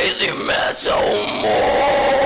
crazy 0.00 0.32
metal 0.32 1.26
mind. 1.42 2.19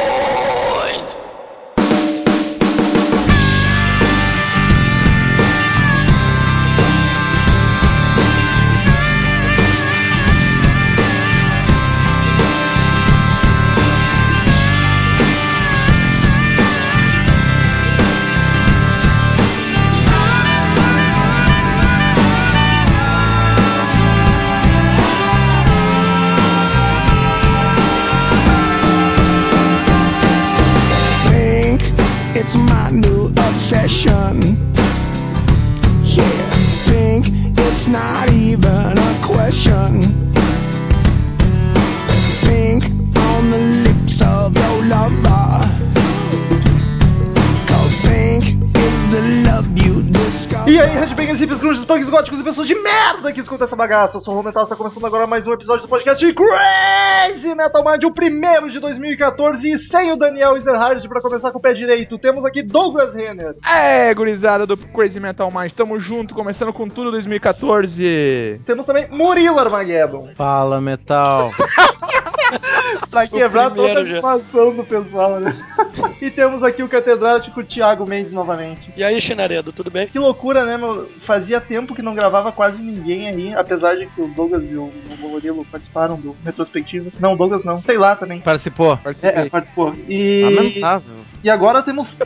Господи, 52.44 52.74
merda 53.14 53.32
que 53.32 53.40
escutam 53.40 53.66
essa 53.66 53.76
bagaça. 53.76 54.16
Eu 54.16 54.20
sou 54.20 54.34
o 54.34 54.36
Rometal, 54.36 54.64
está 54.64 54.74
começando 54.74 55.06
agora 55.06 55.26
mais 55.26 55.46
um 55.46 55.52
episódio 55.52 55.82
do 55.82 55.88
podcast 55.88 56.24
Crazy 56.34 57.54
Metal 57.54 57.84
Mind, 57.84 58.02
o 58.04 58.12
primeiro 58.12 58.70
de 58.70 58.80
2014, 58.80 59.70
e 59.70 59.78
sem 59.78 60.12
o 60.12 60.16
Daniel 60.16 60.56
Ezerhard 60.56 61.06
para 61.08 61.20
começar 61.20 61.52
com 61.52 61.58
o 61.58 61.62
pé 61.62 61.72
direito. 61.72 62.18
Temos 62.18 62.44
aqui 62.44 62.62
Douglas 62.62 63.14
Renner. 63.14 63.54
É, 63.72 64.12
gurizada 64.14 64.66
do 64.66 64.76
Crazy 64.76 65.20
Metal 65.20 65.50
Mind, 65.50 65.72
tamo 65.72 65.98
junto, 65.98 66.34
começando 66.34 66.72
com 66.72 66.88
tudo 66.88 67.12
2014. 67.12 68.60
Temos 68.66 68.84
também 68.84 69.08
Murilo 69.08 69.58
Armageddon, 69.58 70.30
Fala, 70.36 70.80
metal. 70.80 71.52
pra 73.10 73.26
quebrar 73.28 73.70
toda 73.70 73.98
a 73.98 74.02
animação 74.02 74.74
do 74.74 74.84
pessoal, 74.84 75.38
né? 75.38 75.54
e 76.20 76.30
temos 76.30 76.62
aqui 76.62 76.82
o 76.82 76.88
catedrático 76.88 77.62
Thiago 77.62 78.06
Mendes 78.06 78.32
novamente. 78.32 78.92
E 78.96 79.04
aí, 79.04 79.20
Chinaredo, 79.20 79.72
tudo 79.72 79.90
bem? 79.90 80.06
Que 80.06 80.18
loucura, 80.18 80.64
né, 80.64 80.76
meu? 80.76 81.08
Fazia 81.20 81.60
tempo 81.60 81.94
que 81.94 82.02
não 82.02 82.14
gravava 82.14 82.50
quase 82.52 82.82
ninguém 82.82 83.03
aí, 83.12 83.54
apesar 83.54 83.96
de 83.96 84.06
que 84.06 84.20
o 84.20 84.28
Douglas 84.28 84.62
e 84.70 84.76
o 84.76 84.92
o 85.22 85.28
Murilo 85.28 85.64
participaram 85.64 86.16
do 86.16 86.36
retrospectivo. 86.44 87.12
Não, 87.18 87.34
o 87.34 87.36
Douglas 87.36 87.64
não, 87.64 87.80
sei 87.80 87.96
lá 87.96 88.16
também. 88.16 88.40
Participou? 88.40 88.98
É, 89.22 89.42
é, 89.42 89.48
participou. 89.48 89.94
E, 90.08 90.42
Lamentável. 90.44 91.16
e 91.42 91.50
agora 91.50 91.82
temos. 91.82 92.16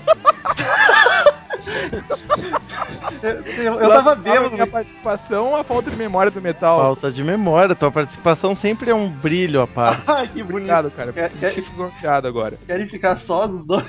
eu, 3.23 3.31
eu, 3.65 3.75
eu 3.81 3.89
tava 3.89 4.13
A 4.13 4.15
bêbado. 4.15 4.51
minha 4.51 4.67
participação, 4.67 5.57
a 5.57 5.65
falta 5.65 5.91
de 5.91 5.97
memória 5.97 6.31
do 6.31 6.41
metal. 6.41 6.81
Falta 6.81 7.11
de 7.11 7.23
memória. 7.23 7.75
Tua 7.75 7.91
participação 7.91 8.55
sempre 8.55 8.91
é 8.91 8.95
um 8.95 9.09
brilho 9.09 9.67
parte. 9.67 10.03
Ai, 10.07 10.27
que 10.29 10.35
bonito. 10.43 10.51
Obrigado, 10.51 10.91
cara. 10.91 11.13
Quer- 11.13 11.23
Me 11.23 11.29
senti 11.29 11.61
lisonjeado 11.61 12.27
agora. 12.29 12.59
Querem 12.67 12.89
ficar 12.89 13.19
sós 13.19 13.53
os 13.53 13.65
dois? 13.65 13.85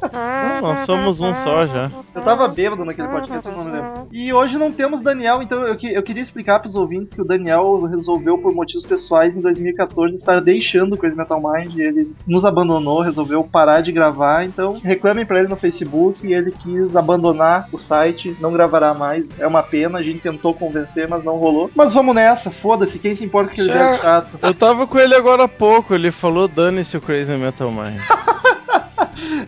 Não, 0.00 0.60
nós 0.60 0.80
somos 0.86 1.20
um 1.20 1.34
só 1.34 1.66
já. 1.66 1.90
Eu 2.14 2.22
tava 2.22 2.46
bêbado 2.48 2.84
naquele 2.84 3.08
podcast, 3.08 3.46
eu 3.48 3.52
não 3.56 3.64
me 3.64 3.70
lembro. 3.72 4.08
E 4.12 4.32
hoje 4.32 4.56
não 4.56 4.70
temos 4.70 5.00
Daniel, 5.00 5.42
então 5.42 5.60
eu, 5.66 5.76
que- 5.76 5.92
eu 5.92 6.02
queria 6.02 6.22
explicar 6.22 6.60
pros 6.60 6.76
ouvintes 6.76 7.12
que 7.12 7.20
o 7.20 7.24
Daniel 7.24 7.80
resolveu, 7.82 8.38
por 8.38 8.54
motivos 8.54 8.86
pessoais, 8.86 9.36
em 9.36 9.40
2014, 9.40 10.14
estar 10.14 10.40
deixando 10.40 10.94
o 10.94 10.96
Crazy 10.96 11.16
Metal 11.16 11.40
Mind. 11.42 11.76
Ele 11.78 12.12
nos 12.26 12.44
abandonou, 12.44 13.00
resolveu 13.02 13.42
parar 13.42 13.80
de 13.80 13.90
gravar. 13.90 14.44
Então 14.44 14.74
reclamem 14.82 15.26
pra 15.26 15.40
ele 15.40 15.48
no 15.48 15.56
Facebook 15.56 16.24
e 16.26 16.32
ele 16.32 16.52
quis 16.52 16.77
abandonar 16.94 17.68
o 17.72 17.78
site, 17.78 18.36
não 18.40 18.52
gravará 18.52 18.94
mais. 18.94 19.24
É 19.38 19.46
uma 19.46 19.62
pena, 19.62 19.98
a 19.98 20.02
gente 20.02 20.20
tentou 20.20 20.54
convencer, 20.54 21.08
mas 21.08 21.24
não 21.24 21.36
rolou. 21.36 21.70
Mas 21.74 21.92
vamos 21.92 22.14
nessa, 22.14 22.50
foda-se, 22.50 22.98
quem 22.98 23.14
se 23.14 23.24
importa 23.24 23.54
que 23.54 23.60
ele 23.60 23.72
é 23.72 23.98
chato. 23.98 24.38
Eu 24.40 24.54
tava 24.54 24.86
com 24.86 24.98
ele 24.98 25.14
agora 25.14 25.44
há 25.44 25.48
pouco. 25.48 25.94
Ele 25.94 26.10
falou: 26.10 26.48
dane-se 26.48 26.96
o 26.96 27.00
Crazy 27.00 27.32
Metal 27.32 27.70
Mind. 27.70 27.98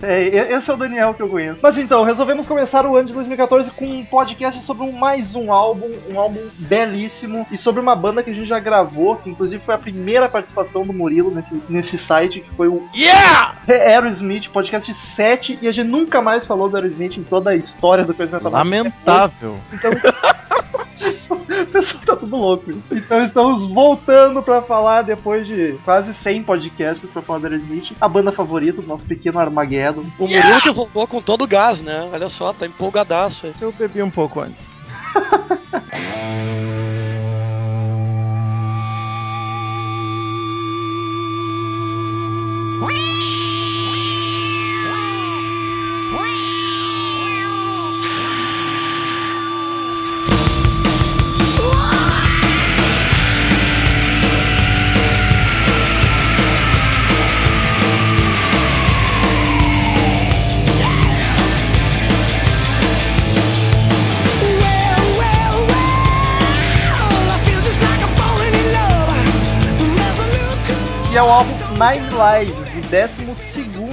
É, 0.03 0.55
esse 0.55 0.71
é 0.71 0.75
o 0.75 0.77
Daniel 0.77 1.15
que 1.15 1.23
eu 1.23 1.29
conheço. 1.29 1.61
Mas 1.63 1.77
então, 1.77 2.05
resolvemos 2.05 2.47
começar 2.47 2.87
o 2.87 2.97
ano 2.97 3.09
de 3.09 3.15
2014 3.15 3.71
com 3.71 3.85
um 3.85 4.05
podcast 4.05 4.63
sobre 4.63 4.85
um, 4.85 4.93
mais 4.93 5.35
um 5.35 5.53
álbum, 5.53 5.91
um 6.13 6.19
álbum 6.19 6.41
belíssimo, 6.57 7.47
e 7.51 7.59
sobre 7.59 7.81
uma 7.81 7.95
banda 7.95 8.23
que 8.23 8.31
a 8.31 8.35
gente 8.35 8.47
já 8.47 8.59
gravou, 8.59 9.17
que 9.17 9.31
inclusive 9.31 9.63
foi 9.65 9.75
a 9.75 9.79
primeira 9.79 10.29
participação 10.29 10.87
do 10.87 10.93
Murilo 10.93 11.31
nesse, 11.31 11.63
nesse 11.69 11.99
site, 11.99 12.41
que 12.41 12.51
foi 12.55 12.69
o 12.69 12.89
Yeah! 12.95 13.55
Aerosmith, 13.69 14.49
podcast 14.51 14.93
7, 14.95 15.59
e 15.63 15.69
a 15.69 15.73
gente 15.73 15.89
nunca 15.89 16.23
mais 16.23 16.45
falou 16.45 16.69
do 16.69 16.77
Aerosmith 16.77 17.17
em 17.17 17.23
toda 17.23 17.51
a 17.51 17.57
história 17.57 18.05
do 18.05 18.15
Coisa 18.15 18.37
Metal. 18.37 18.53
Lamentável. 18.53 19.59
Então, 19.73 19.91
o 21.29 21.37
pessoal 21.73 22.03
tá 22.05 22.17
tudo 22.17 22.37
louco. 22.37 22.71
Então 22.91 23.25
estamos 23.25 23.65
voltando 23.73 24.43
pra 24.43 24.63
falar, 24.63 25.03
depois 25.03 25.47
de 25.47 25.79
quase 25.85 26.13
100 26.15 26.43
podcasts 26.45 27.11
pra 27.11 27.23
falar 27.23 27.41
do 27.41 27.47
Aerosmith, 27.47 27.93
a 28.01 28.09
banda 28.09 28.33
favorita 28.33 28.81
do 28.81 28.89
nosso 28.89 29.07
pequeno 29.07 29.39
Armageddon. 29.39 30.05
O 30.19 30.27
Murilo 30.27 30.61
que 30.63 30.71
voltou 30.71 31.07
com 31.07 31.21
todo 31.21 31.43
o 31.43 31.49
gás, 31.49 31.83
né? 31.83 32.09
Olha 32.13 32.29
só, 32.29 32.53
tá 32.53 32.67
empolgadaço 32.67 33.47
aí. 33.47 33.55
Eu 33.61 33.73
bebi 33.73 34.03
um 34.03 34.11
pouco 34.11 34.41
antes. 34.41 34.71
Well, 42.81 43.50
é 71.21 71.23
o 71.23 71.31
álbum 71.31 71.53
Nine 71.73 72.09
Lives, 72.09 72.57
o 73.29 73.35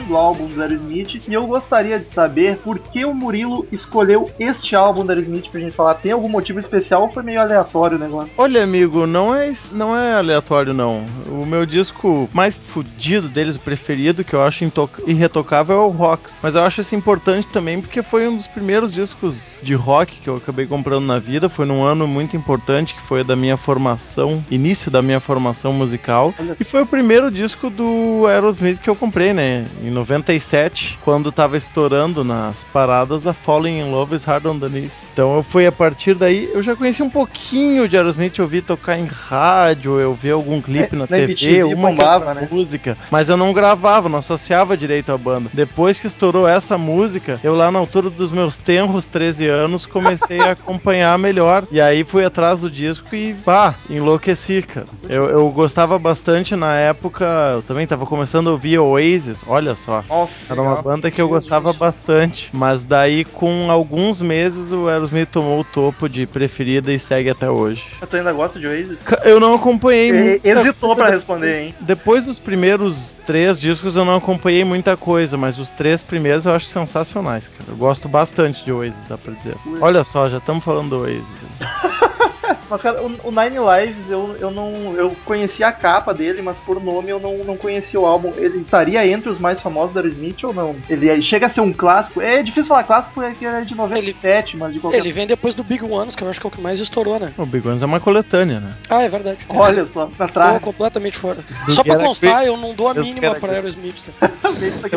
12 0.07 0.27
álbum 0.27 0.47
do 0.47 0.61
Aerosmith. 0.61 1.21
E 1.27 1.33
eu 1.33 1.45
gostaria 1.47 1.99
de 1.99 2.05
saber 2.05 2.57
por 2.57 2.79
que 2.79 3.05
o 3.05 3.13
Murilo 3.13 3.67
escolheu 3.71 4.29
este 4.39 4.75
álbum 4.75 5.05
do 5.05 5.11
Aerosmith 5.11 5.49
pra 5.49 5.59
gente 5.59 5.75
falar. 5.75 5.95
Tem 5.95 6.11
algum 6.11 6.29
motivo 6.29 6.59
especial 6.59 7.03
ou 7.03 7.09
foi 7.09 7.23
meio 7.23 7.41
aleatório 7.41 7.97
o 7.97 7.99
negócio? 7.99 8.33
Olha, 8.37 8.63
amigo, 8.63 9.05
não 9.05 9.33
é, 9.33 9.51
não 9.71 9.95
é 9.95 10.13
aleatório, 10.13 10.73
não. 10.73 11.05
O 11.27 11.45
meu 11.45 11.65
disco 11.65 12.29
mais 12.33 12.57
fudido 12.57 13.27
deles, 13.27 13.55
o 13.55 13.59
preferido, 13.59 14.23
que 14.23 14.33
eu 14.33 14.43
acho 14.43 14.63
irretocável, 15.05 15.75
é 15.77 15.79
o 15.79 15.89
Rocks. 15.89 16.37
Mas 16.41 16.55
eu 16.55 16.63
acho 16.63 16.81
isso 16.81 16.95
importante 16.95 17.47
também 17.47 17.81
porque 17.81 18.01
foi 18.01 18.27
um 18.27 18.37
dos 18.37 18.47
primeiros 18.47 18.93
discos 18.93 19.57
de 19.61 19.73
rock 19.73 20.19
que 20.19 20.29
eu 20.29 20.35
acabei 20.35 20.65
comprando 20.65 21.05
na 21.05 21.19
vida. 21.19 21.49
Foi 21.49 21.65
num 21.65 21.83
ano 21.83 22.07
muito 22.07 22.35
importante, 22.35 22.93
que 22.93 23.01
foi 23.01 23.23
da 23.23 23.35
minha 23.35 23.57
formação, 23.57 24.43
início 24.49 24.91
da 24.91 25.01
minha 25.01 25.19
formação 25.19 25.73
musical. 25.73 26.33
E 26.59 26.63
foi 26.63 26.81
o 26.81 26.85
primeiro 26.85 27.31
disco 27.31 27.69
do 27.69 28.25
Aerosmith 28.27 28.79
que 28.79 28.89
eu 28.89 28.95
comprei, 28.95 29.33
né? 29.33 29.65
Em 29.83 29.89
97, 29.97 30.99
quando 31.03 31.31
tava 31.31 31.57
estourando 31.57 32.23
nas 32.23 32.63
paradas 32.65 33.25
a 33.25 33.33
Falling 33.33 33.79
in 33.79 33.91
Love 33.91 34.15
is 34.15 34.23
Hard 34.23 34.45
on 34.45 34.59
the 34.59 34.67
Knees. 34.67 35.09
Então 35.11 35.35
eu 35.35 35.43
fui 35.43 35.65
a 35.65 35.71
partir 35.71 36.13
daí, 36.13 36.49
eu 36.53 36.61
já 36.61 36.75
conheci 36.75 37.01
um 37.01 37.09
pouquinho 37.09 37.87
de 37.89 37.97
Aerosmith, 37.97 38.37
eu 38.37 38.47
vi 38.47 38.61
tocar 38.61 38.97
em 38.97 39.05
rádio, 39.05 39.99
eu 39.99 40.13
vi 40.13 40.29
algum 40.31 40.61
clipe 40.61 40.95
É, 40.95 40.97
na, 40.97 41.07
TV, 41.07 41.23
MTV 41.33 41.63
uma 41.63 41.89
bombava, 41.89 42.33
né? 42.33 42.47
música, 42.51 42.97
mas 43.09 43.27
eu 43.29 43.37
não 43.37 43.51
gravava, 43.53 44.07
não 44.07 44.19
associava 44.19 44.77
direito 44.77 45.11
à 45.11 45.17
banda. 45.17 45.49
Depois 45.53 45.99
que 45.99 46.07
estourou 46.07 46.47
essa 46.47 46.77
música, 46.77 47.39
eu 47.43 47.55
lá 47.55 47.71
na 47.71 47.79
altura 47.79 48.09
dos 48.09 48.31
meus 48.31 48.57
tenros 48.57 49.07
13 49.07 49.47
anos 49.47 49.85
comecei 49.85 50.39
a 50.39 50.51
acompanhar 50.57 51.17
melhor. 51.17 51.63
E 51.71 51.81
aí 51.81 52.03
fui 52.03 52.23
atrás 52.23 52.61
do 52.61 52.69
disco 52.69 53.15
e 53.15 53.33
pá, 53.33 53.75
enlouqueci, 53.89 54.61
cara. 54.61 54.87
Eu, 55.09 55.25
eu 55.25 55.49
gostava 55.49 55.97
bastante 55.97 56.55
na 56.55 56.75
época, 56.75 57.25
eu 57.55 57.61
também 57.63 57.87
tava 57.87 58.05
começando 58.05 58.47
a 58.49 58.51
ouvir 58.51 58.77
Oasis, 58.77 59.43
olha 59.47 59.75
só. 59.75 59.86
Nossa, 59.87 60.33
Era 60.49 60.61
uma 60.61 60.81
banda 60.81 61.09
que 61.09 61.21
eu 61.21 61.29
gostava 61.29 61.71
bastante, 61.73 62.49
mas 62.51 62.83
daí 62.83 63.23
com 63.23 63.71
alguns 63.71 64.21
meses 64.21 64.71
o 64.71 64.87
Aerosmith 64.87 65.29
tomou 65.29 65.61
o 65.61 65.63
topo 65.63 66.09
de 66.09 66.27
preferida 66.27 66.91
e 66.91 66.99
segue 66.99 67.29
até 67.29 67.49
hoje. 67.49 67.83
tu 68.09 68.15
ainda 68.17 68.33
gosta 68.33 68.59
de 68.59 68.67
Oasis? 68.67 68.99
Eu 69.23 69.39
não 69.39 69.53
acompanhei 69.53 70.09
E- 70.11 70.41
Hesitou 70.43 70.95
pra 70.95 71.05
coisa 71.05 71.15
responder, 71.17 71.59
hein? 71.61 71.75
depois 71.81 72.25
dos 72.25 72.39
primeiros 72.39 73.15
três 73.25 73.59
discos 73.59 73.95
eu 73.95 74.03
não 74.05 74.15
acompanhei 74.15 74.63
muita 74.63 74.97
coisa, 74.97 75.37
mas 75.37 75.57
os 75.57 75.69
três 75.71 76.03
primeiros 76.03 76.45
eu 76.45 76.53
acho 76.53 76.65
sensacionais, 76.67 77.47
cara. 77.47 77.71
Eu 77.71 77.77
gosto 77.77 78.07
bastante 78.09 78.63
de 78.65 78.71
Oasis, 78.71 79.07
dá 79.07 79.17
pra 79.17 79.33
dizer. 79.33 79.55
Olha 79.81 80.03
só, 80.03 80.29
já 80.29 80.37
estamos 80.37 80.63
falando 80.63 80.89
do 80.89 80.99
Oasis. 81.01 81.23
Mas, 82.69 82.81
cara, 82.81 83.01
o, 83.01 83.07
o 83.23 83.31
Nine 83.31 83.57
Lives, 83.57 84.09
eu, 84.09 84.35
eu 84.39 84.51
não. 84.51 84.95
Eu 84.95 85.15
conhecia 85.25 85.67
a 85.67 85.71
capa 85.71 86.13
dele, 86.13 86.41
mas 86.41 86.59
por 86.59 86.81
nome 86.83 87.09
eu 87.09 87.19
não, 87.19 87.37
não 87.43 87.57
conhecia 87.57 87.99
o 87.99 88.05
álbum. 88.05 88.33
Ele 88.37 88.59
estaria 88.59 89.05
entre 89.07 89.29
os 89.29 89.39
mais 89.39 89.61
famosos 89.61 89.93
da 89.93 90.01
Aerosmith 90.01 90.43
ou 90.43 90.53
não? 90.53 90.75
Ele 90.89 91.21
chega 91.21 91.47
a 91.47 91.49
ser 91.49 91.61
um 91.61 91.73
clássico. 91.73 92.21
É 92.21 92.41
difícil 92.43 92.67
falar 92.67 92.83
clássico 92.83 93.13
porque 93.13 93.45
ele 93.45 93.55
é 93.55 93.61
de 93.61 93.75
97, 93.75 94.57
mas 94.57 94.73
de 94.73 94.79
qualquer 94.79 94.97
Ele 94.99 95.11
vem 95.11 95.27
depois 95.27 95.55
do 95.55 95.63
Big 95.63 95.83
Ones, 95.83 96.15
que 96.15 96.23
eu 96.23 96.29
acho 96.29 96.39
que 96.39 96.47
é 96.47 96.49
o 96.49 96.51
que 96.51 96.61
mais 96.61 96.79
estourou, 96.79 97.19
né? 97.19 97.33
O 97.37 97.45
Big 97.45 97.67
Ones 97.67 97.81
é 97.81 97.85
uma 97.85 97.99
coletânea, 97.99 98.59
né? 98.59 98.73
Ah, 98.89 99.01
é 99.03 99.09
verdade. 99.09 99.39
Olha 99.49 99.85
só, 99.85 100.07
pra 100.07 100.27
Tô 100.27 100.33
trás. 100.33 100.61
completamente 100.61 101.17
fora. 101.17 101.39
Do 101.65 101.71
Só 101.71 101.83
pra 101.83 101.97
constar, 101.97 102.41
Grip. 102.41 102.47
eu 102.47 102.57
não 102.57 102.73
dou 102.73 102.89
a 102.89 102.93
mínima 102.93 103.31
pra 103.35 103.39
Grip. 103.39 103.53
Aerosmith. 103.55 103.95
tá? 104.19 104.31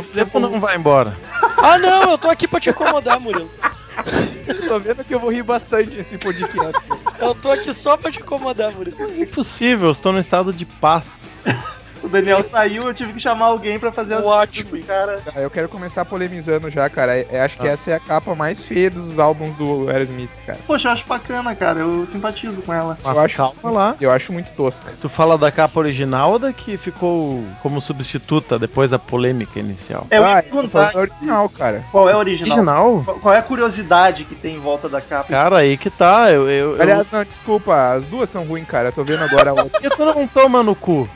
O 0.01 0.03
tempo 0.13 0.41
não 0.41 0.59
vai 0.61 0.77
embora. 0.77 1.17
Ah, 1.57 1.79
não, 1.79 2.13
eu 2.13 2.19
tô 2.19 2.29
aqui 2.31 2.49
pra 2.49 2.61
te 2.61 2.71
incomodar, 2.71 3.21
Murilo. 3.21 3.51
Tô 4.69 4.79
vendo 4.79 5.05
que 5.05 5.15
eu 5.15 5.21
vou 5.21 5.31
rir 5.31 5.43
bastante 5.43 5.97
nesse 5.97 6.17
podcast. 6.19 6.81
Eu 7.19 7.35
tô 7.35 7.51
aqui 7.51 7.73
só 7.73 7.97
pra 7.97 8.11
te 8.11 8.21
incomodar, 8.21 8.73
Murilo. 8.73 9.21
Impossível, 9.21 9.91
estou 9.91 10.13
no 10.13 10.21
estado 10.21 10.53
de 10.53 10.65
paz. 10.65 11.25
O 12.03 12.09
Daniel 12.09 12.43
saiu, 12.51 12.83
eu 12.85 12.95
tive 12.95 13.13
que 13.13 13.21
chamar 13.21 13.47
alguém 13.47 13.79
pra 13.79 13.93
fazer 13.93 14.15
as 14.15 14.25
Ótimo. 14.25 14.71
do 14.71 14.85
cara. 14.85 15.21
Cara, 15.25 15.41
Eu 15.41 15.51
quero 15.51 15.69
começar 15.69 16.05
polemizando 16.05 16.71
já, 16.71 16.89
cara. 16.89 17.19
Eu 17.31 17.43
acho 17.43 17.59
que 17.59 17.67
essa 17.67 17.91
é 17.91 17.95
a 17.95 18.01
capa 18.01 18.35
mais 18.35 18.65
feia 18.65 18.91
dos 18.91 19.19
álbuns 19.19 19.55
do 19.57 19.89
Aerosmith, 19.91 20.31
cara. 20.47 20.59
Poxa, 20.67 20.89
eu 20.89 20.93
acho 20.93 21.07
bacana, 21.07 21.55
cara. 21.55 21.81
Eu 21.81 22.07
simpatizo 22.07 22.63
com 22.63 22.73
ela. 22.73 22.99
Eu 23.05 23.21
acho, 23.21 23.37
Calma 23.37 23.71
lá. 23.71 23.97
eu 24.01 24.11
acho 24.11 24.33
muito 24.33 24.53
tosca. 24.53 24.93
Tu 25.01 25.09
fala 25.09 25.37
da 25.37 25.51
capa 25.53 25.79
original 25.79 26.33
ou 26.33 26.39
da 26.39 26.53
que 26.53 26.77
ficou 26.77 27.43
como 27.63 27.81
substituta 27.81 28.59
depois 28.59 28.91
da 28.91 28.99
polêmica 28.99 29.59
inicial? 29.59 30.07
É, 30.11 30.19
eu 30.19 30.25
ah, 30.25 30.43
eu 30.43 31.01
original, 31.01 31.49
cara. 31.49 31.85
qual 31.93 32.09
é 32.09 32.13
a 32.13 32.19
original. 32.19 32.57
Original? 32.57 33.05
Qual- 33.21 33.35
é 33.35 33.39
a 33.39 33.43
curiosidade 33.43 34.25
que 34.25 34.35
tem 34.35 34.57
em 34.57 34.61
volta 34.61 34.89
da 34.89 35.01
capa? 35.01 35.29
Cara, 35.29 35.59
aí 35.59 35.77
que 35.77 35.91
tá. 35.91 36.31
Eu, 36.31 36.49
eu, 36.49 36.77
eu- 36.77 36.83
Aliás, 36.83 37.11
não, 37.11 37.25
desculpa, 37.25 37.93
as 37.93 38.07
duas 38.07 38.29
são 38.31 38.45
ruins, 38.45 38.67
cara. 38.67 38.89
Eu 38.89 38.93
tô 38.93 39.05
vendo 39.05 39.23
agora 39.23 39.51
a 39.51 39.53
outra. 39.53 39.71
Por 39.71 39.81
que 39.81 39.91
tu 39.91 40.05
não 40.05 40.27
toma 40.27 40.63
no 40.63 40.75
cu? 40.75 41.09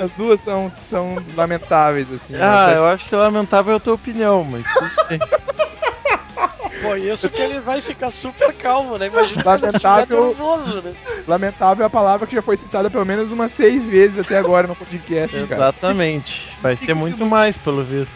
As 0.00 0.12
duas 0.12 0.40
são, 0.40 0.72
são 0.80 1.16
lamentáveis, 1.34 2.12
assim. 2.12 2.34
Ah, 2.36 2.66
mas 2.66 2.76
eu 2.76 2.86
acho 2.86 3.04
que 3.06 3.14
lamentável 3.14 3.74
é 3.74 3.76
a 3.76 3.80
tua 3.80 3.94
opinião, 3.94 4.44
mas 4.44 4.64
bem. 5.08 5.18
Conheço 6.82 7.28
que 7.30 7.40
ele 7.40 7.60
vai 7.60 7.80
ficar 7.80 8.10
super 8.10 8.52
calmo, 8.52 8.98
né? 8.98 9.06
Imagina 9.06 9.42
Lamentável. 9.44 10.26
nervoso, 10.26 10.82
né? 10.82 10.94
Lamentável 11.26 11.82
é 11.84 11.86
a 11.86 11.90
palavra 11.90 12.26
que 12.26 12.34
já 12.34 12.42
foi 12.42 12.56
citada 12.56 12.90
pelo 12.90 13.04
menos 13.04 13.32
umas 13.32 13.50
seis 13.50 13.84
vezes 13.86 14.18
até 14.18 14.36
agora 14.36 14.66
no 14.66 14.76
podcast, 14.76 15.38
cara. 15.46 15.54
Exatamente. 15.54 16.56
Vai 16.60 16.76
ser 16.76 16.94
muito 16.94 17.24
mais, 17.24 17.56
pelo 17.56 17.82
visto. 17.82 18.14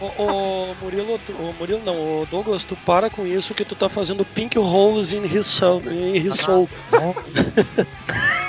Ô, 0.00 0.22
ô, 0.22 0.74
Murilo, 0.80 1.18
tu, 1.26 1.32
ô, 1.32 1.52
Murilo 1.58 1.82
não, 1.84 1.94
ô 1.94 2.26
Douglas, 2.30 2.62
tu 2.62 2.76
para 2.76 3.10
com 3.10 3.26
isso 3.26 3.54
que 3.54 3.64
tu 3.64 3.74
tá 3.74 3.88
fazendo 3.88 4.24
pink 4.24 4.58
holes 4.58 5.12
in 5.12 5.24
his 5.24 5.46
soul. 5.46 5.82
In 5.86 6.16
his 6.16 6.34
soul. 6.34 6.68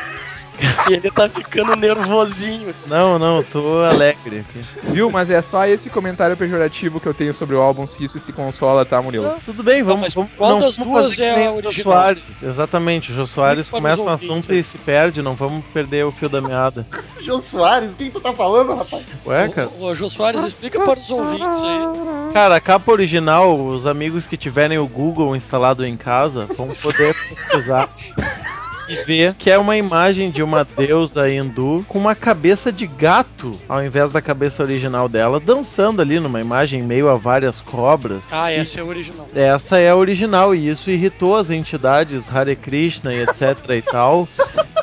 e 0.90 0.94
ele 0.94 1.12
tá 1.12 1.30
ficando 1.30 1.76
nervosinho. 1.76 2.74
Não, 2.88 3.20
não, 3.20 3.38
eu 3.38 3.44
tô 3.44 3.80
alegre 3.80 4.40
aqui. 4.40 4.62
Viu? 4.84 5.12
Mas 5.12 5.30
é 5.30 5.42
só 5.42 5.66
esse 5.66 5.90
comentário 5.90 6.38
pejorativo 6.38 7.00
que 7.00 7.08
eu 7.08 7.14
tenho 7.14 7.34
sobre 7.34 7.56
o 7.56 7.62
álbum, 7.62 7.86
se 7.86 8.04
isso 8.04 8.20
te 8.20 8.32
consola, 8.32 8.86
tá, 8.86 9.02
Murilo? 9.02 9.26
Não, 9.26 9.40
tudo 9.40 9.64
bem, 9.64 9.84
vamos. 9.84 10.02
mas 10.02 10.14
vamos 10.14 10.32
qual 10.38 10.52
não 10.52 10.60
das 10.60 10.78
vamos 10.78 10.94
duas 10.94 11.20
é 11.20 11.48
a 11.48 11.52
o 11.52 11.72
Jô? 11.72 11.84
Soares, 11.84 12.44
exatamente. 12.44 13.12
O 13.12 13.16
Jô 13.16 13.28
Soares 13.28 13.70
para 13.70 13.80
começa 13.80 14.02
um 14.02 14.10
assunto 14.10 14.54
e 14.54 14.64
se 14.64 14.78
perde, 14.78 15.22
não 15.22 15.36
vamos 15.36 15.66
perder 15.74 16.06
o 16.06 16.12
fio 16.12 16.30
da 16.30 16.42
meada. 16.42 16.86
Jô 17.22 17.42
Soares, 17.42 17.92
quem 17.98 18.12
tu 18.12 18.20
tá 18.20 18.34
falando, 18.34 18.76
rapaz? 18.76 19.04
Ué, 19.26 19.50
cara? 19.50 19.70
Ô, 19.80 19.86
ô, 19.86 19.96
Jô 19.96 20.10
Soares, 20.10 20.44
explica 20.44 20.80
para 20.80 21.00
os 21.00 21.10
ouvintes 21.10 21.64
aí. 21.64 22.34
Cara, 22.34 22.56
a 22.56 22.62
capa 22.62 22.92
original, 22.92 23.60
os 23.66 23.86
amigos 23.86 24.28
que 24.28 24.38
tiverem 24.38 24.78
o 24.78 24.88
Google 24.88 25.36
instalado 25.36 25.86
em 25.86 25.98
casa 25.98 26.46
vão 26.56 26.68
poder 26.76 27.14
pesquisar 27.14 27.90
e 28.88 28.96
ver 29.04 29.34
que 29.36 29.50
é 29.50 29.58
uma 29.58 29.76
imagem 29.78 30.30
de 30.30 30.42
uma 30.44 30.64
deusa 30.64 31.30
hindu 31.30 31.86
com 31.88 31.98
uma 31.98 32.16
cabeça 32.16 32.72
de 32.72 32.86
gato 32.88 33.52
ao 33.68 33.84
invés 33.84 34.12
da 34.12 34.22
cabeça 34.22 34.64
original 34.64 35.08
dela, 35.10 35.40
dançando 35.40 36.02
ali 36.02 36.20
numa 36.20 36.40
imagem 36.42 36.84
meio 36.84 37.10
a 37.10 37.16
várias 37.16 37.62
cobras. 37.62 38.26
Ah, 38.32 38.52
essa 38.52 38.80
é 38.80 38.82
a 38.82 38.86
original. 38.86 39.30
Essa 39.36 39.78
é 39.80 39.90
a 39.90 39.96
original 39.96 40.54
e 40.56 40.70
isso 40.70 40.90
irritou 40.92 41.36
as 41.36 41.50
entidades 41.50 42.34
Hare 42.34 42.56
Krishna 42.56 43.14
e 43.14 43.22
etc 43.24 43.58
e 43.70 43.82
tal. 43.82 44.28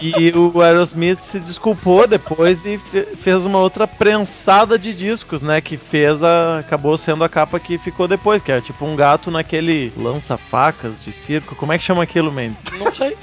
E 0.01 0.33
o 0.37 0.61
Aerosmith 0.61 1.21
se 1.21 1.39
desculpou 1.39 2.09
depois 2.09 2.65
e 2.65 2.77
fe- 2.79 3.07
fez 3.23 3.45
uma 3.47 3.59
outra 3.59 3.87
prensada 3.87 4.77
de 4.77 4.93
discos, 4.93 5.43
né? 5.43 5.61
Que 5.61 5.77
fez 5.77 6.21
a. 6.25 6.59
acabou 6.59 6.99
sendo 6.99 7.23
a 7.23 7.29
capa 7.29 7.61
que 7.61 7.79
ficou 7.79 8.09
depois, 8.09 8.43
que 8.43 8.51
é 8.51 8.61
tipo 8.61 8.85
um 8.85 8.97
gato 8.97 9.31
naquele 9.31 9.93
lança-facas 9.97 11.05
de 11.05 11.13
circo. 11.13 11.55
Como 11.55 11.73
é 11.73 11.79
que 11.79 11.85
chama 11.85 12.03
aquilo, 12.03 12.33
Mendes? 12.33 12.57
Não 12.79 12.93
sei. 12.93 13.17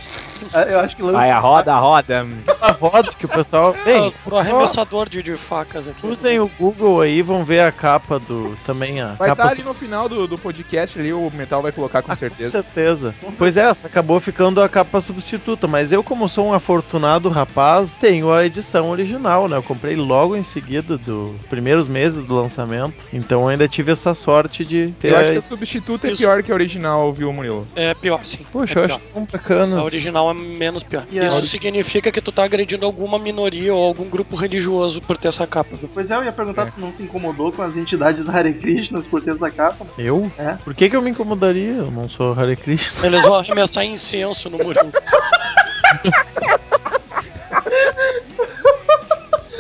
É, 0.70 0.76
Eu 0.76 0.80
acho 0.80 0.96
que 0.96 1.02
lança. 1.02 1.18
Vai, 1.18 1.32
a 1.32 1.40
roda, 1.40 1.74
a 1.74 1.80
roda. 1.80 2.28
A 2.62 2.72
roda 2.74 3.10
que 3.18 3.26
o 3.26 3.30
pessoal. 3.30 3.74
Ah, 3.80 3.84
Bem, 3.86 4.14
pro 4.24 4.36
arremessador 4.38 5.08
de, 5.08 5.24
de 5.24 5.38
facas 5.38 5.88
aqui. 5.88 6.06
usem 6.06 6.40
o 6.42 6.52
Google 6.60 7.00
aí, 7.00 7.22
vão 7.22 7.46
ver 7.46 7.62
a 7.62 7.72
capa 7.72 8.20
do. 8.20 8.54
Também 8.66 9.00
a 9.00 9.14
Vai 9.14 9.32
estar 9.32 9.48
ali 9.48 9.64
no 9.64 9.74
final 9.74 10.10
do, 10.10 10.28
do 10.28 10.38
podcast 10.38 11.00
ali, 11.00 11.14
o 11.14 11.32
Metal 11.34 11.62
vai 11.62 11.72
colocar 11.72 12.02
com 12.02 12.10
Com 12.10 12.16
certeza. 12.18 12.52
certeza. 12.52 13.16
Pois 13.38 13.56
é, 13.56 13.62
essa 13.62 13.88
acabou 13.88 14.20
ficando 14.20 14.62
a 14.62 14.68
capa 14.68 15.00
substituta, 15.00 15.68
mas 15.68 15.94
eu, 15.94 16.04
como 16.04 16.28
sou 16.28 16.48
um 16.48 16.54
afortunado 16.54 17.30
rapaz, 17.30 17.92
tenho 17.98 18.30
a 18.32 18.46
edição 18.46 18.90
original, 18.90 19.48
né? 19.48 19.56
Eu 19.56 19.64
comprei 19.64 19.96
logo 19.96 20.36
em 20.36 20.44
seguida 20.44 20.98
dos 20.98 21.42
primeiros 21.46 21.88
meses 21.88 22.26
do 22.26 22.36
lançamento, 22.36 22.94
então 23.14 23.44
eu 23.44 23.48
ainda 23.48 23.70
tive 23.70 23.94
essa 23.94 24.14
sorte 24.14 24.66
de 24.66 24.94
ter. 25.00 25.14
Eu 25.14 25.18
acho 25.18 25.30
a- 25.30 25.32
que 25.32 25.38
a 25.38 25.42
substituta 25.42 26.08
é 26.08 26.12
Isso. 26.12 26.20
pior 26.22 26.44
que 26.44 26.52
a 26.52 26.56
original, 26.56 27.10
viu, 27.14 27.32
Murilo? 27.32 27.66
É 27.74 27.94
pior, 27.94 28.20
sim. 28.26 28.46
Poxa, 28.52 28.80
é 28.80 28.84
eu 28.84 28.88
pior. 28.88 28.96
acho 28.98 29.06
tão 29.14 29.24
bacana. 29.32 29.80
A 29.80 29.84
original 29.84 30.30
é 30.32 30.34
menos 30.60 30.84
pior. 30.84 31.06
E 31.10 31.18
Isso 31.18 31.38
ori- 31.38 31.48
significa 31.48 32.12
que 32.12 32.22
tu 32.22 32.32
tá 32.32 32.44
agredindo 32.44 32.86
alguma 32.86 33.18
minoria 33.18 33.74
ou 33.74 33.84
algum 33.86 34.10
grupo 34.10 34.36
religioso 34.36 35.02
por 35.02 35.18
ter 35.18 35.30
essa 35.30 35.48
capa. 35.48 35.78
Pois 35.94 36.12
é, 36.12 36.16
eu 36.16 36.24
ia 36.26 36.32
perguntar 36.34 36.64
É. 36.64 36.66
se 36.66 36.72
tu 36.74 36.82
não 36.82 36.94
se 36.94 37.02
incomodou 37.02 37.52
com 37.52 37.62
as 37.62 37.76
entidades 37.78 38.28
Hare 38.28 38.54
Krishnas 38.54 39.08
por 39.08 39.22
ter 39.22 39.34
essa 39.36 39.50
capa. 39.50 39.88
Eu? 39.98 40.30
É. 40.38 40.58
Por 40.64 40.76
que, 40.76 40.90
que 40.90 40.96
eu 40.96 41.02
me 41.02 41.10
incomodaria? 41.12 41.72
Eu 41.72 41.90
não 41.90 42.10
sou 42.10 42.34
Hare 42.38 42.56
Krishna. 42.58 43.08
Eles 43.08 43.22
vão 43.24 43.36
arremessar 43.36 43.86
incenso 43.86 44.50
no 44.50 44.58
Murilo. 44.58 44.92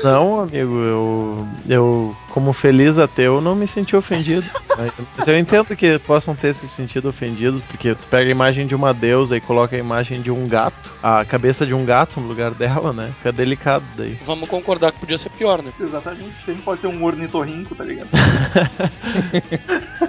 Não, 0.03 0.39
amigo, 0.41 0.75
eu, 0.75 1.47
eu, 1.67 2.15
como 2.29 2.53
feliz 2.53 2.97
ateu, 2.97 3.41
não 3.41 3.55
me 3.55 3.67
senti 3.67 3.95
ofendido. 3.95 4.45
Mas 5.17 5.27
eu 5.27 5.37
entendo 5.37 5.75
que 5.75 5.99
possam 5.99 6.33
ter 6.33 6.55
se 6.55 6.67
sentido 6.67 7.09
ofendidos, 7.09 7.61
porque 7.63 7.93
tu 7.93 8.07
pega 8.07 8.29
a 8.29 8.31
imagem 8.31 8.65
de 8.65 8.73
uma 8.73 8.93
deusa 8.93 9.35
e 9.35 9.41
coloca 9.41 9.75
a 9.75 9.79
imagem 9.79 10.21
de 10.21 10.31
um 10.31 10.47
gato, 10.47 10.89
a 11.03 11.25
cabeça 11.25 11.65
de 11.65 11.73
um 11.73 11.83
gato 11.83 12.21
no 12.21 12.27
lugar 12.27 12.51
dela, 12.51 12.93
né? 12.93 13.11
Fica 13.17 13.31
delicado 13.31 13.83
daí. 13.97 14.17
Vamos 14.21 14.47
concordar 14.47 14.93
que 14.93 14.99
podia 14.99 15.17
ser 15.17 15.29
pior, 15.31 15.61
né? 15.61 15.73
Exatamente, 15.77 16.31
sempre 16.45 16.61
pode 16.61 16.79
ser 16.79 16.87
um 16.87 17.03
ornitorrinco, 17.03 17.75
tá 17.75 17.83
ligado? 17.83 18.07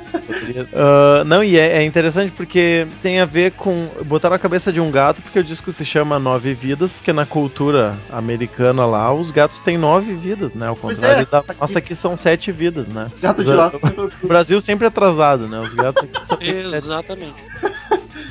Ah, 0.73 1.23
não, 1.25 1.43
e 1.45 1.59
é, 1.59 1.79
é 1.79 1.85
interessante 1.85 2.33
porque 2.33 2.87
tem 3.03 3.21
a 3.21 3.25
ver 3.25 3.53
com. 3.53 3.89
Botaram 4.05 4.35
a 4.37 4.39
cabeça 4.39 4.73
de 4.73 4.81
um 4.81 4.91
gato 4.91 5.21
porque 5.23 5.39
o 5.39 5.45
disco 5.45 5.73
se 5.73 5.85
chama 5.85 6.19
Nove 6.19 6.55
Vidas, 6.55 6.93
porque 6.93 7.13
na 7.13 7.27
cultura 7.27 7.97
americana 8.11 8.87
lá 8.87 9.13
os 9.13 9.31
gatos 9.31 9.61
têm 9.61 9.77
nove 9.79 10.15
vidas, 10.15 10.55
né? 10.55 10.67
Ao 10.67 10.77
contrário 10.77 11.23
é, 11.23 11.27
da 11.27 11.39
aqui- 11.39 11.55
nossa 11.61 11.79
aqui 11.79 11.95
são 11.95 12.17
sete 12.17 12.51
vidas, 12.53 12.89
né? 12.89 13.09
Gato 13.21 13.41
Os- 13.41 13.47
de 13.47 13.53
lá. 13.53 13.73
O 14.23 14.29
Brasil 14.29 14.61
sempre 14.61 14.87
atrasado, 14.87 15.49
né? 15.49 15.59
Os 15.61 15.75
gatos 15.75 16.05
aqui 16.05 16.27
sete 16.27 16.45
Exatamente. 16.49 17.35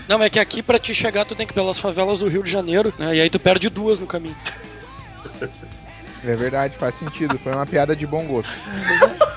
Não, 0.07 0.21
é 0.23 0.29
que 0.29 0.39
aqui 0.39 0.61
pra 0.63 0.79
te 0.79 0.93
chegar 0.93 1.25
tu 1.25 1.35
tem 1.35 1.45
que 1.45 1.53
ir 1.53 1.55
pelas 1.55 1.77
favelas 1.79 2.19
do 2.19 2.27
Rio 2.27 2.43
de 2.43 2.51
Janeiro, 2.51 2.93
né? 2.97 3.15
E 3.15 3.21
aí 3.21 3.29
tu 3.29 3.39
perde 3.39 3.69
duas 3.69 3.99
no 3.99 4.07
caminho. 4.07 4.35
É 6.23 6.35
verdade, 6.35 6.75
faz 6.77 6.95
sentido. 6.95 7.37
Foi 7.39 7.53
uma 7.53 7.65
piada 7.65 7.95
de 7.95 8.05
bom 8.05 8.25
gosto. 8.25 8.51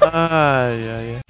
Ai, 0.02 0.88
ai, 0.88 1.14
ai. 1.16 1.21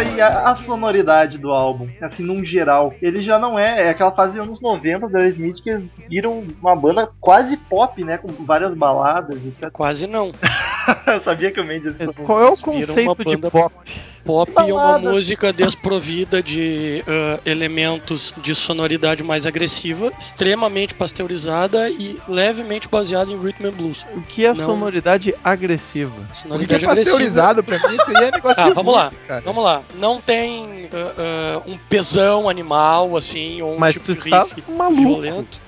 Cara, 0.00 0.08
e 0.16 0.20
a, 0.20 0.50
a 0.50 0.56
sonoridade 0.56 1.36
do 1.36 1.50
álbum, 1.50 1.86
assim, 2.00 2.22
num 2.22 2.42
geral, 2.42 2.94
ele 3.02 3.20
já 3.20 3.38
não 3.38 3.58
é, 3.58 3.86
é 3.86 3.90
aquela 3.90 4.10
fase 4.10 4.34
dos 4.34 4.42
anos 4.42 4.60
90 4.60 5.08
da 5.08 5.18
Aerosmith 5.18 5.62
que 5.62 5.68
eles 5.70 5.84
viram 6.08 6.42
uma 6.60 6.74
banda 6.74 7.08
quase 7.20 7.56
pop, 7.56 8.02
né, 8.02 8.16
com 8.16 8.28
várias 8.28 8.72
baladas, 8.72 9.44
etc. 9.44 9.70
Quase 9.70 10.06
não. 10.06 10.32
Eu 11.06 11.20
sabia 11.20 11.50
que 11.52 11.60
o 11.60 11.66
Mendes 11.66 11.96
Qual 12.24 12.40
é 12.40 12.48
o 12.48 12.56
conceito 12.56 13.24
de 13.24 13.36
banda- 13.36 13.50
pop? 13.50 13.74
Pop 14.24 14.52
é 14.56 14.72
uma 14.72 14.98
música 14.98 15.52
desprovida 15.52 16.42
de 16.42 17.02
ah, 17.08 17.40
elementos 17.44 18.34
de 18.38 18.54
sonoridade 18.54 19.22
mais 19.22 19.46
agressiva, 19.46 20.12
extremamente 20.18 20.94
pasteurizada 20.94 21.88
e 21.88 22.18
levemente 22.28 22.86
baseada 22.88 23.30
em 23.32 23.40
rhythm 23.40 23.66
and 23.66 23.72
blues. 23.72 24.04
O 24.14 24.20
que 24.22 24.44
é 24.44 24.48
Não. 24.54 24.66
sonoridade 24.66 25.34
agressiva? 25.42 26.10
O 26.10 26.24
que 26.26 26.32
é 26.32 26.42
Sonoridade 26.42 26.84
agressiva. 26.86 27.04
pasteurizado 27.10 27.64
pra 27.64 27.78
mim, 27.88 27.96
isso 27.96 28.10
aí 28.10 28.24
é 28.24 28.30
negócio 28.32 28.62
Ah, 28.62 28.68
de 28.68 28.74
vamos 28.74 28.94
lá. 28.94 29.04
muito, 29.10 29.26
cara. 29.26 29.40
Vamos 29.40 29.64
lá, 29.64 29.82
não 29.94 30.20
tem 30.20 30.88
ah, 30.92 31.12
ah, 31.56 31.62
um 31.66 31.76
pesão 31.88 32.48
animal, 32.48 33.16
assim, 33.16 33.62
ou 33.62 33.74
um 33.74 33.78
Mas 33.78 33.94
tipo 33.94 34.06
tu 34.06 34.14
de 34.14 34.20
está 34.20 34.42
riff 34.44 34.70
maluco. 34.70 35.00
violento. 35.00 35.58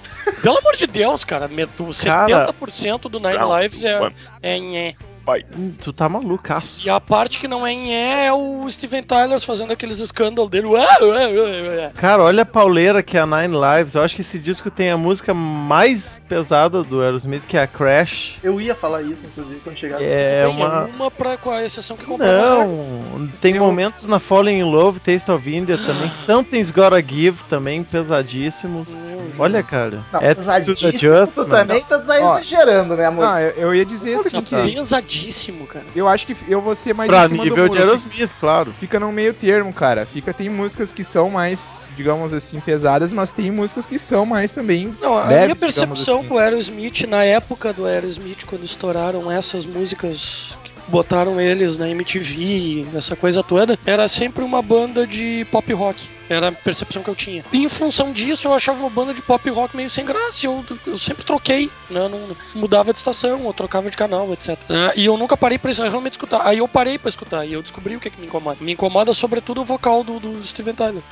Pelo 0.40 0.58
amor 0.58 0.76
de 0.76 0.86
Deus, 0.86 1.24
cara, 1.24 1.48
met- 1.48 1.68
o 1.80 1.86
70% 1.86 3.08
do 3.08 3.18
Nine 3.18 3.38
Lives 3.60 3.82
é, 3.82 3.98
one. 4.00 4.14
é 4.40 4.94
E. 5.26 5.44
Hum, 5.56 5.72
Tu 5.82 5.92
tá 5.92 6.08
malucaço. 6.08 6.86
E 6.86 6.90
a 6.90 7.00
parte 7.00 7.38
que 7.38 7.48
não 7.48 7.66
é 7.66 7.72
em 7.72 7.90
E 7.90 8.26
é 8.26 8.32
o 8.32 8.68
Steven 8.70 9.02
Tyler 9.02 9.40
fazendo 9.40 9.72
aqueles 9.72 9.98
escândalos 9.98 10.50
dele. 10.50 10.66
Cara, 11.96 12.22
olha 12.22 12.42
a 12.42 12.46
pauleira 12.46 13.02
que 13.02 13.16
é 13.16 13.20
a 13.20 13.26
Nine 13.26 13.54
Lives. 13.54 13.94
Eu 13.94 14.02
acho 14.02 14.14
que 14.14 14.22
esse 14.22 14.38
disco 14.38 14.70
tem 14.70 14.90
a 14.90 14.96
música 14.96 15.32
mais 15.32 16.20
pesada 16.28 16.82
do 16.82 17.02
Aerosmith, 17.02 17.42
que 17.46 17.56
é 17.56 17.62
a 17.62 17.66
Crash. 17.66 18.38
Eu 18.42 18.60
ia 18.60 18.74
falar 18.74 19.02
isso, 19.02 19.24
inclusive, 19.26 19.60
quando 19.60 19.76
chegasse. 19.76 20.04
É 20.04 20.44
Bem, 20.46 20.56
uma. 20.56 20.84
uma 20.84 21.10
pra, 21.10 21.36
com 21.36 21.50
a 21.50 21.64
exceção 21.64 21.96
que. 21.96 22.10
Não, 22.16 23.28
tem 23.40 23.58
momentos 23.58 24.06
na 24.06 24.18
Falling 24.18 24.58
in 24.58 24.64
Love, 24.64 25.00
Taste 25.00 25.30
of 25.30 25.48
India 25.54 25.78
também. 25.78 26.10
Something's 26.12 26.70
Gotta 26.70 27.02
Give 27.02 27.38
também, 27.48 27.82
pesadíssimos. 27.82 28.88
Olha, 29.38 29.62
cara. 29.62 30.00
Não, 30.12 30.20
é 30.20 30.34
pesadíssimo, 30.34 30.92
just, 30.92 31.34
tu 31.34 31.44
também 31.44 31.82
tá 31.84 31.96
exagerando, 31.96 32.96
né, 32.96 33.06
amor? 33.06 33.24
Não, 33.24 33.40
eu, 33.40 33.50
eu 33.50 33.74
ia 33.74 33.84
dizer 33.84 34.14
assim 34.14 34.42
que 34.42 34.54
pesadíssimo, 34.54 34.82
cara. 35.68 35.84
eu 35.94 36.08
acho 36.08 36.26
que 36.26 36.36
eu 36.48 36.60
vou 36.60 36.74
ser 36.74 36.94
mais 36.94 37.10
Pra 37.10 37.24
em 37.24 37.28
cima 37.28 37.44
nível 37.44 37.68
do 37.68 37.74
de. 37.74 37.78
Aerosmith, 37.78 38.30
claro. 38.40 38.72
Fica 38.78 38.98
no 38.98 39.12
meio 39.12 39.34
termo, 39.34 39.72
cara. 39.72 40.06
Fica 40.06 40.32
tem 40.32 40.48
músicas 40.48 40.92
que 40.92 41.04
são 41.04 41.30
mais, 41.30 41.88
digamos 41.96 42.32
assim, 42.34 42.58
pesadas, 42.60 43.12
mas 43.12 43.30
tem 43.32 43.50
músicas 43.50 43.86
que 43.86 43.98
são 43.98 44.24
mais 44.26 44.52
também 44.52 44.96
Não, 45.00 45.16
a 45.16 45.24
leves, 45.24 45.44
minha 45.44 45.56
percepção 45.56 46.20
assim. 46.20 46.28
com 46.28 46.34
o 46.34 46.38
Aerosmith, 46.38 47.06
na 47.06 47.24
época 47.24 47.72
do 47.72 47.86
Aerosmith, 47.86 48.44
quando 48.46 48.64
estouraram 48.64 49.30
essas 49.30 49.64
músicas 49.66 50.56
que 50.64 50.71
botaram 50.92 51.40
eles 51.40 51.78
na 51.78 51.88
MTV, 51.88 52.86
essa 52.94 53.16
coisa 53.16 53.42
toda, 53.42 53.78
era 53.86 54.06
sempre 54.06 54.44
uma 54.44 54.60
banda 54.60 55.06
de 55.06 55.46
pop 55.50 55.72
rock. 55.72 56.06
Era 56.28 56.48
a 56.48 56.52
percepção 56.52 57.02
que 57.02 57.08
eu 57.08 57.14
tinha. 57.14 57.44
E 57.52 57.64
em 57.64 57.68
função 57.68 58.12
disso, 58.12 58.46
eu 58.48 58.54
achava 58.54 58.78
uma 58.78 58.88
banda 58.88 59.12
de 59.12 59.20
pop 59.20 59.48
rock 59.50 59.76
meio 59.76 59.90
sem 59.90 60.04
graça. 60.04 60.46
Eu, 60.46 60.64
eu 60.86 60.96
sempre 60.96 61.24
troquei, 61.24 61.70
né? 61.90 62.08
Não 62.08 62.20
mudava 62.54 62.92
de 62.92 62.98
estação, 62.98 63.42
ou 63.44 63.52
trocava 63.52 63.90
de 63.90 63.96
canal, 63.96 64.32
etc. 64.32 64.58
né? 64.68 64.92
E 64.96 65.06
eu 65.06 65.16
nunca 65.16 65.36
parei 65.36 65.58
pra 65.58 65.70
isso, 65.70 65.82
realmente 65.82 66.12
escutar. 66.12 66.46
Aí 66.46 66.58
eu 66.58 66.68
parei 66.68 66.98
pra 66.98 67.08
escutar 67.08 67.44
e 67.44 67.52
eu 67.52 67.62
descobri 67.62 67.96
o 67.96 68.00
que, 68.00 68.10
que 68.10 68.20
me 68.20 68.26
incomoda. 68.26 68.58
Me 68.60 68.72
incomoda 68.72 69.12
sobretudo 69.12 69.62
o 69.62 69.64
vocal 69.64 70.04
do, 70.04 70.20
do 70.20 70.44
Steven 70.46 70.74
Tyler. 70.74 71.02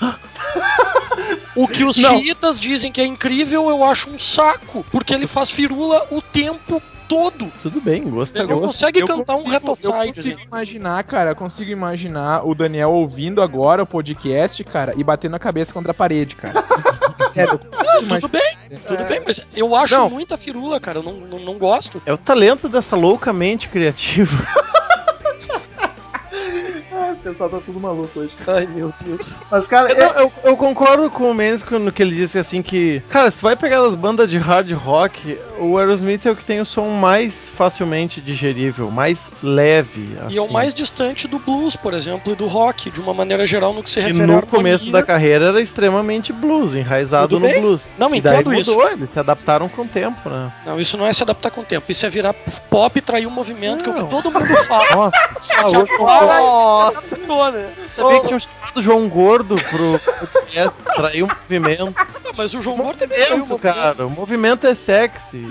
O 1.56 1.66
que 1.66 1.84
os 1.84 1.96
Não. 1.99 2.18
chiitas 2.18 2.58
dizem 2.60 2.92
que 2.92 3.00
é 3.00 3.06
incrível, 3.06 3.68
eu 3.68 3.84
acho 3.84 4.08
um 4.08 4.18
saco. 4.18 4.84
Porque 4.90 5.12
ele 5.12 5.26
faz 5.26 5.50
firula 5.50 6.06
o 6.10 6.22
tempo 6.22 6.82
todo. 7.11 7.50
Tudo 7.61 7.81
bem, 7.81 8.09
gosto 8.09 8.37
é 8.37 8.38
Ele 8.38 8.49
não 8.49 8.61
gosto. 8.61 8.67
consegue 8.69 9.00
Eu 9.00 9.07
cantar 9.09 9.33
consigo- 9.35 9.50
um 9.50 9.52
Eu 9.55 9.61
retoside. 9.61 9.93
consigo 10.07 10.40
imaginar, 10.43 11.02
cara, 11.02 11.31
eu 11.33 11.37
consigo 11.37 11.71
imaginar 11.73 12.47
o 12.47 12.55
Daniel 12.55 12.93
ouvindo 12.93 13.43
agora 13.43 13.83
o 13.83 13.87
podcast, 13.87 14.62
cara, 14.62 14.95
e 14.97 15.02
batendo 15.02 15.35
a 15.35 15.38
cabeça 15.40 15.75
contra 15.75 15.90
a 15.90 15.95
parede, 15.95 16.37
cara. 16.37 16.64
Sério, 17.21 17.55
eu 17.55 17.59
consigo 17.59 17.93
tudo 17.95 18.05
imaginar 18.07 18.29
bem, 18.31 18.55
isso. 18.55 18.71
Tudo 18.87 19.05
bem, 19.05 19.23
mas 19.26 19.40
eu 19.57 19.75
acho 19.75 19.97
Não. 19.97 20.09
muita 20.09 20.37
firula, 20.38 20.79
cara. 20.79 21.00
Eu 21.00 21.02
não, 21.02 21.12
não, 21.14 21.38
não 21.40 21.59
gosto. 21.59 22.00
É 22.07 22.12
o 22.12 22.17
talento 22.19 22.69
dessa 22.69 22.95
loucamente 22.95 23.69
criativa. 23.69 24.31
O 27.30 27.32
pessoal 27.32 27.50
tá 27.50 27.58
tudo 27.64 27.78
maluco 27.80 28.18
hoje. 28.20 28.32
Ai, 28.49 28.66
meu 28.66 28.92
Deus. 29.04 29.34
Mas, 29.50 29.66
cara, 29.68 29.92
Eu, 29.92 30.08
é- 30.08 30.22
eu- 30.22 30.32
eu 30.44 30.56
concordo 30.56 31.08
com 31.10 31.30
o 31.30 31.34
Mendes 31.34 31.62
no 31.70 31.92
que 31.92 32.02
ele 32.02 32.14
disse 32.14 32.38
assim 32.38 32.60
que, 32.60 33.00
cara, 33.08 33.30
se 33.30 33.40
vai 33.40 33.54
pegar 33.54 33.84
as 33.87 33.94
bandas 33.94 34.28
de 34.28 34.37
hard 34.37 34.70
rock, 34.72 35.38
o 35.58 35.78
Aerosmith 35.78 36.26
é 36.26 36.30
o 36.30 36.37
que 36.37 36.44
tem 36.44 36.60
o 36.60 36.64
som 36.64 36.88
mais 36.88 37.49
facilmente 37.56 38.20
digerível, 38.20 38.90
mais 38.90 39.30
leve. 39.42 40.16
E 40.28 40.37
é 40.37 40.40
o 40.40 40.44
assim. 40.44 40.52
mais 40.52 40.75
distante 40.75 41.28
do 41.28 41.38
blues, 41.38 41.76
por 41.76 41.94
exemplo, 41.94 42.32
e 42.32 42.37
do 42.37 42.46
rock, 42.46 42.90
de 42.90 43.00
uma 43.00 43.14
maneira 43.14 43.46
geral, 43.46 43.72
no 43.72 43.82
que 43.82 43.90
se 43.90 44.00
refere 44.00 44.22
à 44.22 44.26
no 44.26 44.32
harmonia. 44.34 44.50
começo 44.50 44.90
da 44.90 45.02
carreira 45.02 45.46
era 45.46 45.60
extremamente 45.60 46.32
blues, 46.32 46.75
enraizado 46.75 47.38
no 47.38 47.49
blues. 47.49 47.88
Não, 47.96 48.12
e 48.14 48.20
daí 48.20 48.40
entendo 48.40 48.54
isso. 48.54 48.72
mudou, 48.75 48.90
eles 48.90 49.10
se 49.10 49.18
adaptaram 49.20 49.68
com 49.68 49.82
o 49.82 49.87
tempo, 49.87 50.28
né? 50.28 50.52
Não, 50.66 50.80
isso 50.80 50.96
não 50.96 51.06
é 51.06 51.12
se 51.12 51.22
adaptar 51.22 51.50
com 51.50 51.60
o 51.60 51.64
tempo. 51.64 51.90
Isso 51.92 52.04
é 52.04 52.10
virar 52.10 52.32
pop 52.68 52.99
e 52.99 53.00
trair 53.02 53.26
um 53.26 53.30
movimento, 53.30 53.84
que 53.84 53.90
é 53.90 53.92
o 53.92 53.96
Não. 53.96 54.04
que 54.04 54.10
todo 54.10 54.30
mundo 54.32 54.46
fala. 54.66 55.12
Nossa, 55.34 55.66
louco. 55.66 55.94
agora 56.08 56.40
Nossa. 56.40 57.20
Adaptou, 57.21 57.53
né? 57.53 57.75
sabia 57.91 58.21
que 58.21 58.27
tinham 58.27 58.41
chamado 58.41 58.83
João 58.83 59.09
Gordo 59.09 59.57
pro 59.57 59.99
podcast 60.21 60.79
pra 60.83 60.95
trair 60.95 61.23
um 61.23 61.29
movimento. 61.29 61.95
Mas 62.37 62.55
o 62.55 62.61
João 62.61 62.77
Gordo 62.77 63.07
traiu 63.07 63.23
um 63.23 63.27
Tempo, 63.41 63.47
movimento. 63.47 63.75
cara, 63.75 64.07
o 64.07 64.11
movimento 64.11 64.67
é 64.67 64.75
sexy. 64.75 65.47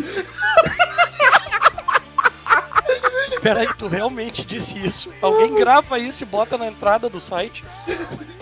Peraí, 3.41 3.67
tu 3.77 3.87
realmente 3.87 4.43
disse 4.43 4.77
isso? 4.77 5.09
Alguém 5.21 5.55
grava 5.55 5.97
isso 5.97 6.23
e 6.23 6.25
bota 6.25 6.57
na 6.57 6.67
entrada 6.67 7.07
do 7.09 7.21
site? 7.21 7.63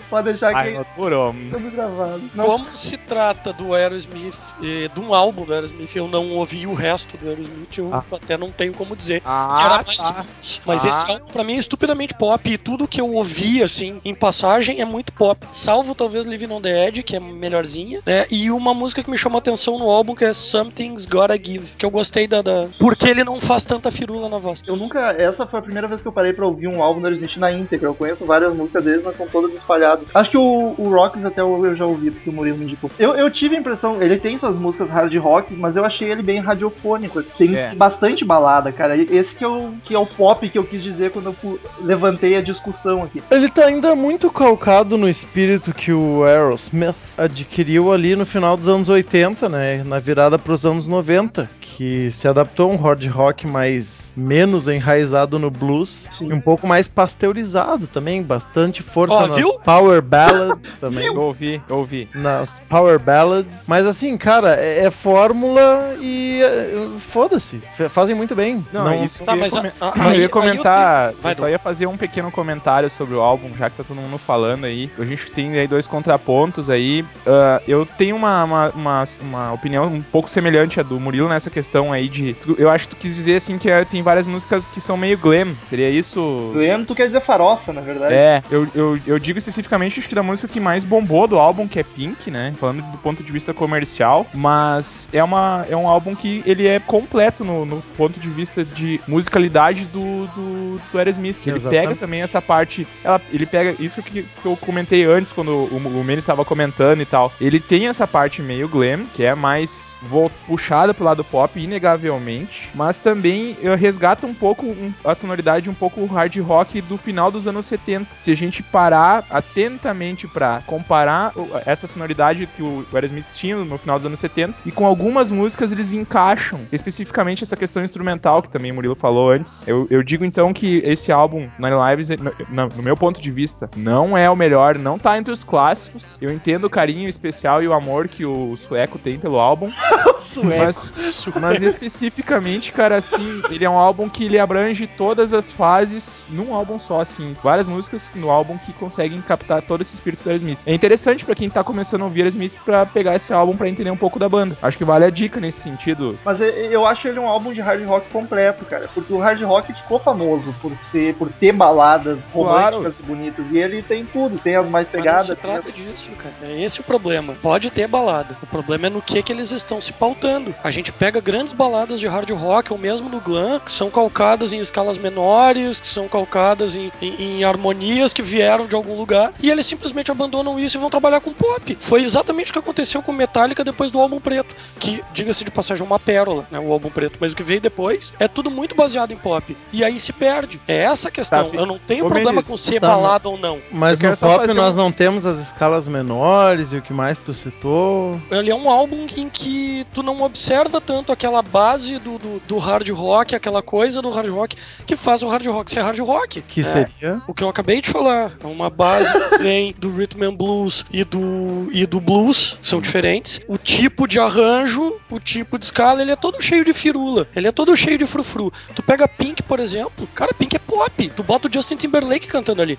Pode 0.08 0.30
deixar 0.30 0.52
que 0.62 0.70
estamos 0.70 1.72
gravados. 1.72 2.22
Não, 2.34 2.44
Como 2.46 2.64
se 2.64 2.96
trata 2.96 3.52
do 3.52 3.74
Aerosmith, 3.74 4.34
eh, 4.62 4.88
de 4.92 5.00
um 5.00 5.14
álbum 5.14 5.44
do 5.44 5.52
Aerosmith, 5.52 5.94
eu 5.94 6.08
não 6.08 6.30
ouvi 6.32 6.66
o 6.66 6.74
resto 6.74 7.16
do 7.16 7.28
Aerosmith, 7.28 7.78
eu 7.78 7.92
Ah. 7.94 8.04
até 8.12 8.36
não 8.36 8.50
tenho 8.50 8.72
como 8.74 8.94
dizer. 8.96 9.20
que 9.20 9.26
Ah, 9.28 9.62
era 9.64 9.74
mais 9.84 9.96
tá. 9.96 10.24
Mas 10.66 10.84
Ah. 10.84 10.88
esse 10.88 11.10
álbum 11.10 11.26
pra 11.26 11.44
mim 11.44 11.54
é 11.54 11.58
estupidamente 11.58 12.14
pop 12.14 12.50
e 12.50 12.58
tudo 12.58 12.88
que 12.88 13.00
eu 13.00 13.10
ouvi 13.12 13.62
assim 13.62 14.00
em 14.04 14.14
passagem 14.14 14.80
é 14.80 14.84
muito 14.84 15.12
pop. 15.12 15.46
Salvo 15.52 15.94
talvez 15.94 16.26
Living 16.26 16.52
on 16.52 16.60
the 16.60 16.88
Edge, 16.88 17.02
que 17.02 17.16
é 17.16 17.20
melhorzinha, 17.20 18.00
né? 18.06 18.26
E 18.30 18.50
uma 18.50 18.74
música 18.74 19.02
que 19.02 19.10
me 19.10 19.18
chamou 19.18 19.36
a 19.38 19.40
atenção 19.40 19.78
no 19.78 19.90
álbum 19.90 20.14
que 20.14 20.24
é 20.24 20.32
Something's 20.32 21.06
Gotta 21.06 21.36
Give, 21.36 21.72
que 21.76 21.84
eu 21.84 21.90
gostei 21.90 22.26
da, 22.26 22.42
da... 22.42 22.66
porque 22.78 23.08
ele 23.08 23.24
não 23.24 23.40
faz 23.40 23.64
tanta 23.64 23.90
firula 23.90 24.28
na 24.28 24.38
voz. 24.38 24.62
Eu 24.66 24.76
nunca. 24.76 25.12
Essa 25.12 25.46
foi 25.46 25.58
a 25.58 25.62
primeira 25.62 25.88
vez 25.88 26.02
que 26.02 26.08
eu 26.08 26.12
parei 26.12 26.32
pra 26.32 26.46
ouvir 26.46 26.68
um 26.68 26.82
álbum 26.82 27.00
do 27.00 27.06
Aerosmith 27.06 27.36
na 27.36 27.50
íntegra. 27.52 27.88
Eu 27.88 27.94
conheço 27.94 28.24
várias 28.24 28.54
músicas 28.54 28.84
deles, 28.84 29.02
mas 29.04 29.16
são 29.16 29.26
todas 29.28 29.52
espalhadas. 29.54 29.97
Acho 30.14 30.30
que 30.30 30.36
o, 30.38 30.74
o 30.78 30.88
Rocks 30.90 31.24
até 31.24 31.40
eu, 31.40 31.64
eu 31.64 31.76
já 31.76 31.84
ouvi, 31.86 32.10
porque 32.10 32.30
o 32.30 32.32
Murilo 32.32 32.58
me 32.58 32.64
indicou. 32.64 32.90
Eu, 32.98 33.14
eu 33.14 33.30
tive 33.30 33.56
a 33.56 33.58
impressão, 33.58 34.00
ele 34.02 34.16
tem 34.18 34.38
suas 34.38 34.56
músicas 34.56 34.88
hard 34.90 35.14
rock, 35.16 35.54
mas 35.54 35.76
eu 35.76 35.84
achei 35.84 36.10
ele 36.10 36.22
bem 36.22 36.40
radiofônico. 36.40 37.18
assim. 37.20 37.32
Tem 37.38 37.56
É. 37.56 37.74
bastante 37.74 38.24
balada, 38.24 38.70
cara. 38.72 38.96
Esse 38.96 39.34
que, 39.34 39.44
eu, 39.44 39.74
que 39.84 39.94
é 39.94 39.98
o 39.98 40.06
pop 40.06 40.48
que 40.48 40.58
eu 40.58 40.64
quis 40.64 40.82
dizer 40.82 41.10
quando 41.10 41.34
eu 41.42 41.60
levantei 41.80 42.36
a 42.36 42.42
discussão 42.42 43.02
aqui. 43.02 43.22
Ele 43.30 43.48
tá 43.48 43.64
ainda 43.66 43.94
muito 43.94 44.30
calcado 44.30 44.96
no 44.96 45.08
espírito 45.08 45.72
que 45.72 45.92
o 45.92 46.24
Aerosmith 46.24 46.94
adquiriu 47.16 47.92
ali 47.92 48.14
no 48.16 48.24
final 48.26 48.56
dos 48.56 48.68
anos 48.68 48.88
80, 48.88 49.48
né? 49.48 49.82
Na 49.84 49.98
virada 49.98 50.38
pros 50.38 50.64
anos 50.64 50.86
90, 50.88 51.48
que 51.60 52.10
se 52.12 52.26
adaptou 52.28 52.70
a 52.70 52.74
um 52.74 52.76
hard 52.76 53.04
rock 53.08 53.46
mais 53.46 54.12
menos 54.16 54.66
enraizado 54.66 55.38
no 55.38 55.50
blues 55.50 56.06
Sim. 56.10 56.28
e 56.30 56.32
um 56.32 56.40
pouco 56.40 56.66
mais 56.66 56.88
pasteurizado 56.88 57.86
também, 57.86 58.22
bastante 58.22 58.82
força 58.82 59.14
Ó, 59.14 59.26
nas 59.28 59.36
viu? 59.36 59.52
power 59.64 59.87
ballads 60.02 60.72
também. 60.80 61.06
Eu 61.06 61.20
ouvi, 61.20 61.60
eu 61.68 61.76
ouvi. 61.78 62.08
Nas 62.14 62.60
power 62.68 62.98
ballads, 62.98 63.64
mas 63.66 63.86
assim, 63.86 64.16
cara, 64.16 64.54
é, 64.56 64.84
é 64.86 64.90
fórmula 64.90 65.96
e 66.00 66.40
é, 66.42 66.86
foda-se, 67.12 67.60
fazem 67.90 68.14
muito 68.14 68.34
bem. 68.34 68.64
Não, 68.72 68.88
é 68.88 69.04
isso 69.04 69.24
Tá, 69.24 69.32
eu 69.32 69.36
ia, 69.36 69.42
mas 69.42 69.54
eu 69.54 69.62
aí- 70.02 70.18
ia 70.18 70.24
eu 70.24 70.30
comentar, 70.30 71.12
eu 71.22 71.34
só 71.34 71.48
ia 71.48 71.58
fazer 71.58 71.86
um 71.86 71.96
pequeno 71.96 72.30
comentário 72.30 72.88
sobre 72.90 73.14
o 73.14 73.20
álbum, 73.20 73.50
já 73.58 73.68
que 73.68 73.76
tá 73.76 73.84
todo 73.84 73.96
mundo 73.96 74.18
falando 74.18 74.64
aí. 74.64 74.90
A 74.98 75.04
gente 75.04 75.30
tem 75.30 75.58
aí 75.58 75.66
dois 75.66 75.86
contrapontos 75.86 76.70
aí. 76.70 77.04
Ah, 77.26 77.60
eu 77.66 77.86
tenho 77.86 78.16
uma, 78.16 78.44
uma, 78.44 78.68
uma, 78.70 79.04
uma 79.20 79.52
opinião 79.52 79.84
um 79.86 80.02
pouco 80.02 80.28
semelhante 80.30 80.80
à 80.80 80.82
do 80.82 80.98
Murilo 81.00 81.28
nessa 81.28 81.50
questão 81.50 81.92
aí 81.92 82.08
de. 82.08 82.36
Eu 82.58 82.70
acho 82.70 82.88
que 82.88 82.94
tu 82.94 83.00
quis 83.00 83.14
dizer 83.14 83.36
assim 83.36 83.58
que 83.58 83.70
é, 83.70 83.84
tem 83.84 84.02
várias 84.02 84.26
músicas 84.26 84.66
que 84.66 84.80
são 84.80 84.96
meio 84.96 85.18
glam. 85.18 85.54
Seria 85.64 85.90
isso? 85.90 86.50
Glenn, 86.52 86.84
tu 86.84 86.94
quer 86.94 87.06
dizer 87.06 87.20
farofa, 87.20 87.72
na 87.72 87.80
verdade. 87.80 88.14
É, 88.14 88.42
eu, 88.50 88.66
eu, 88.74 88.98
eu 89.06 89.18
digo 89.18 89.38
especificamente 89.38 89.77
acho 89.86 90.08
que 90.08 90.14
da 90.14 90.22
música 90.22 90.48
que 90.48 90.60
mais 90.60 90.84
bombou 90.84 91.26
do 91.26 91.38
álbum, 91.38 91.68
que 91.68 91.78
é 91.78 91.82
Pink, 91.82 92.30
né? 92.30 92.52
Falando 92.58 92.82
do 92.90 92.98
ponto 92.98 93.22
de 93.22 93.30
vista 93.32 93.52
comercial, 93.54 94.26
mas 94.34 95.08
é, 95.12 95.22
uma, 95.22 95.66
é 95.70 95.76
um 95.76 95.88
álbum 95.88 96.14
que 96.14 96.42
ele 96.46 96.66
é 96.66 96.78
completo 96.80 97.44
no, 97.44 97.64
no 97.64 97.82
ponto 97.96 98.18
de 98.18 98.28
vista 98.28 98.64
de 98.64 99.00
musicalidade 99.06 99.84
do, 99.86 100.26
do, 100.28 100.80
do 100.90 100.98
Aerosmith. 100.98 101.36
Que 101.40 101.50
ele 101.50 101.58
Exatamente. 101.58 101.88
pega 101.88 101.96
também 102.00 102.22
essa 102.22 102.40
parte. 102.42 102.86
Ela, 103.04 103.20
ele 103.32 103.46
pega 103.46 103.74
isso 103.82 104.02
que, 104.02 104.22
que 104.22 104.46
eu 104.46 104.56
comentei 104.56 105.04
antes, 105.04 105.32
quando 105.32 105.50
o, 105.50 105.76
o 105.76 106.04
Menes 106.04 106.24
estava 106.24 106.44
comentando 106.44 107.00
e 107.00 107.06
tal. 107.06 107.32
Ele 107.40 107.60
tem 107.60 107.86
essa 107.88 108.06
parte 108.06 108.42
meio 108.42 108.68
glam, 108.68 109.04
que 109.14 109.24
é 109.24 109.34
mais 109.34 109.98
puxada 110.46 110.94
pro 110.94 111.04
lado 111.04 111.22
pop, 111.24 111.58
inegavelmente, 111.58 112.70
mas 112.74 112.98
também 112.98 113.56
eh, 113.62 113.74
resgata 113.74 114.26
um 114.26 114.34
pouco 114.34 114.66
um- 114.66 114.92
a 115.04 115.14
sonoridade 115.14 115.68
um 115.70 115.74
pouco 115.74 116.04
hard 116.06 116.36
rock 116.38 116.80
do 116.82 116.96
final 116.96 117.30
dos 117.30 117.46
anos 117.46 117.66
70. 117.66 118.08
Se 118.16 118.32
a 118.32 118.36
gente 118.36 118.62
parar, 118.62 119.24
até 119.30 119.67
atentamente 119.68 120.26
pra 120.26 120.62
comparar 120.66 121.32
essa 121.66 121.86
sonoridade 121.86 122.46
que 122.46 122.62
o 122.62 122.86
Aerosmith 122.92 123.26
tinha 123.32 123.56
no 123.56 123.78
final 123.78 123.98
dos 123.98 124.06
anos 124.06 124.18
70 124.18 124.62
e 124.66 124.72
com 124.72 124.86
algumas 124.86 125.30
músicas 125.30 125.70
eles 125.70 125.92
encaixam 125.92 126.60
especificamente 126.72 127.44
essa 127.44 127.56
questão 127.56 127.84
instrumental 127.84 128.42
que 128.42 128.48
também 128.48 128.72
o 128.72 128.74
Murilo 128.74 128.94
falou 128.94 129.30
antes. 129.30 129.64
Eu, 129.66 129.86
eu 129.90 130.02
digo 130.02 130.24
então 130.24 130.52
que 130.52 130.78
esse 130.84 131.12
álbum, 131.12 131.48
Nine 131.58 131.76
Lives, 131.90 132.08
no, 132.48 132.82
meu 132.82 132.96
ponto 132.96 133.20
de 133.20 133.30
vista, 133.30 133.70
não 133.76 134.16
é 134.16 134.28
o 134.30 134.36
melhor, 134.36 134.78
não 134.78 134.98
tá 134.98 135.18
entre 135.18 135.32
os 135.32 135.44
clássicos. 135.44 136.18
Eu 136.20 136.32
entendo 136.32 136.64
o 136.64 136.70
carinho 136.70 137.08
especial 137.08 137.62
e 137.62 137.68
o 137.68 137.72
amor 137.72 138.08
que 138.08 138.24
o 138.24 138.56
sueco 138.56 138.98
tem 138.98 139.18
pelo 139.18 139.38
álbum, 139.38 139.70
mas, 140.42 141.26
mas 141.40 141.62
especificamente, 141.62 142.72
cara, 142.72 142.96
assim, 142.96 143.42
ele 143.50 143.64
é 143.64 143.70
um 143.70 143.76
álbum 143.76 144.08
que 144.08 144.24
ele 144.24 144.38
abrange 144.38 144.86
todas 144.86 145.32
as 145.32 145.50
fases 145.50 146.26
num 146.30 146.54
álbum 146.54 146.78
só, 146.78 147.00
assim. 147.00 147.36
Várias 147.42 147.66
músicas 147.66 148.10
no 148.14 148.30
álbum 148.30 148.56
que 148.58 148.72
conseguem 148.72 149.20
captar 149.20 149.57
todo 149.60 149.82
esse 149.82 149.94
espírito 149.94 150.22
do 150.24 150.30
Aerosmith. 150.30 150.58
É 150.66 150.74
interessante 150.74 151.24
pra 151.24 151.34
quem 151.34 151.48
tá 151.48 151.62
começando 151.64 152.02
a 152.02 152.04
ouvir 152.04 152.20
Aerosmith 152.22 152.52
pra 152.64 152.84
pegar 152.86 153.14
esse 153.16 153.32
álbum 153.32 153.56
pra 153.56 153.68
entender 153.68 153.90
um 153.90 153.96
pouco 153.96 154.18
da 154.18 154.28
banda. 154.28 154.56
Acho 154.62 154.78
que 154.78 154.84
vale 154.84 155.04
a 155.04 155.10
dica 155.10 155.40
nesse 155.40 155.60
sentido. 155.60 156.18
Mas 156.24 156.40
eu- 156.40 156.46
eu 156.48 156.86
acho 156.86 157.08
ele 157.08 157.18
um 157.18 157.26
álbum 157.26 157.52
de 157.52 157.60
hard 157.60 157.84
rock 157.86 158.08
completo, 158.10 158.64
cara. 158.64 158.88
Porque 158.94 159.12
o 159.12 159.18
hard 159.18 159.40
rock 159.42 159.72
ficou 159.72 159.98
famoso 159.98 160.54
por 160.60 160.76
ser, 160.76 161.14
por 161.14 161.30
ter 161.32 161.52
baladas 161.52 162.18
Claro. 162.32 162.76
românticas 162.76 163.00
e 163.00 163.02
bonitas. 163.02 163.44
E 163.50 163.58
ele 163.58 163.82
tem 163.82 164.04
tudo, 164.04 164.38
tem 164.38 164.56
as 164.56 164.68
mais 164.68 164.86
Mas 164.86 164.94
não 164.94 165.00
pegadas. 165.02 165.26
se 165.26 165.36
trata 165.36 165.72
disso, 165.72 166.08
cara. 166.16 166.34
É 166.52 166.62
esse 166.62 166.80
o 166.80 166.84
problema. 166.84 167.34
Pode 167.40 167.70
ter 167.70 167.86
balada. 167.86 168.36
O 168.42 168.46
problema 168.46 168.86
é 168.86 168.90
no 168.90 169.02
que 169.02 169.22
que 169.22 169.32
eles 169.32 169.50
estão 169.52 169.80
se 169.80 169.92
pautando. 169.92 170.54
A 170.62 170.70
gente 170.70 170.92
pega 170.92 171.20
grandes 171.20 171.52
baladas 171.52 171.98
de 172.00 172.06
hard 172.06 172.30
rock, 172.30 172.72
ou 172.72 172.78
mesmo 172.78 173.08
no 173.08 173.20
glam, 173.20 173.60
que 173.60 173.70
são 173.72 173.90
calcadas 173.90 174.52
em 174.52 174.58
escalas 174.60 174.98
menores, 174.98 175.80
que 175.80 175.86
são 175.86 176.08
calcadas 176.08 176.76
em, 176.76 176.90
em- 177.02 177.38
em 177.38 177.44
harmonias 177.44 178.12
que 178.12 178.22
vieram 178.22 178.66
de 178.66 178.74
algum 178.74 178.96
lugar, 178.96 179.32
e 179.40 179.50
eles 179.50 179.66
simplesmente 179.66 180.10
abandonam 180.10 180.58
isso 180.58 180.76
e 180.76 180.80
vão 180.80 180.90
trabalhar 180.90 181.20
com 181.20 181.32
pop. 181.32 181.76
Foi 181.80 182.02
exatamente 182.02 182.50
o 182.50 182.52
que 182.52 182.58
aconteceu 182.58 183.02
com 183.02 183.12
Metallica 183.12 183.64
depois 183.64 183.90
do 183.90 183.98
álbum 184.00 184.20
preto, 184.20 184.54
que, 184.78 185.02
diga-se 185.12 185.44
de 185.44 185.50
passagem, 185.50 185.82
é 185.82 185.86
uma 185.86 185.98
pérola, 185.98 186.46
né, 186.50 186.58
o 186.58 186.72
álbum 186.72 186.90
preto. 186.90 187.18
Mas 187.20 187.32
o 187.32 187.36
que 187.36 187.42
veio 187.42 187.60
depois 187.60 188.12
é 188.18 188.26
tudo 188.28 188.50
muito 188.50 188.74
baseado 188.74 189.12
em 189.12 189.16
pop. 189.16 189.56
E 189.72 189.84
aí 189.84 189.98
se 190.00 190.12
perde. 190.12 190.60
É 190.66 190.76
essa 190.84 191.08
a 191.08 191.10
questão. 191.10 191.48
Tá, 191.50 191.56
Eu 191.56 191.66
não 191.66 191.78
tenho 191.78 192.04
Ô, 192.04 192.08
problema 192.08 192.32
Mendes, 192.32 192.48
com 192.50 192.56
ser 192.56 192.80
tá, 192.80 192.88
balada 192.88 193.28
ou 193.28 193.36
não. 193.38 193.58
Mas 193.70 193.98
no 193.98 194.16
pop 194.16 194.46
nós 194.54 194.74
um- 194.74 194.78
não 194.78 194.92
temos 194.92 195.24
as 195.26 195.38
escalas 195.38 195.86
menores 195.88 196.72
e 196.72 196.76
o 196.76 196.82
que 196.82 196.92
mais 196.92 197.18
tu 197.20 197.32
citou. 197.34 198.20
Ele 198.30 198.50
é 198.50 198.54
um 198.54 198.68
álbum 198.70 199.06
em 199.16 199.28
que 199.28 199.86
tu 199.92 200.02
não 200.02 200.20
observa 200.22 200.80
tanto 200.80 201.12
aquela 201.12 201.42
base 201.42 201.98
do, 201.98 202.18
do, 202.18 202.42
do 202.46 202.58
hard 202.58 202.88
rock, 202.90 203.34
aquela 203.34 203.62
coisa 203.62 204.00
do 204.02 204.10
hard 204.10 204.28
rock 204.30 204.56
que 204.86 204.96
faz 204.96 205.22
o 205.22 205.28
hard 205.28 205.46
rock 205.46 205.70
ser 205.70 205.80
hard 205.82 205.98
rock. 206.00 206.40
Que 206.42 206.60
É, 206.60 206.64
seria. 206.64 207.22
o 207.26 207.34
que 207.34 207.42
eu 207.42 207.48
acabei 207.48 207.80
de 207.80 207.88
falar. 207.90 208.32
É 208.42 208.46
uma 208.46 208.70
base 208.70 209.12
vem 209.38 209.74
do 209.78 209.90
rhythm 209.94 210.22
and 210.24 210.34
blues 210.34 210.84
e 210.92 211.04
do, 211.04 211.68
e 211.72 211.86
do 211.86 212.00
blues, 212.00 212.56
são 212.62 212.80
diferentes. 212.80 213.40
O 213.48 213.58
tipo 213.58 214.06
de 214.06 214.18
arranjo, 214.18 214.98
o 215.10 215.20
tipo 215.20 215.58
de 215.58 215.64
escala, 215.66 216.02
ele 216.02 216.12
é 216.12 216.16
todo 216.16 216.40
cheio 216.42 216.64
de 216.64 216.72
firula. 216.72 217.26
Ele 217.34 217.48
é 217.48 217.52
todo 217.52 217.76
cheio 217.76 217.98
de 217.98 218.06
frufru. 218.06 218.52
Tu 218.74 218.82
pega 218.82 219.06
Pink, 219.08 219.42
por 219.42 219.60
exemplo, 219.60 220.06
cara, 220.14 220.32
Pink 220.34 220.56
é 220.56 220.58
pop. 220.58 221.12
Tu 221.14 221.22
bota 221.22 221.48
o 221.48 221.52
Justin 221.52 221.76
Timberlake 221.76 222.26
cantando 222.26 222.62
ali. 222.62 222.78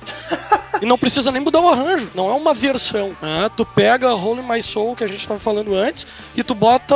E 0.82 0.86
não 0.86 0.98
precisa 0.98 1.32
nem 1.32 1.42
mudar 1.42 1.60
o 1.60 1.68
arranjo, 1.68 2.10
não 2.16 2.30
é 2.30 2.34
uma 2.34 2.54
versão. 2.54 3.12
né? 3.22 3.50
Tu 3.58 3.66
pega 3.66 4.14
Holy 4.16 4.42
My 4.42 4.62
Soul, 4.64 4.96
que 4.96 5.04
a 5.04 5.08
gente 5.08 5.28
tava 5.28 5.40
falando 5.40 5.76
antes, 5.76 6.08
e 6.36 6.42
tu 6.44 6.56
bota 6.56 6.96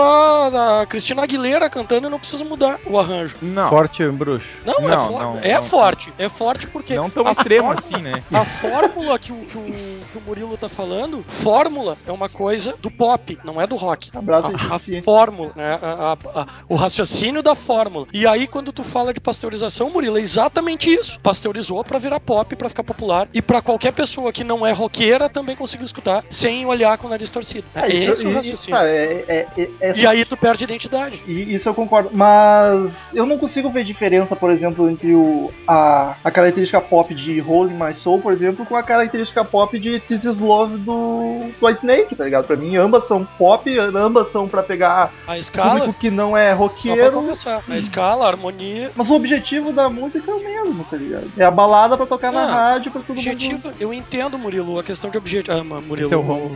a 0.82 0.86
Cristina 0.86 1.24
Aguilera 1.24 1.70
cantando 1.70 2.08
e 2.08 2.10
não 2.10 2.20
precisa 2.20 2.44
mudar 2.46 2.80
o 2.86 2.98
arranjo. 2.98 3.36
Não, 3.42 3.70
Forte 3.70 4.08
bruxo. 4.10 4.46
Não, 4.66 4.76
é, 4.76 4.96
Não, 4.96 5.08
fo- 5.08 5.20
não, 5.20 5.40
é 5.42 5.54
não. 5.56 5.64
forte. 5.64 6.14
É 6.18 6.30
forte 6.30 6.68
porque. 6.68 6.96
não 6.96 7.10
tão 7.10 7.30
extremo 7.30 7.72
assim, 7.72 7.98
né? 7.98 8.24
A 8.32 8.46
fórmula 8.46 9.20
que 9.20 9.32
o, 9.34 9.43
que, 9.44 9.58
o, 9.58 9.64
que 9.64 10.18
o 10.18 10.22
Murilo 10.26 10.58
tá 10.58 10.68
falando, 10.70 11.24
fórmula 11.28 11.98
é 12.08 12.12
uma 12.12 12.30
coisa 12.30 12.76
do 12.82 12.90
pop, 12.92 13.38
não 13.44 13.60
é 13.62 13.68
do 13.68 13.76
rock. 13.76 14.10
Abraço 14.16 14.52
A, 14.70 14.76
a 14.76 15.02
fórmula, 15.02 15.52
né? 15.56 15.80
A- 15.82 16.18
a- 16.34 16.42
a- 16.42 16.48
o 16.70 16.76
raciocínio 16.76 17.42
da 17.44 17.56
fórmula. 17.56 18.08
E 18.14 18.26
aí, 18.28 18.48
quando 18.48 18.72
tu 18.72 18.84
fala 18.84 19.14
de 19.14 19.20
pasteurização, 19.20 19.90
Murilo, 19.90 20.18
é 20.18 20.22
exatamente 20.22 20.92
isso. 20.94 21.20
Pasteurizou 21.22 21.84
pra 21.84 22.00
virar 22.00 22.20
pop, 22.20 22.56
pra 22.56 22.70
ficar 22.70 22.84
popular 22.84 23.28
e 23.34 23.42
pra 23.42 23.62
qualquer 23.62 23.92
pessoa 23.94 24.32
que 24.32 24.44
não 24.44 24.66
é 24.66 24.72
roqueira 24.72 25.30
também 25.30 25.56
conseguir 25.56 25.86
escutar 25.86 26.24
sem 26.30 26.66
olhar 26.66 26.98
com 26.98 27.08
o 27.08 27.10
nariz 27.10 27.30
torcido. 27.30 27.66
É, 27.76 27.82
É, 27.92 27.96
isso- 27.96 28.12
esse 28.12 28.28
o 28.28 28.30
e- 28.30 28.34
raciocínio. 28.34 28.80
tá, 28.80 28.86
é- 28.88 29.26
é- 29.28 29.48
é- 29.58 29.70
essa- 29.80 30.00
E 30.00 30.06
aí 30.08 30.26
tu 30.26 30.36
perde 30.38 30.64
identidade. 30.64 31.22
E 31.26 31.54
isso 31.56 31.70
eu 31.70 31.74
concordo, 31.74 32.10
mas 32.14 32.94
eu 33.14 33.26
não 33.26 33.38
consigo 33.38 33.70
ver 33.70 33.84
diferença, 33.84 34.36
por 34.36 34.52
exemplo, 34.52 34.90
entre 34.90 35.14
o, 35.16 35.52
a, 35.68 36.16
a 36.24 36.32
característica 36.32 36.82
pop 36.82 37.14
de 37.14 37.40
Holding 37.40 37.76
My 37.76 37.94
Soul, 37.96 38.20
por 38.20 38.34
exemplo, 38.34 38.66
com 38.66 38.76
a 38.76 38.84
característica 38.84 39.33
pop 39.42 39.80
de 39.80 40.02
This 40.02 40.26
Is 40.26 40.38
Love 40.40 40.80
do, 40.80 41.46
do 41.62 41.70
Snake, 41.70 42.14
tá 42.14 42.26
ligado? 42.26 42.46
Pra 42.46 42.58
mim, 42.58 42.76
ambas 42.76 43.06
são 43.06 43.24
pop, 43.24 43.80
ambas 43.80 44.28
são 44.34 44.50
pra 44.50 44.62
pegar 44.62 45.14
A 45.26 45.38
escala, 45.38 45.80
público 45.80 46.00
que 46.02 46.12
não 46.12 46.36
é 46.36 46.52
roqueiro, 46.52 47.14
começar. 47.14 47.64
A 47.70 47.78
escala, 47.78 48.26
a 48.26 48.28
harmonia. 48.28 48.92
mas 48.98 49.10
o 49.10 49.14
objetivo 49.14 49.72
da 49.72 49.90
música 49.90 50.30
é 50.30 50.34
o 50.34 50.44
mesmo, 50.44 50.84
tá 50.84 50.98
ligado? 50.98 51.32
É 51.38 51.46
a 51.46 51.52
balada 51.52 51.96
pra 51.96 52.06
tocar 52.06 52.34
na 52.34 52.42
Ah, 52.44 52.54
rádio 52.54 52.92
pra 52.92 53.00
todo 53.00 53.16
mundo. 53.16 53.20
Objetiva, 53.20 53.72
eu 53.80 53.94
entendo, 53.94 54.38
Murilo, 54.38 54.78
a 54.78 54.84
questão 54.84 55.10
de 55.10 55.18
objetivo. 55.18 55.58
Ah, 55.58 55.64
Murilo. 55.64 56.08
Esse 56.08 56.14
é 56.14 56.18
o 56.18 56.22
Romulo. 56.22 56.56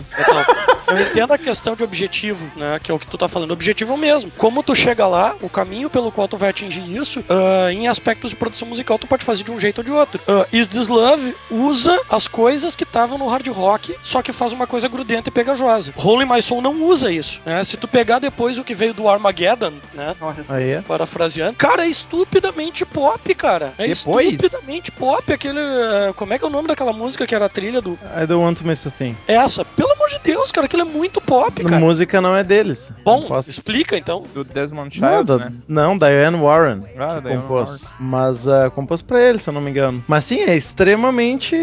Eu 0.88 1.00
entendo 1.02 1.34
a 1.34 1.38
questão 1.38 1.76
de 1.76 1.84
objetivo, 1.84 2.50
né? 2.56 2.80
Que 2.82 2.92
é 2.92 2.94
o 2.94 3.00
que 3.00 3.08
tu 3.08 3.18
tá 3.18 3.28
falando. 3.28 3.52
Objetivo 3.52 3.96
mesmo. 3.96 4.32
Como 4.38 4.64
tu 4.64 4.74
chega 4.76 5.06
lá, 5.08 5.36
o 5.42 5.50
caminho 5.50 5.90
pelo 5.90 6.12
qual 6.12 6.28
tu 6.28 6.38
vai 6.38 6.50
atingir 6.50 6.82
isso, 6.96 7.24
ah, 7.30 7.72
em 7.72 7.88
aspectos 7.88 8.32
de 8.32 8.36
produção 8.36 8.68
musical, 8.68 8.98
tu 8.98 9.08
pode 9.08 9.24
fazer 9.24 9.44
de 9.44 9.52
um 9.52 9.60
jeito 9.60 9.78
ou 9.80 9.84
de 9.84 9.92
outro. 9.92 10.20
Ah, 10.28 10.46
Is 10.52 10.68
This 10.68 10.88
Love 10.88 11.36
usa 11.52 12.00
as 12.10 12.28
coisas 12.28 12.67
que 12.76 12.84
estavam 12.84 13.18
no 13.18 13.28
hard 13.28 13.48
rock, 13.48 13.96
só 14.04 14.22
que 14.22 14.32
faz 14.34 14.52
uma 14.54 14.68
coisa 14.68 14.88
grudenta 14.88 15.30
e 15.30 15.32
pegajosa. 15.32 15.94
Holy 15.98 16.26
My 16.26 16.42
Soul 16.42 16.62
não 16.62 16.84
usa 16.84 17.12
isso, 17.12 17.40
né? 17.46 17.64
Se 17.64 17.78
tu 17.78 17.88
pegar 17.88 18.20
depois 18.20 18.58
o 18.58 18.64
que 18.64 18.74
veio 18.76 18.94
do 18.94 19.08
Armageddon, 19.08 19.74
né? 19.94 20.16
Aí. 20.50 20.82
Parafraseando. 20.88 21.56
Cara, 21.58 21.86
é 21.86 21.90
estupidamente 21.90 22.86
pop, 22.86 23.34
cara. 23.36 23.74
É 23.78 23.88
Depois? 23.88 24.34
estupidamente 24.34 24.92
pop. 24.92 25.32
Aquele. 25.32 25.60
eh, 25.60 26.14
Como 26.16 26.34
é 26.34 26.40
que 26.40 26.44
é 26.46 26.48
o 26.48 26.52
nome 26.52 26.68
daquela 26.68 26.94
música 26.94 27.26
que 27.28 27.34
era 27.36 27.46
a 27.46 27.50
trilha 27.50 27.82
do. 27.82 27.94
I 28.16 28.26
don't 28.28 28.44
want 28.44 28.58
to 28.60 28.68
miss 28.68 28.86
a 28.88 28.92
thing. 28.92 29.16
Essa? 29.28 29.64
Pelo 29.66 29.92
amor 29.94 30.10
de 30.10 30.20
Deus, 30.20 30.52
cara, 30.52 30.66
aquilo 30.66 30.82
é 30.84 30.86
muito 30.86 31.20
pop, 31.22 31.62
A 31.62 31.70
cara. 31.70 31.80
música 31.80 32.20
não 32.22 32.36
é 32.36 32.44
deles. 32.44 32.92
Bom, 33.04 33.22
Não 33.22 33.28
posso- 33.28 33.50
explica 33.50 33.98
então. 33.98 34.24
Do 34.34 34.44
Desmond 34.44 35.00
Não, 35.00 35.10
Child, 35.10 35.26
da- 35.26 35.38
né? 35.38 35.52
não, 35.68 35.98
Diane 35.98 36.38
Warren. 36.38 36.84
Ah, 36.98 37.22
não 37.24 37.42
compôs. 37.42 37.70
lembro. 37.72 37.88
Mas 38.00 38.46
uh, 38.48 38.72
compôs 38.74 39.02
pra 39.02 39.22
ele, 39.22 39.38
se 39.38 39.50
eu 39.50 39.54
não 39.54 39.62
me 39.62 39.70
engano. 39.72 40.04
Mas 40.08 40.26
sim, 40.26 40.40
é 40.42 40.56
extremamente. 40.56 41.56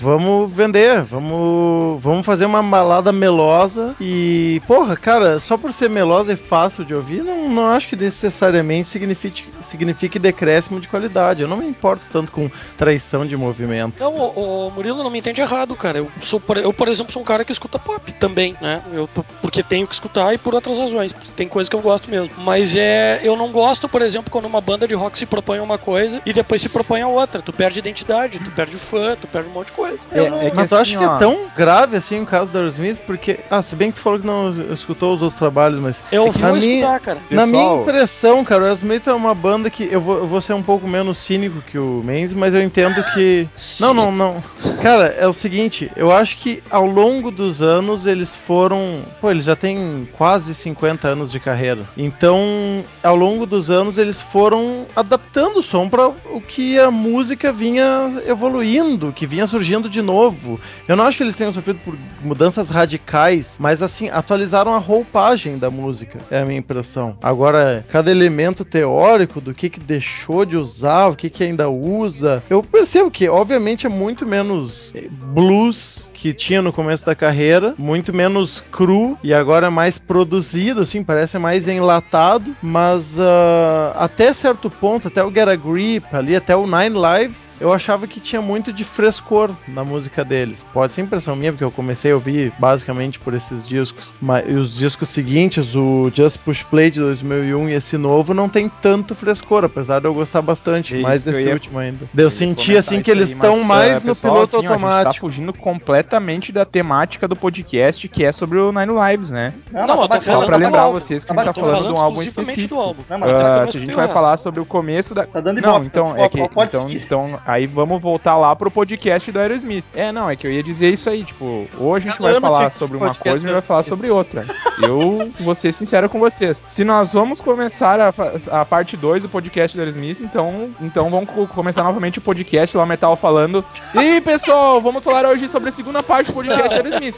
Vamos 0.00 0.52
vender, 0.52 1.02
vamos, 1.02 2.02
vamos 2.02 2.26
fazer 2.26 2.44
uma 2.44 2.62
balada 2.62 3.12
melosa. 3.12 3.94
E, 4.00 4.60
porra, 4.66 4.96
cara, 4.96 5.40
só 5.40 5.56
por 5.56 5.72
ser 5.72 5.88
melosa 5.88 6.32
e 6.32 6.36
fácil 6.36 6.84
de 6.84 6.94
ouvir, 6.94 7.22
não, 7.22 7.48
não 7.48 7.68
acho 7.68 7.88
que 7.88 7.96
necessariamente 7.96 8.88
signifique, 8.88 9.44
signifique 9.62 10.18
decréscimo 10.18 10.80
de 10.80 10.88
qualidade. 10.88 11.42
Eu 11.42 11.48
não 11.48 11.56
me 11.56 11.66
importo 11.66 12.04
tanto 12.12 12.32
com 12.32 12.50
traição 12.76 13.26
de 13.26 13.36
movimento. 13.36 13.98
Não, 13.98 14.14
o, 14.14 14.70
Murilo 14.70 15.02
não 15.02 15.10
me 15.10 15.18
entende 15.18 15.40
errado, 15.40 15.74
cara. 15.74 15.98
Eu, 15.98 16.10
sou, 16.22 16.42
eu, 16.56 16.72
por 16.72 16.88
exemplo, 16.88 17.12
sou 17.12 17.22
um 17.22 17.24
cara 17.24 17.44
que 17.44 17.52
escuta 17.52 17.78
pop 17.78 18.12
também, 18.12 18.54
né? 18.60 18.82
Eu, 18.92 19.08
porque 19.40 19.62
tenho 19.62 19.86
que 19.86 19.94
escutar 19.94 20.34
e 20.34 20.38
por 20.38 20.54
outras 20.54 20.78
razões. 20.78 21.14
Tem 21.34 21.48
coisa 21.48 21.68
que 21.68 21.76
eu 21.76 21.80
gosto 21.80 22.10
mesmo. 22.10 22.30
Mas 22.38 22.76
é. 22.76 23.20
Eu 23.22 23.36
não 23.36 23.50
gosto, 23.50 23.88
por 23.88 24.02
exemplo, 24.02 24.30
quando 24.30 24.44
uma 24.44 24.60
banda 24.60 24.86
de 24.86 24.94
rock 24.94 25.16
se 25.16 25.26
propõe 25.26 25.58
a 25.58 25.62
uma 25.62 25.78
coisa 25.78 26.20
e 26.26 26.32
depois 26.32 26.60
se 26.60 26.68
propõe 26.68 27.02
a 27.02 27.08
outra. 27.08 27.40
Tu 27.40 27.52
perde 27.52 27.78
identidade, 27.78 28.38
tu 28.38 28.50
perde 28.50 28.76
fã, 28.76 29.16
tu 29.20 29.26
perde 29.26 29.48
um 29.48 29.52
monte 29.52 29.66
de 29.66 29.72
coisa. 29.76 29.98
É, 30.12 30.46
é 30.46 30.50
que 30.50 30.56
Mas 30.56 30.72
eu 30.72 30.78
assim, 30.78 30.96
acho 30.96 30.98
que 30.98 31.04
ó, 31.06 31.16
é 31.16 31.18
tão 31.18 31.38
grave 31.56 31.96
assim 31.96 32.20
o 32.22 32.26
caso 32.26 32.50
do 32.50 32.58
Aerosmith, 32.58 32.98
porque. 33.06 33.38
Ah, 33.50 33.62
se 33.62 33.76
bem 33.76 33.90
que 33.92 33.98
tu 33.98 34.02
falou 34.02 34.18
que 34.18 34.26
não 34.26 34.72
escutou 34.72 35.14
os 35.14 35.22
outros 35.22 35.38
trabalhos, 35.38 35.78
mas 35.78 35.96
Eu 36.10 36.26
É 36.26 36.30
que 36.30 36.38
vou 36.38 36.54
minha- 36.56 36.74
escutar, 36.78 37.00
cara. 37.00 37.18
Na 37.30 37.46
minha 37.46 37.74
impressão, 37.82 38.44
cara, 38.44 38.62
o 38.62 38.64
Aerosmith 38.64 39.06
é 39.06 39.12
uma 39.12 39.34
banda 39.34 39.68
que 39.70 39.88
eu 39.90 40.00
vou, 40.00 40.16
eu 40.18 40.26
vou 40.26 40.40
ser 40.40 40.54
um 40.54 40.62
pouco 40.62 40.88
menos 40.88 41.18
cínico 41.18 41.60
que 41.62 41.78
o 41.78 42.02
Mendes, 42.04 42.34
mas 42.34 42.54
eu 42.54 42.62
entendo 42.62 43.02
que. 43.14 43.46
Não, 43.80 43.92
não, 43.92 44.10
não. 44.10 44.42
Cara, 44.82 45.14
é 45.18 45.26
o 45.26 45.32
seguinte, 45.32 45.90
eu 45.96 46.10
acho 46.10 46.36
que 46.38 46.62
ao 46.70 46.86
longo 46.86 47.30
dos 47.30 47.60
anos 47.60 48.06
eles 48.06 48.34
foram. 48.46 49.00
Pô, 49.20 49.30
eles 49.30 49.44
já 49.44 49.54
têm 49.56 50.08
quase 50.16 50.54
50 50.54 51.08
anos 51.08 51.30
de 51.30 51.38
carreira. 51.38 51.82
Então, 51.96 52.84
ao 53.02 53.14
longo 53.16 53.44
dos 53.44 53.68
anos 53.70 53.98
eles 53.98 54.20
foram 54.20 54.86
adaptando 54.94 55.58
o 55.58 55.62
som 55.62 55.88
para 55.88 56.06
o 56.08 56.40
que 56.40 56.78
a 56.78 56.90
música 56.90 57.52
vinha 57.52 58.22
evoluindo, 58.26 59.12
que 59.12 59.26
vinha 59.26 59.46
surgindo 59.46 59.65
de 59.66 60.02
novo. 60.02 60.60
Eu 60.86 60.96
não 60.96 61.04
acho 61.04 61.16
que 61.16 61.22
eles 61.22 61.36
tenham 61.36 61.52
sofrido 61.52 61.80
por 61.84 61.94
mudanças 62.22 62.68
radicais, 62.68 63.52
mas 63.58 63.82
assim, 63.82 64.08
atualizaram 64.08 64.74
a 64.74 64.78
roupagem 64.78 65.58
da 65.58 65.70
música, 65.70 66.18
é 66.30 66.40
a 66.40 66.44
minha 66.44 66.58
impressão. 66.58 67.16
Agora, 67.22 67.84
cada 67.90 68.10
elemento 68.10 68.64
teórico 68.64 69.40
do 69.40 69.52
que, 69.52 69.68
que 69.68 69.80
deixou 69.80 70.44
de 70.44 70.56
usar, 70.56 71.08
o 71.08 71.16
que, 71.16 71.28
que 71.28 71.44
ainda 71.44 71.68
usa, 71.68 72.42
eu 72.48 72.62
percebo 72.62 73.10
que, 73.10 73.28
obviamente, 73.28 73.86
é 73.86 73.88
muito 73.88 74.26
menos 74.26 74.92
eh, 74.94 75.08
blues 75.10 76.08
que 76.14 76.32
tinha 76.32 76.62
no 76.62 76.72
começo 76.72 77.04
da 77.04 77.14
carreira 77.14 77.74
muito 77.78 78.14
menos 78.14 78.60
cru 78.72 79.18
e 79.22 79.34
agora 79.34 79.66
é 79.66 79.70
mais 79.70 79.98
produzido, 79.98 80.80
assim, 80.80 81.04
parece 81.04 81.38
mais 81.38 81.68
enlatado, 81.68 82.56
mas 82.62 83.18
ah, 83.18 83.94
até 83.96 84.32
certo 84.32 84.70
ponto, 84.70 85.08
até 85.08 85.22
o 85.22 85.30
Get 85.30 85.48
a 85.48 85.56
Grip 85.56 86.04
ali, 86.12 86.34
até 86.34 86.56
o 86.56 86.66
Nine 86.66 86.96
Lives, 86.96 87.56
eu 87.60 87.72
achava 87.72 88.06
que 88.06 88.20
tinha 88.20 88.40
muito 88.40 88.72
de 88.72 88.84
frescor 88.84 89.45
na 89.68 89.84
música 89.84 90.24
deles. 90.24 90.64
Pode 90.72 90.92
ser 90.92 91.02
impressão 91.02 91.36
minha, 91.36 91.52
porque 91.52 91.64
eu 91.64 91.70
comecei 91.70 92.12
a 92.12 92.14
ouvir 92.14 92.52
basicamente 92.58 93.18
por 93.18 93.34
esses 93.34 93.66
discos, 93.66 94.12
mas 94.20 94.44
e 94.48 94.52
os 94.54 94.74
discos 94.76 95.08
seguintes, 95.08 95.74
o 95.74 96.10
Just 96.14 96.38
Push 96.38 96.62
Play 96.64 96.90
de 96.90 97.00
2001 97.00 97.68
e 97.68 97.72
esse 97.74 97.96
novo, 97.98 98.32
não 98.34 98.48
tem 98.48 98.68
tanto 98.68 99.14
frescor, 99.14 99.64
apesar 99.64 100.00
de 100.00 100.06
eu 100.06 100.14
gostar 100.14 100.42
bastante 100.42 100.96
É 100.96 101.00
mais 101.00 101.24
eu 101.24 101.32
desse 101.32 101.46
ia- 101.46 101.52
último 101.54 101.78
ainda. 101.78 102.08
Eu 102.16 102.24
ia 102.24 102.30
senti 102.30 102.76
assim 102.76 103.00
que 103.02 103.10
eles 103.10 103.30
estão 103.30 103.64
mais 103.64 103.90
eh, 103.90 103.94
no 103.94 104.00
pessoal, 104.02 104.32
piloto 104.34 104.56
assim, 104.56 104.56
ó, 104.56 104.58
a 104.58 104.62
gente 104.62 104.72
automático. 104.84 105.14
tá 105.14 105.20
fugindo 105.20 105.52
completamente 105.52 106.52
da 106.52 106.64
temática 106.64 107.28
do 107.28 107.36
podcast, 107.36 108.08
que 108.08 108.24
é 108.24 108.32
sobre 108.32 108.58
o 108.58 108.72
Nine 108.72 108.92
Lives, 109.10 109.30
né? 109.30 109.52
Não, 109.72 109.86
Não, 109.86 109.94
eu 109.94 110.00
tô 110.02 110.08
tá 110.08 110.20
Só 110.20 110.32
falando 110.32 110.46
pra 110.46 110.56
do 110.58 110.62
lembrar 110.64 110.80
álbum. 110.82 111.00
vocês 111.00 111.24
que 111.24 111.32
Tá 111.34 111.40
a 111.40 111.44
gente 111.44 111.54
tá 111.54 111.60
bom, 111.60 111.66
Tô 111.66 111.72
falando 111.72 111.86
de 111.94 112.00
um 112.00 112.02
álbum 112.04 112.22
específico. 112.22 112.74
do 112.74 112.80
álbum. 112.80 113.02
Não, 113.08 113.18
eu 113.28 113.66
se 113.68 113.76
a 113.76 113.80
gente 113.80 113.94
vai 113.94 114.08
falar 114.08 114.36
sobre 114.36 114.60
o 114.60 114.64
começo 114.64 115.14
da. 115.14 115.26
Tá 115.26 115.40
dando 115.40 115.60
Não, 115.60 115.84
então, 115.84 116.14
tá? 116.14 116.20
é 116.22 116.28
que, 116.28 116.40
então, 116.40 116.90
então, 116.90 117.40
aí 117.46 117.66
vamos 117.66 118.00
voltar 118.00 118.36
lá 118.36 118.54
pro 118.56 118.70
podcast 118.70 119.30
do 119.36 119.40
Aerosmith. 119.42 119.84
É, 119.94 120.10
não, 120.12 120.28
é 120.30 120.36
que 120.36 120.46
eu 120.46 120.50
ia 120.50 120.62
dizer 120.62 120.90
isso 120.90 121.08
aí, 121.10 121.24
tipo, 121.24 121.66
ou 121.78 121.94
a 121.94 121.98
gente 121.98 122.20
vai 122.20 122.32
falar 122.40 122.70
que 122.70 122.74
sobre 122.76 122.96
uma 122.96 123.14
coisa 123.14 123.38
gente 123.38 123.52
vai 123.52 123.62
falar 123.62 123.82
sobre 123.82 124.10
outra. 124.10 124.46
Eu 124.82 125.30
vou 125.40 125.54
ser 125.54 125.72
sincero 125.72 126.08
com 126.08 126.18
vocês. 126.18 126.64
Se 126.68 126.84
nós 126.84 127.12
vamos 127.12 127.40
começar 127.40 128.00
a, 128.00 128.12
a 128.60 128.64
parte 128.64 128.96
2 128.96 129.22
do 129.24 129.28
podcast 129.28 129.76
do 129.76 129.80
Aerosmith, 129.80 130.18
então, 130.20 130.70
então 130.80 131.08
vamos 131.10 131.30
co- 131.30 131.46
começar 131.46 131.82
novamente 131.82 132.18
o 132.18 132.22
podcast 132.22 132.76
lá, 132.76 132.84
Metal 132.86 133.16
falando. 133.16 133.64
E 133.94 134.20
pessoal, 134.20 134.80
vamos 134.80 135.02
falar 135.04 135.26
hoje 135.26 135.48
sobre 135.48 135.68
a 135.68 135.72
segunda 135.72 136.02
parte 136.02 136.28
do 136.28 136.34
podcast 136.34 136.68
do 136.68 136.74
Aerosmith. 136.74 137.16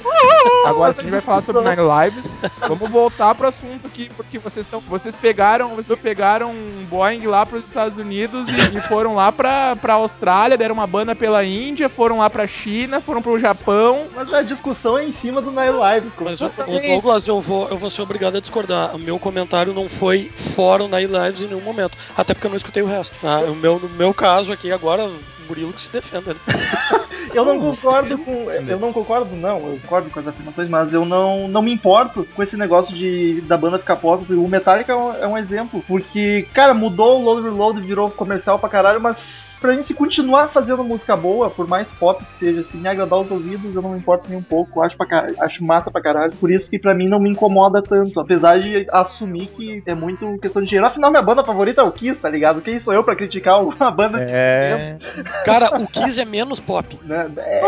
Agora, 0.67 0.93
se 0.93 1.01
a 1.01 1.03
gente 1.03 1.13
vai 1.13 1.21
falar 1.21 1.41
sobre 1.41 1.63
Nine 1.63 1.83
Lives, 1.83 2.31
vamos 2.67 2.91
voltar 2.91 3.35
pro 3.35 3.47
assunto 3.49 3.87
aqui, 3.87 4.09
porque 4.17 4.39
vocês 4.39 4.67
estão. 4.67 4.81
Vocês 4.81 5.15
pegaram. 5.17 5.69
Vocês 5.77 5.99
pegaram 5.99 6.51
um 6.51 6.87
Boeing 6.89 7.27
lá 7.27 7.45
pros 7.45 7.67
Estados 7.67 7.99
Unidos 7.99 8.49
e, 8.49 8.77
e 8.77 8.81
foram 8.83 9.15
lá 9.15 9.31
pra, 9.31 9.77
pra 9.77 9.95
Austrália, 9.95 10.57
deram 10.57 10.75
uma 10.75 10.87
banda 10.87 11.15
pela 11.15 11.45
Índia, 11.45 11.89
foram 11.89 12.08
lá 12.17 12.31
pra 12.31 12.47
China, 12.47 13.01
foram 13.01 13.21
pro 13.21 13.39
Japão. 13.39 14.07
Mas 14.15 14.33
a 14.33 14.43
discussão 14.43 14.97
é 14.97 15.05
em 15.05 15.13
cima 15.13 15.43
do 15.43 15.51
Nine 15.51 15.73
Lives. 15.73 16.13
Mas, 16.21 16.41
o, 16.41 16.49
Douglas, 16.49 17.27
eu 17.27 17.41
vou, 17.41 17.69
eu 17.69 17.77
vou 17.77 17.91
ser 17.91 18.03
obrigado 18.03 18.37
a 18.37 18.41
discordar. 18.41 18.95
O 18.95 18.99
meu 18.99 19.19
comentário 19.19 19.75
não 19.75 19.89
foi 19.89 20.31
fora 20.35 20.85
o 20.85 20.89
Night 20.89 21.13
Lives 21.13 21.43
em 21.43 21.49
nenhum 21.49 21.61
momento. 21.61 21.99
Até 22.17 22.33
porque 22.33 22.47
eu 22.47 22.51
não 22.51 22.57
escutei 22.57 22.83
o 22.83 22.87
resto. 22.87 23.15
tá? 23.21 23.41
o 23.41 23.55
meu, 23.55 23.79
no 23.79 23.89
meu 23.91 24.15
caso 24.15 24.53
aqui, 24.53 24.73
agora, 24.73 25.11
Murilo 25.49 25.73
que 25.73 25.83
se 25.83 25.91
defenda. 25.91 26.35
né? 26.35 26.41
Eu 27.35 27.45
não 27.45 27.61
concordo 27.61 28.17
com. 28.19 28.51
Eu 28.51 28.79
não 28.79 28.93
concordo, 28.93 29.37
não. 29.37 29.59
Eu 29.59 29.79
concordo 29.83 30.11
com 30.11 30.19
as 30.21 30.27
afirmações, 30.29 30.69
mas 30.69 30.95
eu 30.95 31.05
não, 31.05 31.47
não 31.47 31.61
me 31.61 31.71
importo 31.73 32.27
com 32.35 32.43
esse 32.43 32.57
negócio 32.57 32.95
de 32.95 33.43
da 33.43 33.57
banda 33.57 33.79
ficar 33.79 33.97
pop. 33.97 34.25
O 34.33 34.49
Metallica 34.49 34.93
é 34.93 34.97
um, 34.97 35.15
é 35.15 35.27
um 35.27 35.37
exemplo. 35.39 35.85
Porque, 35.87 36.49
cara, 36.55 36.73
mudou 36.73 37.21
o 37.21 37.25
Load 37.25 37.43
Reload, 37.43 37.81
virou 37.83 38.11
comercial 38.11 38.59
pra 38.59 38.69
caralho, 38.69 39.01
mas. 39.01 39.47
Pra 39.61 39.73
mim, 39.75 39.83
se 39.83 39.93
continuar 39.93 40.51
fazendo 40.51 40.85
música 40.85 41.17
boa, 41.17 41.51
por 41.51 41.67
mais 41.67 41.91
pop 41.91 42.25
que 42.25 42.37
seja, 42.37 42.63
se 42.63 42.77
me 42.77 42.89
agradar 42.89 43.19
os 43.19 43.29
ouvidos, 43.29 43.75
eu 43.75 43.83
não 43.83 43.91
me 43.91 43.99
importo 43.99 44.29
nem 44.29 44.39
um 44.39 44.43
pouco. 44.43 44.81
Acho, 44.81 44.97
pra 44.97 45.05
caralho, 45.05 45.35
acho 45.41 45.65
massa 45.65 45.91
pra 45.91 46.01
caralho. 46.01 46.33
Por 46.35 46.49
isso 46.49 46.71
que 46.71 46.79
pra 46.79 46.95
mim 46.95 47.09
não 47.09 47.19
me 47.19 47.29
incomoda 47.29 47.83
tanto. 47.83 48.21
Apesar 48.21 48.61
de 48.61 48.87
assumir 48.93 49.49
que 49.49 49.83
é 49.85 49.95
muito 49.95 50.39
questão 50.39 50.63
de 50.63 50.69
dinheiro. 50.69 50.87
Afinal, 50.87 51.11
minha 51.11 51.23
banda 51.23 51.43
favorita 51.43 51.81
é 51.81 51.85
o 51.85 51.91
Kiss, 51.91 52.23
tá 52.23 52.31
ligado? 52.31 52.61
Quem 52.61 52.79
sou 52.79 52.95
eu 52.95 53.03
pra 53.03 53.17
criticar 53.17 53.61
uma 53.61 53.91
banda 53.91 54.23
É. 54.23 54.97
Cara, 55.45 55.81
o 55.81 55.87
Kiss 55.87 56.21
é 56.21 56.25
menos 56.25 56.61
pop. 56.61 56.99
né? 57.05 57.31
É, 57.39 57.63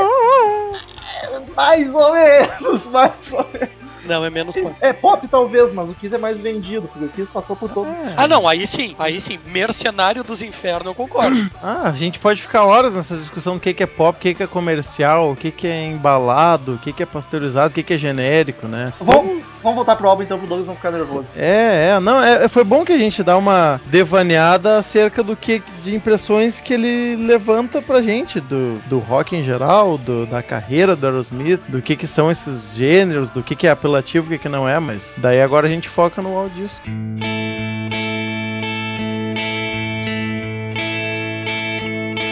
mais 1.57 1.93
ou 1.95 2.13
menos, 2.13 2.85
mais 2.87 3.13
ou 3.33 3.47
menos. 3.53 3.80
Não, 4.05 4.25
é 4.25 4.31
menos 4.31 4.55
pop. 4.55 4.75
É 4.81 4.93
pop 4.93 5.29
talvez, 5.29 5.73
mas 5.73 5.89
o 5.89 5.95
Kiss 5.95 6.15
é 6.15 6.19
mais 6.19 6.39
vendido, 6.39 6.89
porque 6.89 7.05
o 7.05 7.09
Kiss 7.09 7.29
passou 7.33 7.57
por 7.57 7.71
todo. 7.71 7.89
Ah, 8.17 8.27
não, 8.27 8.47
aí 8.47 8.67
sim, 8.67 8.95
aí 8.99 9.21
sim. 9.21 9.39
Mercenário 9.47 10.23
dos 10.23 10.43
Infernos, 10.43 10.87
eu 10.87 10.95
concordo. 10.95 11.31
Ah, 11.63 11.89
a 11.89 11.93
gente 11.93 12.19
pode 12.19 12.41
ficar 12.41 12.65
horas 12.65 12.95
nessa 12.95 13.17
discussão 13.17 13.55
do 13.55 13.61
que 13.61 13.75
que 13.75 13.83
é 13.83 13.87
pop, 13.87 14.17
o 14.17 14.21
que 14.21 14.35
que 14.35 14.43
é 14.43 14.47
comercial, 14.47 15.31
o 15.31 15.37
que 15.37 15.51
que 15.51 15.67
é 15.67 15.87
embalado, 15.87 16.75
o 16.75 16.79
que 16.79 16.93
que 16.93 17.03
é 17.03 17.07
pasteurizado, 17.07 17.69
o 17.69 17.71
que 17.71 17.83
que 17.83 17.95
é 17.95 17.99
genérico, 17.99 18.67
né? 18.67 18.93
Vamos, 18.99 19.43
vamos 19.63 19.77
voltar 19.77 19.95
pro 19.97 20.09
álbum 20.09 20.23
então 20.23 20.39
pro 20.39 20.47
Douglas 20.47 20.67
não 20.67 20.75
ficar 20.75 20.91
nervoso. 20.91 21.29
É, 21.37 21.91
é, 21.91 22.01
não, 22.01 22.23
é, 22.23 22.49
foi 22.49 22.65
bom 22.65 22.85
que 22.85 22.93
a 22.93 22.99
gente 22.99 23.23
dá 23.23 23.37
uma 23.37 23.81
devaneada 23.87 24.79
acerca 24.79 25.23
do 25.23 25.37
que 25.37 25.63
de 25.83 25.95
impressões 25.95 26.61
que 26.61 26.73
ele 26.73 27.17
levanta 27.17 27.83
pra 27.83 28.01
gente 28.01 28.41
do, 28.41 28.79
do 28.87 28.99
rock 28.99 29.37
em 29.37 29.45
geral, 29.45 29.99
do, 29.99 30.27
da 30.27 30.43
carreira 30.43 30.97
do 30.97 31.07
Aerosmith, 31.07 31.61
do 31.69 31.83
que 31.83 31.97
que 31.97 32.07
são 32.07 32.31
esses 32.31 32.75
gêneros, 32.75 33.29
do 33.31 33.43
que 33.43 33.55
que 33.55 33.67
é 33.67 33.71
apelativo, 33.91 34.35
o 34.35 34.39
que 34.39 34.49
não 34.49 34.69
é, 34.69 34.79
mas 34.79 35.13
daí 35.17 35.43
agora 35.43 35.67
a 35.67 35.71
gente 35.71 35.89
foca 35.89 36.23
no 36.23 36.37
áudio 36.37 36.63
disco. 36.63 36.83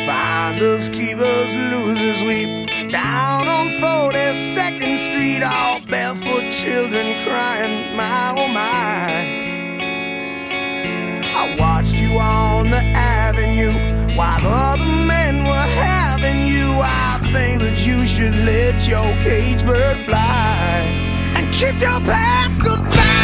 Finders, 0.06 0.88
keepers, 0.88 1.54
losers 1.70 2.22
weep 2.22 2.90
down 2.90 3.48
on 3.48 3.70
42nd 3.80 4.98
Street. 4.98 5.42
All 5.42 5.80
barefoot 5.80 6.52
children 6.52 7.24
crying, 7.24 7.96
my 7.96 8.34
oh 8.36 8.48
my. 8.48 9.38
I 11.34 11.56
watched 11.58 11.94
you 11.94 12.18
on 12.18 12.70
the 12.70 12.82
avenue 12.94 14.16
while 14.16 14.46
other 14.46 14.86
men 14.86 15.44
were 15.44 15.50
having 15.50 16.46
you. 16.46 16.78
I 16.80 17.18
think 17.32 17.60
that 17.62 17.84
you 17.84 18.06
should 18.06 18.34
let 18.34 18.86
your 18.88 19.12
cage 19.20 19.64
bird 19.64 20.00
fly 20.04 21.08
kiss 21.58 21.82
your 21.82 22.00
past 22.02 22.62
goodbye. 22.62 23.17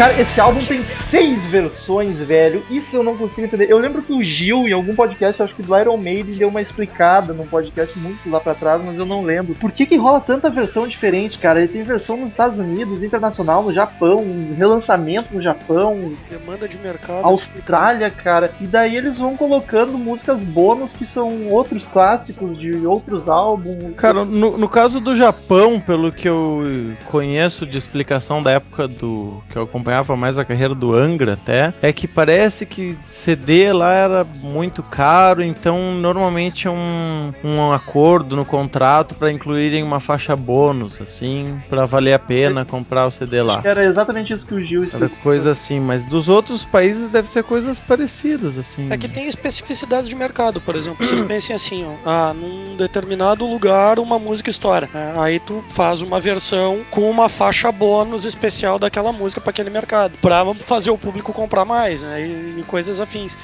Cara, 0.00 0.18
esse 0.18 0.40
álbum 0.40 0.60
tem 0.60 0.82
seis 0.82 1.44
versões, 1.44 2.22
velho. 2.22 2.64
Isso 2.70 2.96
eu 2.96 3.02
não 3.02 3.18
consigo 3.18 3.46
entender. 3.46 3.70
Eu 3.70 3.76
lembro 3.76 4.00
que 4.00 4.14
o 4.14 4.24
Gil, 4.24 4.66
em 4.66 4.72
algum 4.72 4.94
podcast, 4.94 5.42
acho 5.42 5.54
que 5.54 5.62
do 5.62 5.78
Iron 5.78 5.98
Maiden, 5.98 6.34
deu 6.36 6.48
uma 6.48 6.62
explicada 6.62 7.34
num 7.34 7.46
podcast 7.46 7.98
muito 7.98 8.30
lá 8.30 8.40
pra 8.40 8.54
trás, 8.54 8.82
mas 8.82 8.96
eu 8.96 9.04
não 9.04 9.20
lembro. 9.20 9.54
Por 9.56 9.70
que 9.70 9.84
que 9.84 9.98
rola 9.98 10.18
tanta 10.18 10.48
versão 10.48 10.88
diferente, 10.88 11.38
cara? 11.38 11.58
Ele 11.58 11.68
tem 11.68 11.82
versão 11.82 12.16
nos 12.16 12.30
Estados 12.30 12.58
Unidos, 12.58 13.02
internacional, 13.02 13.62
no 13.62 13.74
Japão, 13.74 14.22
um 14.22 14.54
relançamento 14.56 15.34
no 15.34 15.42
Japão, 15.42 16.14
Demanda 16.30 16.66
de 16.66 16.78
mercado. 16.78 17.22
Austrália, 17.22 18.10
cara. 18.10 18.50
E 18.58 18.66
daí 18.66 18.96
eles 18.96 19.18
vão 19.18 19.36
colocando 19.36 19.98
músicas 19.98 20.38
bônus 20.38 20.94
que 20.94 21.06
são 21.06 21.48
outros 21.48 21.84
clássicos 21.84 22.58
de 22.58 22.86
outros 22.86 23.28
álbuns. 23.28 23.94
Cara, 23.96 24.24
no, 24.24 24.56
no 24.56 24.68
caso 24.70 24.98
do 24.98 25.14
Japão, 25.14 25.78
pelo 25.78 26.10
que 26.10 26.26
eu 26.26 26.94
conheço 27.04 27.66
de 27.66 27.76
explicação 27.76 28.42
da 28.42 28.52
época 28.52 28.88
do. 28.88 29.42
que 29.50 29.58
eu 29.58 29.66
acompanhava 29.90 30.16
mais 30.16 30.38
a 30.38 30.44
carreira 30.44 30.74
do 30.74 30.94
Angra 30.94 31.34
até, 31.34 31.74
é 31.82 31.92
que 31.92 32.06
parece 32.06 32.64
que 32.64 32.96
CD 33.10 33.72
lá 33.72 33.92
era 33.92 34.24
muito 34.24 34.82
caro, 34.82 35.42
então 35.42 35.94
normalmente 35.94 36.66
é 36.66 36.70
um, 36.70 37.32
um 37.42 37.72
acordo 37.72 38.36
no 38.36 38.44
contrato 38.44 39.14
para 39.14 39.32
incluírem 39.32 39.82
uma 39.82 40.00
faixa 40.00 40.36
bônus, 40.36 41.00
assim, 41.00 41.60
para 41.68 41.86
valer 41.86 42.12
a 42.12 42.18
pena 42.18 42.64
comprar 42.64 43.06
o 43.06 43.10
CD 43.10 43.42
lá. 43.42 43.60
Era 43.64 43.84
exatamente 43.84 44.32
isso 44.32 44.46
que 44.46 44.54
o 44.54 44.64
Gil 44.64 44.86
Era 44.92 45.08
coisa 45.08 45.50
assim, 45.50 45.80
mas 45.80 46.04
dos 46.04 46.28
outros 46.28 46.64
países 46.64 47.10
deve 47.10 47.28
ser 47.28 47.42
coisas 47.42 47.80
parecidas, 47.80 48.58
assim. 48.58 48.90
É 48.90 48.96
que 48.96 49.08
tem 49.08 49.26
especificidades 49.26 50.08
de 50.08 50.14
mercado, 50.14 50.60
por 50.60 50.76
exemplo. 50.76 51.04
Vocês 51.04 51.22
pensem 51.22 51.54
assim, 51.54 51.84
ó, 51.84 52.08
ah, 52.08 52.34
num 52.34 52.76
determinado 52.76 53.46
lugar 53.46 53.98
uma 53.98 54.18
música 54.18 54.50
estoura. 54.50 54.88
né? 54.92 55.14
Aí 55.16 55.40
tu 55.40 55.64
faz 55.70 56.00
uma 56.00 56.20
versão 56.20 56.80
com 56.90 57.10
uma 57.10 57.28
faixa 57.28 57.72
bônus 57.72 58.24
especial 58.24 58.78
daquela 58.78 59.12
música 59.12 59.40
para 59.40 59.50
aquele 59.50 59.70
mercado, 59.70 59.79
para 59.86 60.54
fazer 60.54 60.90
o 60.90 60.98
público 60.98 61.32
comprar 61.32 61.64
mais, 61.64 62.02
né? 62.02 62.20
E, 62.26 62.60
e 62.60 62.64
coisas 62.66 63.00
afins. 63.00 63.36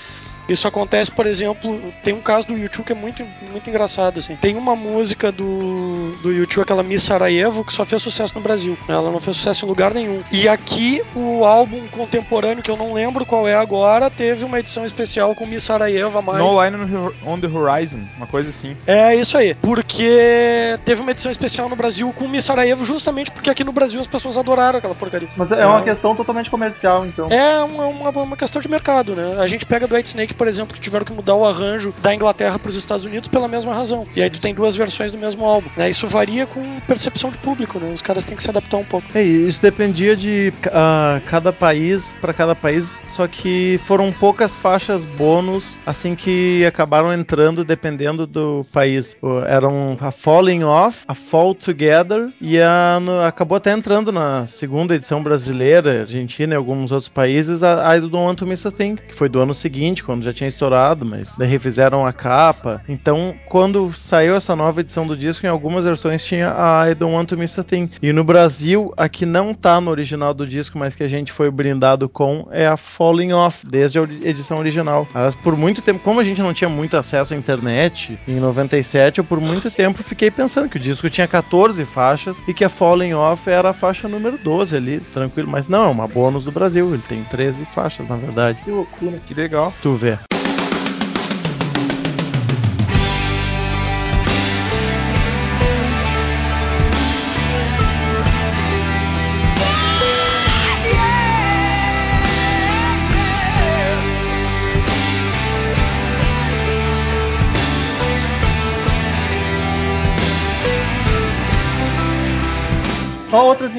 Isso 0.48 0.66
acontece, 0.68 1.10
por 1.10 1.26
exemplo, 1.26 1.80
tem 2.04 2.14
um 2.14 2.20
caso 2.20 2.46
do 2.46 2.56
YouTube 2.56 2.84
que 2.86 2.92
é 2.92 2.94
muito, 2.94 3.24
muito 3.50 3.68
engraçado, 3.68 4.18
assim. 4.18 4.36
Tem 4.36 4.56
uma 4.56 4.76
música 4.76 5.32
do, 5.32 6.12
do 6.22 6.32
YouTube, 6.32 6.62
aquela 6.62 6.82
Miss 6.82 7.02
Sarajevo, 7.02 7.64
que 7.64 7.72
só 7.72 7.84
fez 7.84 8.00
sucesso 8.02 8.34
no 8.34 8.40
Brasil. 8.40 8.76
né? 8.88 8.94
Ela 8.94 9.10
não 9.10 9.20
fez 9.20 9.36
sucesso 9.36 9.64
em 9.64 9.68
lugar 9.68 9.92
nenhum. 9.92 10.22
E 10.30 10.48
aqui, 10.48 11.02
o 11.14 11.44
álbum 11.44 11.86
contemporâneo, 11.88 12.62
que 12.62 12.70
eu 12.70 12.76
não 12.76 12.92
lembro 12.92 13.24
qual 13.26 13.46
é 13.48 13.54
agora, 13.54 14.08
teve 14.10 14.44
uma 14.44 14.58
edição 14.60 14.84
especial 14.84 15.34
com 15.34 15.46
Miss 15.46 15.64
Sarajevo 15.64 16.18
a 16.18 16.22
mais. 16.22 16.38
No 16.38 16.62
Line 16.62 16.76
on 16.76 16.86
the- 17.10 17.14
on 17.26 17.40
the 17.40 17.46
Horizon, 17.48 18.00
uma 18.16 18.26
coisa 18.26 18.50
assim. 18.50 18.76
É 18.86 19.14
isso 19.14 19.36
aí. 19.36 19.54
Porque 19.54 20.78
teve 20.84 21.00
uma 21.00 21.10
edição 21.10 21.30
especial 21.30 21.68
no 21.68 21.76
Brasil 21.76 22.12
com 22.16 22.28
Miss 22.28 22.44
Sarajevo, 22.44 22.84
justamente 22.84 23.30
porque 23.30 23.50
aqui 23.50 23.64
no 23.64 23.72
Brasil 23.72 24.00
as 24.00 24.06
pessoas 24.06 24.36
adoraram 24.38 24.78
aquela 24.78 24.94
porcaria. 24.94 25.28
Mas 25.36 25.50
é 25.52 25.66
uma 25.66 25.82
questão 25.82 26.14
totalmente 26.14 26.50
comercial, 26.50 27.04
então. 27.06 27.28
É 27.30 27.58
uma, 27.62 27.86
uma, 27.86 28.10
uma 28.10 28.36
questão 28.36 28.60
de 28.60 28.68
mercado, 28.68 29.14
né? 29.14 29.36
A 29.40 29.46
gente 29.46 29.64
pega 29.66 29.86
do 29.86 29.94
White 29.94 30.08
Snake 30.08 30.34
por 30.36 30.46
exemplo, 30.48 30.74
que 30.74 30.80
tiveram 30.80 31.04
que 31.04 31.12
mudar 31.12 31.34
o 31.34 31.44
arranjo 31.44 31.94
da 32.02 32.14
Inglaterra 32.14 32.58
para 32.58 32.68
os 32.68 32.74
Estados 32.74 33.04
Unidos 33.04 33.28
pela 33.28 33.48
mesma 33.48 33.74
razão. 33.74 34.06
E 34.14 34.22
aí 34.22 34.30
tu 34.30 34.40
tem 34.40 34.54
duas 34.54 34.76
versões 34.76 35.12
do 35.12 35.18
mesmo 35.18 35.44
álbum. 35.44 35.68
Né? 35.76 35.90
Isso 35.90 36.06
varia 36.06 36.46
com 36.46 36.80
percepção 36.86 37.30
de 37.30 37.38
público, 37.38 37.78
né? 37.78 37.90
Os 37.92 38.02
caras 38.02 38.24
têm 38.24 38.36
que 38.36 38.42
se 38.42 38.50
adaptar 38.50 38.76
um 38.76 38.84
pouco. 38.84 39.06
É, 39.14 39.22
isso 39.22 39.60
dependia 39.62 40.16
de 40.16 40.52
ah, 40.72 41.20
cada 41.26 41.52
país 41.52 42.14
para 42.20 42.32
cada 42.32 42.54
país, 42.54 43.00
só 43.08 43.26
que 43.26 43.80
foram 43.86 44.12
poucas 44.12 44.54
faixas 44.56 45.04
bônus 45.04 45.78
assim 45.86 46.14
que 46.14 46.64
acabaram 46.66 47.12
entrando 47.12 47.64
dependendo 47.64 48.26
do 48.26 48.64
país. 48.72 49.16
Eram 49.48 49.96
a 50.00 50.10
Falling 50.10 50.64
Off, 50.64 50.98
a 51.06 51.14
Fall 51.14 51.54
Together 51.54 52.28
e 52.40 52.60
a, 52.60 52.98
no- 53.00 53.20
acabou 53.20 53.56
até 53.56 53.72
entrando 53.72 54.10
na 54.12 54.46
segunda 54.46 54.94
edição 54.94 55.22
brasileira, 55.22 56.02
Argentina 56.02 56.54
e 56.54 56.56
alguns 56.56 56.92
outros 56.92 57.08
países, 57.08 57.62
a 57.62 57.96
I 57.96 58.00
Don't 58.00 58.16
Want 58.16 58.38
to 58.38 58.46
Miss 58.46 58.64
a 58.66 58.70
Thing, 58.70 58.96
que 58.96 59.14
foi 59.14 59.28
do 59.28 59.40
ano 59.40 59.54
seguinte, 59.54 60.02
quando 60.04 60.22
já 60.26 60.32
tinha 60.32 60.48
estourado, 60.48 61.06
mas 61.06 61.36
daí 61.36 61.48
refizeram 61.48 62.04
a 62.04 62.12
capa. 62.12 62.82
Então, 62.88 63.34
quando 63.48 63.92
saiu 63.94 64.34
essa 64.34 64.54
nova 64.56 64.80
edição 64.80 65.06
do 65.06 65.16
disco, 65.16 65.46
em 65.46 65.48
algumas 65.48 65.84
versões 65.84 66.24
tinha 66.24 66.52
a 66.56 66.90
I 66.90 66.94
Don't 66.94 67.14
Want 67.14 67.28
to 67.28 67.38
Miss 67.38 67.58
a 67.58 67.64
Thing. 67.64 67.90
E 68.02 68.12
no 68.12 68.24
Brasil, 68.24 68.92
a 68.96 69.08
que 69.08 69.24
não 69.24 69.54
tá 69.54 69.80
no 69.80 69.90
original 69.90 70.34
do 70.34 70.46
disco, 70.46 70.78
mas 70.78 70.94
que 70.94 71.02
a 71.02 71.08
gente 71.08 71.32
foi 71.32 71.50
brindado 71.50 72.08
com, 72.08 72.48
é 72.50 72.66
a 72.66 72.76
Falling 72.76 73.32
Off, 73.32 73.66
desde 73.66 73.98
a 73.98 74.02
edição 74.02 74.58
original. 74.58 75.06
Mas 75.14 75.34
por 75.34 75.56
muito 75.56 75.80
tempo, 75.80 76.00
como 76.00 76.20
a 76.20 76.24
gente 76.24 76.42
não 76.42 76.52
tinha 76.52 76.68
muito 76.68 76.96
acesso 76.96 77.34
à 77.34 77.36
internet, 77.36 78.18
em 78.26 78.40
97, 78.40 79.18
eu 79.18 79.24
por 79.24 79.40
muito 79.40 79.70
tempo 79.70 80.02
fiquei 80.02 80.30
pensando 80.30 80.68
que 80.68 80.76
o 80.76 80.80
disco 80.80 81.08
tinha 81.08 81.28
14 81.28 81.84
faixas 81.84 82.36
e 82.48 82.54
que 82.54 82.64
a 82.64 82.68
Falling 82.68 83.14
Off 83.14 83.48
era 83.48 83.70
a 83.70 83.74
faixa 83.74 84.08
número 84.08 84.38
12 84.38 84.76
ali, 84.76 85.00
tranquilo. 85.12 85.48
Mas 85.48 85.68
não, 85.68 85.84
é 85.84 85.88
uma 85.88 86.08
bônus 86.08 86.44
do 86.44 86.52
Brasil, 86.52 86.92
ele 86.92 87.02
tem 87.08 87.22
13 87.24 87.64
faixas, 87.66 88.08
na 88.08 88.16
verdade. 88.16 88.58
Que 88.64 88.70
loucura. 88.70 89.18
Que 89.26 89.34
legal. 89.34 89.72
Tu 89.82 89.94
vê. 89.94 90.15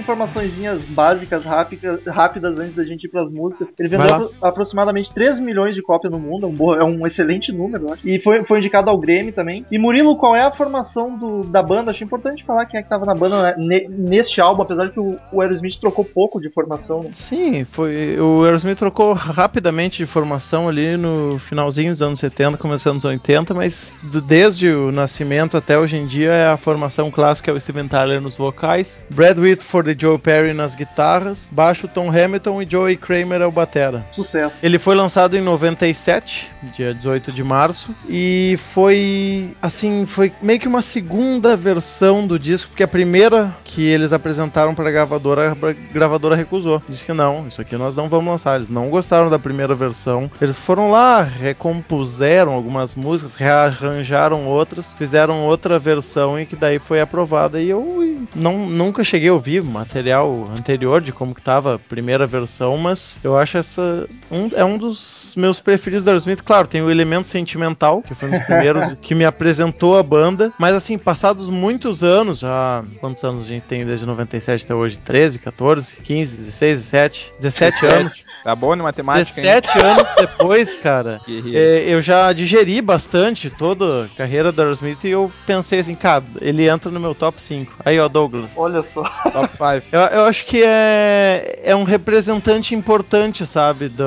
Informaçõezinhas 0.07 0.81
básicas, 0.89 1.43
rápidas, 1.43 1.99
rápidas 2.07 2.57
antes 2.57 2.75
da 2.75 2.85
gente 2.85 3.03
ir 3.03 3.09
pras 3.09 3.29
músicas. 3.29 3.67
Ele 3.77 3.89
vendeu 3.89 4.07
apro- 4.15 4.31
aproximadamente 4.41 5.13
3 5.13 5.37
milhões 5.39 5.75
de 5.75 5.81
cópias 5.81 6.11
no 6.11 6.19
mundo, 6.19 6.45
é 6.45 6.49
um, 6.49 6.53
bo- 6.53 6.75
é 6.75 6.83
um 6.83 7.05
excelente 7.05 7.51
número, 7.51 7.87
eu 7.87 7.93
acho. 7.93 8.07
E 8.07 8.19
foi, 8.21 8.43
foi 8.43 8.59
indicado 8.59 8.89
ao 8.89 8.97
Grêmio 8.97 9.33
também. 9.33 9.65
E 9.69 9.77
Murilo, 9.77 10.15
qual 10.15 10.35
é 10.35 10.41
a 10.41 10.51
formação 10.51 11.17
do- 11.17 11.43
da 11.43 11.61
banda? 11.61 11.91
Achei 11.91 12.05
importante 12.05 12.43
falar 12.45 12.65
quem 12.65 12.79
é 12.79 12.83
que 12.83 12.89
tava 12.89 13.05
na 13.05 13.13
banda 13.13 13.41
né, 13.43 13.55
ne- 13.57 13.87
neste 13.89 14.39
álbum, 14.39 14.61
apesar 14.63 14.85
de 14.85 14.91
que 14.91 14.99
o, 14.99 15.17
o 15.31 15.41
Aerosmith 15.41 15.77
trocou 15.79 16.05
pouco 16.05 16.39
de 16.39 16.49
formação. 16.49 17.03
né? 17.03 17.09
Sim, 17.13 17.65
foi. 17.65 18.17
O 18.19 18.43
Aerosmith 18.45 18.77
trocou 18.77 19.13
rapidamente 19.13 19.97
de 19.97 20.05
formação 20.05 20.69
ali 20.69 20.95
no 20.97 21.37
finalzinho 21.39 21.91
dos 21.91 22.01
anos 22.01 22.19
70, 22.19 22.57
começando 22.57 22.95
dos 22.97 23.05
80, 23.05 23.53
mas 23.53 23.93
do- 24.03 24.21
desde 24.21 24.69
o 24.69 24.91
nascimento 24.91 25.57
até 25.57 25.77
hoje 25.77 25.97
em 25.97 26.07
dia 26.07 26.31
é 26.31 26.47
a 26.47 26.57
formação 26.57 27.11
clássica 27.11 27.51
é 27.51 27.53
o 27.53 27.59
Steven 27.59 27.87
Tyler 27.87 28.21
nos 28.21 28.37
vocais, 28.37 28.99
Brad 29.09 29.37
Whitford 29.37 29.95
Joe 29.97 30.17
Perry 30.17 30.53
nas 30.53 30.75
guitarras, 30.75 31.49
baixo 31.51 31.87
Tom 31.87 32.09
Hamilton 32.09 32.61
e 32.61 32.67
Joey 32.69 32.97
Kramer 32.97 33.41
ao 33.41 33.51
batera. 33.51 34.05
Sucesso. 34.13 34.55
Ele 34.61 34.77
foi 34.77 34.95
lançado 34.95 35.35
em 35.35 35.41
97, 35.41 36.49
dia 36.75 36.93
18 36.93 37.31
de 37.31 37.43
março, 37.43 37.93
e 38.07 38.59
foi 38.73 39.55
assim, 39.61 40.05
foi 40.05 40.31
meio 40.41 40.59
que 40.59 40.67
uma 40.67 40.81
segunda 40.81 41.55
versão 41.55 42.25
do 42.27 42.37
disco, 42.37 42.69
porque 42.69 42.83
a 42.83 42.87
primeira 42.87 43.53
que 43.63 43.83
eles 43.83 44.13
apresentaram 44.13 44.73
para 44.73 44.89
a 44.89 44.91
gravadora, 44.91 45.51
a 45.51 45.93
gravadora 45.93 46.35
recusou. 46.35 46.81
Disse 46.87 47.05
que 47.05 47.13
não, 47.13 47.47
isso 47.47 47.61
aqui 47.61 47.75
nós 47.75 47.95
não 47.95 48.09
vamos 48.09 48.31
lançar. 48.31 48.57
Eles 48.57 48.69
não 48.69 48.89
gostaram 48.89 49.29
da 49.29 49.39
primeira 49.39 49.75
versão. 49.75 50.29
Eles 50.41 50.57
foram 50.57 50.91
lá, 50.91 51.21
recompuseram 51.21 52.53
algumas 52.53 52.95
músicas, 52.95 53.35
rearranjaram 53.35 54.45
outras, 54.47 54.93
fizeram 54.93 55.45
outra 55.45 55.79
versão 55.79 56.39
e 56.39 56.45
que 56.45 56.55
daí 56.55 56.79
foi 56.79 57.01
aprovada. 57.01 57.61
E 57.61 57.69
eu 57.69 58.25
não, 58.35 58.67
nunca 58.67 59.03
cheguei 59.03 59.29
a 59.29 59.33
ouvir 59.33 59.63
material 59.87 60.43
anterior 60.51 61.01
de 61.01 61.11
como 61.11 61.33
que 61.33 61.41
tava 61.41 61.75
a 61.75 61.79
primeira 61.79 62.27
versão, 62.27 62.77
mas 62.77 63.17
eu 63.23 63.37
acho 63.37 63.57
essa 63.57 64.07
um, 64.29 64.49
é 64.53 64.63
um 64.63 64.77
dos 64.77 65.33
meus 65.37 65.59
preferidos 65.59 66.03
do 66.03 66.09
Aerosmith. 66.09 66.41
Claro, 66.43 66.67
tem 66.67 66.81
o 66.81 66.91
elemento 66.91 67.29
sentimental, 67.29 68.01
que 68.01 68.13
foi 68.13 68.27
um 68.27 68.31
dos 68.31 68.43
primeiros 68.45 68.93
que 69.01 69.15
me 69.15 69.25
apresentou 69.25 69.97
a 69.97 70.03
banda, 70.03 70.51
mas 70.59 70.75
assim, 70.75 70.97
passados 70.97 71.49
muitos 71.49 72.03
anos, 72.03 72.39
já 72.39 72.83
quantos 72.99 73.23
anos 73.23 73.45
a 73.45 73.47
gente 73.47 73.63
tem 73.63 73.85
desde 73.85 74.05
97 74.05 74.65
até 74.65 74.75
hoje? 74.75 74.97
13, 74.97 75.39
14, 75.39 75.95
15, 76.03 76.37
16, 76.37 76.79
17, 76.81 77.33
17 77.39 77.85
anos. 77.85 78.25
Tá 78.43 78.55
bom 78.55 78.75
na 78.75 78.83
matemática, 78.83 79.39
hein? 79.39 79.45
17 79.45 79.85
anos 79.85 80.03
depois, 80.17 80.73
cara, 80.75 81.19
é, 81.27 81.85
eu 81.87 82.01
já 82.01 82.31
digeri 82.33 82.81
bastante 82.81 83.49
toda 83.49 84.05
a 84.05 84.07
carreira 84.09 84.51
do 84.51 84.61
Aerosmith 84.61 85.03
e 85.03 85.09
eu 85.09 85.31
pensei 85.45 85.79
assim, 85.79 85.95
cara, 85.95 86.23
ele 86.41 86.69
entra 86.69 86.91
no 86.91 86.99
meu 86.99 87.15
top 87.15 87.41
5. 87.41 87.73
Aí, 87.85 87.99
ó, 87.99 88.07
Douglas. 88.07 88.51
Olha 88.55 88.83
só. 88.83 89.03
Top 89.31 89.49
5. 89.51 89.76
Eu, 89.91 89.99
eu 89.99 90.25
acho 90.25 90.45
que 90.45 90.63
é, 90.63 91.59
é 91.63 91.75
um 91.75 91.83
representante 91.83 92.75
importante, 92.75 93.45
sabe, 93.45 93.89
do, 93.89 94.03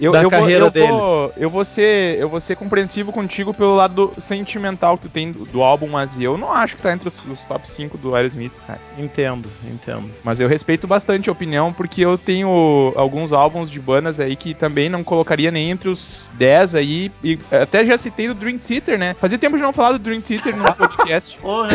Eu, 0.00 0.12
da 0.12 0.18
eu 0.18 0.30
vou, 0.30 0.30
carreira 0.30 0.64
eu 0.66 0.70
deles. 0.70 0.88
Vou, 0.90 1.32
eu, 1.36 1.50
vou 1.50 1.64
ser, 1.64 2.18
eu 2.18 2.28
vou 2.28 2.40
ser 2.40 2.56
compreensivo 2.56 3.12
contigo 3.12 3.52
pelo 3.52 3.74
lado 3.74 4.12
sentimental 4.18 4.96
que 4.96 5.02
tu 5.02 5.08
tem 5.08 5.32
do, 5.32 5.44
do 5.46 5.62
álbum, 5.62 5.88
mas 5.88 6.18
eu 6.18 6.36
não 6.36 6.52
acho 6.52 6.76
que 6.76 6.82
tá 6.82 6.92
entre 6.92 7.08
os, 7.08 7.22
os 7.24 7.44
top 7.44 7.68
5 7.70 7.98
do 7.98 8.14
Aerosmith, 8.14 8.54
cara. 8.66 8.80
Entendo, 8.98 9.48
entendo. 9.64 10.10
Mas 10.22 10.40
eu 10.40 10.48
respeito 10.48 10.86
bastante 10.86 11.28
a 11.28 11.32
opinião, 11.32 11.72
porque 11.72 12.00
eu 12.00 12.16
tenho 12.16 12.92
alguns 12.96 13.32
álbuns 13.32 13.70
de 13.70 13.80
bandas 13.80 14.20
aí 14.20 14.36
que 14.36 14.54
também 14.54 14.88
não 14.88 15.04
colocaria 15.04 15.50
nem 15.50 15.70
entre 15.70 15.88
os 15.88 16.28
10 16.34 16.74
aí. 16.74 17.12
E 17.22 17.38
até 17.50 17.84
já 17.84 17.96
citei 17.96 18.28
do 18.28 18.34
Dream 18.34 18.58
Theater, 18.58 18.98
né? 18.98 19.14
Fazia 19.14 19.38
tempo 19.38 19.56
de 19.56 19.62
não 19.62 19.72
falar 19.72 19.92
do 19.92 19.98
Dream 19.98 20.20
Theater 20.20 20.56
no 20.56 20.64
podcast. 20.74 21.38
Porra. 21.38 21.68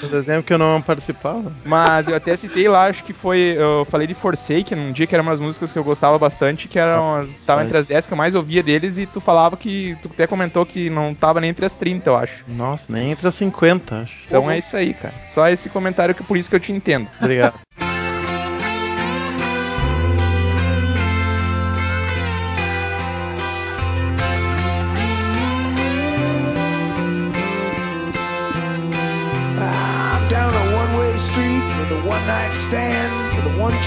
Por 0.00 0.14
exemplo, 0.14 0.42
que 0.42 0.52
eu 0.52 0.58
não 0.58 0.82
participava. 0.82 1.52
Mas 1.64 1.81
eu 2.08 2.14
até 2.14 2.36
citei 2.36 2.68
lá, 2.68 2.86
acho 2.86 3.04
que 3.04 3.12
foi. 3.12 3.54
Eu 3.56 3.84
falei 3.84 4.06
de 4.06 4.14
Forsaken, 4.14 4.78
um 4.78 4.92
dia 4.92 5.06
que 5.06 5.14
era 5.14 5.22
umas 5.22 5.40
músicas 5.40 5.72
que 5.72 5.78
eu 5.78 5.84
gostava 5.84 6.18
bastante, 6.18 6.68
que 6.68 6.78
eram 6.78 7.16
as. 7.16 7.38
Tava 7.40 7.64
entre 7.64 7.78
as 7.78 7.86
10 7.86 8.06
que 8.06 8.12
eu 8.12 8.16
mais 8.16 8.34
ouvia 8.34 8.62
deles, 8.62 8.98
e 8.98 9.06
tu 9.06 9.20
falava 9.20 9.56
que. 9.56 9.96
Tu 10.02 10.08
até 10.12 10.26
comentou 10.26 10.64
que 10.64 10.90
não 10.90 11.14
tava 11.14 11.40
nem 11.40 11.50
entre 11.50 11.64
as 11.64 11.74
30, 11.74 12.08
eu 12.08 12.16
acho. 12.16 12.44
Nossa, 12.48 12.86
nem 12.88 13.10
entre 13.10 13.26
as 13.28 13.34
50, 13.34 13.94
acho. 13.96 14.22
Então 14.26 14.50
é 14.50 14.58
isso 14.58 14.76
aí, 14.76 14.94
cara. 14.94 15.14
Só 15.24 15.48
esse 15.48 15.68
comentário 15.68 16.14
que 16.14 16.22
por 16.22 16.36
isso 16.36 16.48
que 16.48 16.56
eu 16.56 16.60
te 16.60 16.72
entendo. 16.72 17.08
Obrigado. 17.20 17.54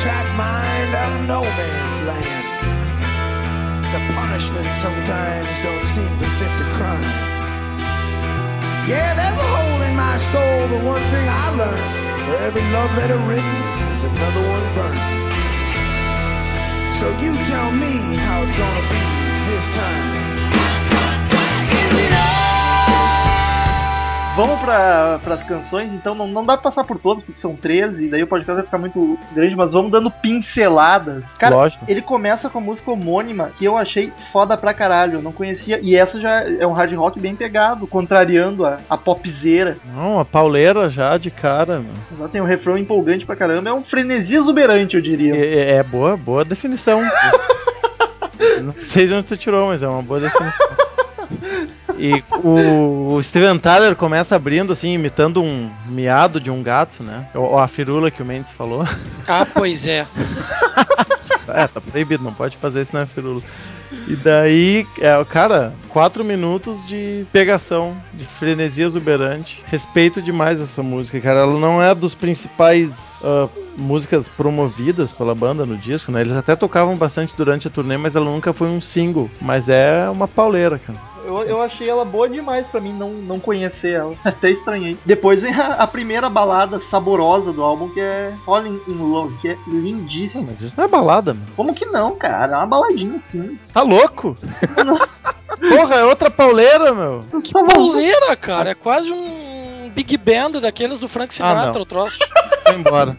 one-track 0.05 0.37
mind 0.37 0.93
of 0.93 1.27
no 1.27 1.41
man's 1.41 2.01
land. 2.05 2.45
The 3.89 4.13
punishment 4.13 4.67
sometimes 4.75 5.61
don't 5.61 5.87
seem 5.87 6.09
to 6.19 6.27
fit 6.37 6.53
the 6.61 6.69
crime. 6.75 7.01
Yeah, 8.87 9.15
there's 9.15 9.39
a 9.39 9.43
hole 9.43 9.81
in 9.81 9.95
my 9.95 10.17
soul, 10.17 10.67
but 10.69 10.83
one 10.85 11.01
thing 11.09 11.27
I 11.27 11.49
learned: 11.57 12.25
for 12.25 12.35
every 12.45 12.61
love 12.69 12.95
letter 12.97 13.17
written, 13.25 13.57
there's 13.89 14.03
another 14.03 14.43
one 14.47 14.75
burned. 14.75 15.23
So 16.93 17.09
you 17.19 17.33
tell 17.43 17.71
me 17.71 18.15
how 18.15 18.43
it's 18.43 18.53
gonna 18.53 18.85
be 18.93 19.01
this 19.49 19.67
time. 19.69 20.64
Vamos 24.35 24.59
para 24.59 25.21
as 25.27 25.43
canções, 25.43 25.93
então 25.93 26.13
não, 26.13 26.27
não 26.27 26.45
dá 26.45 26.57
pra 26.57 26.69
passar 26.69 26.83
por 26.83 26.99
todas, 26.99 27.23
porque 27.23 27.39
são 27.39 27.55
13, 27.55 28.03
e 28.03 28.09
daí 28.09 28.21
o 28.21 28.27
podcast 28.27 28.55
vai 28.55 28.65
ficar 28.65 28.77
muito 28.77 29.17
grande, 29.31 29.55
mas 29.55 29.71
vamos 29.71 29.89
dando 29.89 30.11
pinceladas. 30.11 31.23
Cara, 31.39 31.55
Lógico. 31.55 31.85
ele 31.87 32.01
começa 32.01 32.49
com 32.49 32.57
a 32.57 32.61
música 32.61 32.91
homônima, 32.91 33.49
que 33.57 33.63
eu 33.63 33.77
achei 33.77 34.11
foda 34.33 34.57
pra 34.57 34.73
caralho, 34.73 35.13
eu 35.13 35.21
não 35.21 35.31
conhecia, 35.31 35.79
e 35.81 35.95
essa 35.95 36.19
já 36.19 36.41
é 36.41 36.67
um 36.67 36.73
hard 36.73 36.93
rock 36.95 37.17
bem 37.17 37.33
pegado, 37.33 37.87
contrariando 37.87 38.65
a, 38.65 38.79
a 38.89 38.97
popzeira. 38.97 39.77
Não, 39.95 40.19
a 40.19 40.25
pauleira 40.25 40.89
já 40.89 41.17
de 41.17 41.31
cara, 41.31 41.75
mano. 41.75 41.93
Já 42.19 42.27
tem 42.27 42.41
um 42.41 42.45
refrão 42.45 42.77
empolgante 42.77 43.25
pra 43.25 43.37
caramba, 43.37 43.69
é 43.69 43.73
um 43.73 43.85
frenesi 43.85 44.35
exuberante, 44.35 44.97
eu 44.97 45.01
diria. 45.01 45.33
É, 45.33 45.77
é 45.77 45.83
boa, 45.83 46.17
boa 46.17 46.43
definição. 46.43 47.01
Não 48.61 48.73
sei 48.83 49.07
de 49.07 49.13
onde 49.13 49.27
tu 49.27 49.37
tirou, 49.37 49.67
mas 49.67 49.81
é 49.81 49.87
uma 49.87 50.01
boa 50.01 50.19
definição. 50.19 50.67
E 51.97 52.23
o, 52.43 53.13
o 53.13 53.23
Steven 53.23 53.57
Tyler 53.57 53.95
começa 53.95 54.35
abrindo, 54.35 54.73
assim, 54.73 54.93
imitando 54.93 55.41
um 55.41 55.69
miado 55.87 56.39
de 56.39 56.49
um 56.49 56.61
gato, 56.61 57.03
né? 57.03 57.25
Ou 57.33 57.57
a 57.57 57.67
firula 57.67 58.11
que 58.11 58.21
o 58.21 58.25
Mendes 58.25 58.51
falou. 58.51 58.85
Ah, 59.27 59.45
pois 59.45 59.87
é. 59.87 60.05
É, 61.47 61.67
tá 61.67 61.79
proibido, 61.79 62.23
não 62.23 62.33
pode 62.33 62.57
fazer 62.57 62.81
isso 62.81 62.95
na 62.95 63.05
firula. 63.05 63.39
E 64.07 64.15
daí, 64.15 64.87
é, 64.99 65.23
cara, 65.25 65.73
quatro 65.89 66.23
minutos 66.23 66.85
de 66.87 67.25
pegação, 67.31 67.95
de 68.13 68.25
frenesia 68.25 68.85
exuberante. 68.85 69.61
Respeito 69.65 70.21
demais 70.21 70.59
essa 70.61 70.83
música, 70.83 71.19
cara. 71.21 71.41
Ela 71.41 71.59
não 71.59 71.81
é 71.81 71.93
dos 71.95 72.13
principais 72.13 73.15
ah, 73.23 73.47
músicas 73.77 74.27
promovidas 74.27 75.11
pela 75.11 75.33
banda 75.35 75.65
no 75.65 75.77
disco, 75.77 76.11
né? 76.11 76.21
Eles 76.21 76.35
até 76.35 76.55
tocavam 76.55 76.95
bastante 76.95 77.35
durante 77.35 77.67
a 77.67 77.71
turnê, 77.71 77.97
mas 77.97 78.15
ela 78.15 78.25
nunca 78.25 78.53
foi 78.53 78.67
um 78.67 78.81
single. 78.81 79.29
Mas 79.41 79.69
é 79.69 80.09
uma 80.09 80.27
pauleira, 80.27 80.79
cara. 80.79 81.15
Eu, 81.25 81.41
eu 81.41 81.61
achei 81.61 81.89
ela 81.89 82.05
boa 82.05 82.29
demais 82.29 82.67
pra 82.67 82.79
mim 82.79 82.93
não, 82.93 83.09
não 83.09 83.39
conhecer 83.39 83.95
ela. 83.95 84.15
Até 84.23 84.51
estranhei. 84.51 84.95
Depois 85.03 85.41
vem 85.41 85.53
a, 85.53 85.73
a 85.75 85.87
primeira 85.87 86.29
balada 86.29 86.79
saborosa 86.79 87.51
do 87.51 87.63
álbum, 87.63 87.89
que 87.89 87.99
é 87.99 88.31
Falling 88.45 88.79
in 88.87 88.93
Love, 88.93 89.35
que 89.41 89.49
é 89.49 89.57
lindíssima. 89.67 90.43
mas 90.47 90.61
isso 90.61 90.75
não 90.77 90.83
é 90.83 90.87
balada, 90.87 91.33
mano. 91.33 91.47
Como 91.55 91.73
que 91.73 91.85
não, 91.85 92.15
cara? 92.15 92.53
É 92.53 92.57
uma 92.57 92.67
baladinha 92.67 93.15
assim. 93.15 93.57
Tá 93.75 93.81
louco? 93.81 94.35
Porra, 95.59 95.95
é 95.95 96.03
outra 96.05 96.31
pauleira, 96.31 96.93
meu. 96.93 97.19
Que 97.43 97.51
pauleira, 97.51 98.33
cara. 98.37 98.69
É 98.69 98.73
quase 98.73 99.11
um 99.11 99.91
Big 99.93 100.15
Band 100.17 100.51
daqueles 100.61 101.01
do 101.01 101.09
Frank 101.09 101.35
Ah, 101.41 101.53
não. 101.53 101.59
Sinatra, 101.61 101.81
o 101.81 101.85
troço. 101.85 102.17
Foi 102.63 102.73
embora. 102.73 103.17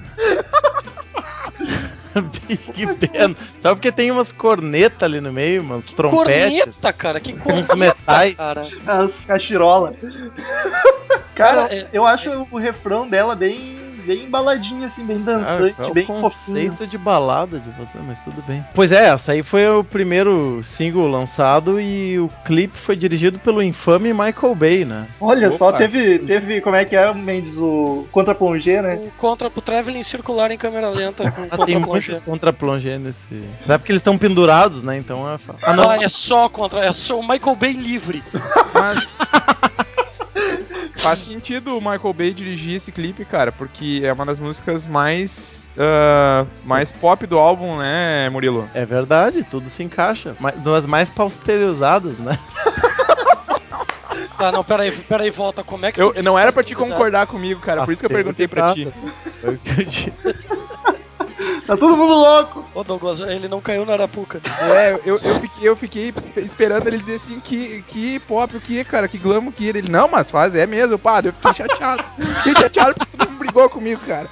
Big 2.48 2.86
Ben. 2.86 3.36
Só 3.60 3.74
porque 3.74 3.92
tem 3.92 4.10
umas 4.10 4.32
cornetas 4.32 5.02
ali 5.02 5.20
no 5.20 5.30
meio, 5.30 5.60
umas 5.60 5.84
trompetes. 5.92 6.58
Corneta, 6.60 6.92
cara. 6.94 7.20
Que 7.20 7.34
corneta, 7.34 7.74
Uns 7.74 7.78
metais. 7.78 8.34
cara. 8.34 8.66
As 8.86 9.10
cachirola. 9.26 9.92
Cara, 11.34 11.64
Cara, 11.64 11.74
é- 11.74 11.86
eu 11.92 12.06
acho 12.06 12.46
o 12.50 12.56
refrão 12.58 13.06
dela 13.06 13.34
bem, 13.36 13.75
bem 14.06 14.30
baladinho, 14.30 14.86
assim, 14.86 15.04
bem 15.04 15.18
dançante, 15.18 15.74
Ah, 15.78 15.84
é 15.84 15.86
o 15.88 15.92
bem 15.94 16.06
fofinho. 16.06 16.22
conceito 16.22 16.86
de 16.86 16.96
balada 16.98 17.58
de 17.58 17.70
você, 17.70 17.98
mas 18.06 18.18
tudo 18.24 18.42
bem. 18.46 18.64
Pois 18.74 18.92
é, 18.92 19.08
essa 19.08 19.32
aí 19.32 19.42
foi 19.42 19.68
o 19.68 19.82
primeiro 19.84 20.62
single 20.64 21.08
lançado 21.08 21.80
e 21.80 22.18
o 22.18 22.30
clipe 22.44 22.78
foi 22.78 22.96
dirigido 22.96 23.38
pelo 23.38 23.62
infame 23.62 24.12
Michael 24.12 24.54
Bay, 24.54 24.84
né? 24.84 25.06
Olha 25.20 25.50
só, 25.52 25.68
Opa. 25.70 25.78
teve, 25.78 26.18
teve, 26.20 26.60
como 26.60 26.76
é 26.76 26.84
que 26.84 26.94
é, 26.96 27.12
Mendes, 27.12 27.56
o 27.58 28.06
contra 28.12 28.34
plongé, 28.34 28.80
né? 28.82 28.94
O 29.02 29.10
contra 29.18 29.50
pro 29.50 29.60
traveling 29.60 30.02
circular 30.02 30.50
em 30.50 30.58
câmera 30.58 30.88
lenta 30.88 31.30
com 31.30 31.42
Ah, 31.50 31.64
tem 31.64 31.74
contra 31.80 31.90
muitos 31.92 32.20
contra-plongé 32.20 32.98
nesse. 32.98 33.46
Não 33.66 33.74
é 33.74 33.78
porque 33.78 33.92
eles 33.92 34.00
estão 34.00 34.16
pendurados, 34.18 34.82
né? 34.82 34.96
Então 34.98 35.28
é. 35.28 35.36
Ah, 35.62 35.72
não. 35.74 35.88
Ah, 35.90 35.96
é 36.02 36.08
só 36.08 36.48
contra, 36.48 36.84
é 36.84 36.92
só 36.92 37.18
o 37.18 37.26
Michael 37.26 37.56
Bay 37.56 37.72
livre. 37.72 38.22
Mas. 38.74 39.18
Faz 40.98 41.20
sentido 41.20 41.76
o 41.76 41.80
Michael 41.80 42.12
Bay 42.14 42.32
dirigir 42.32 42.76
esse 42.76 42.90
clipe, 42.90 43.24
cara, 43.24 43.52
porque 43.52 44.00
é 44.02 44.12
uma 44.12 44.24
das 44.24 44.38
músicas 44.38 44.86
mais. 44.86 45.70
ah, 45.76 46.46
mais 46.64 46.90
pop 46.90 47.26
do 47.26 47.38
álbum, 47.38 47.76
né, 47.76 48.28
Murilo? 48.30 48.68
É 48.74 48.84
verdade, 48.84 49.44
tudo 49.44 49.68
se 49.68 49.82
encaixa. 49.82 50.34
Mas 50.40 50.56
das 50.62 50.86
mais 50.86 51.10
pausterizadas, 51.10 52.18
né? 52.18 52.38
Tá, 54.38 54.52
não, 54.52 54.62
peraí, 54.62 54.92
peraí, 54.92 55.30
volta. 55.30 55.64
Como 55.64 55.86
é 55.86 55.92
que 55.92 56.00
Eu, 56.00 56.12
tu 56.12 56.22
não 56.22 56.38
era 56.38 56.52
pra 56.52 56.62
te 56.62 56.74
concordar 56.74 57.26
comigo, 57.26 57.58
cara, 57.60 57.84
por 57.84 57.92
isso 57.92 58.00
que 58.00 58.06
eu 58.06 58.10
perguntei 58.10 58.46
pra 58.46 58.74
ti. 58.74 58.86
Tá 61.66 61.76
todo 61.76 61.96
mundo 61.96 62.12
louco! 62.14 62.64
Ô 62.74 62.84
Douglas, 62.84 63.20
ele 63.20 63.48
não 63.48 63.60
caiu 63.60 63.84
na 63.84 63.94
Arapuca. 63.94 64.40
É, 64.60 65.00
eu, 65.04 65.18
eu, 65.22 65.40
fiquei, 65.40 65.68
eu 65.68 65.76
fiquei 65.76 66.14
esperando 66.36 66.86
ele 66.86 66.98
dizer 66.98 67.14
assim, 67.16 67.40
que, 67.40 67.82
que 67.88 68.20
pop, 68.20 68.56
o 68.56 68.60
que, 68.60 68.84
cara, 68.84 69.08
que 69.08 69.18
glam, 69.18 69.48
o 69.48 69.52
que. 69.52 69.66
Ele, 69.66 69.82
não, 69.88 70.08
mas 70.08 70.30
faz, 70.30 70.54
é 70.54 70.66
mesmo, 70.66 70.98
pá, 70.98 71.20
eu 71.24 71.32
fiquei 71.32 71.54
chateado. 71.54 72.04
Fiquei 72.36 72.54
chateado 72.54 72.94
porque 72.94 73.16
tu 73.16 73.28
não 73.28 73.36
brigou 73.36 73.68
comigo, 73.68 74.00
cara. 74.06 74.28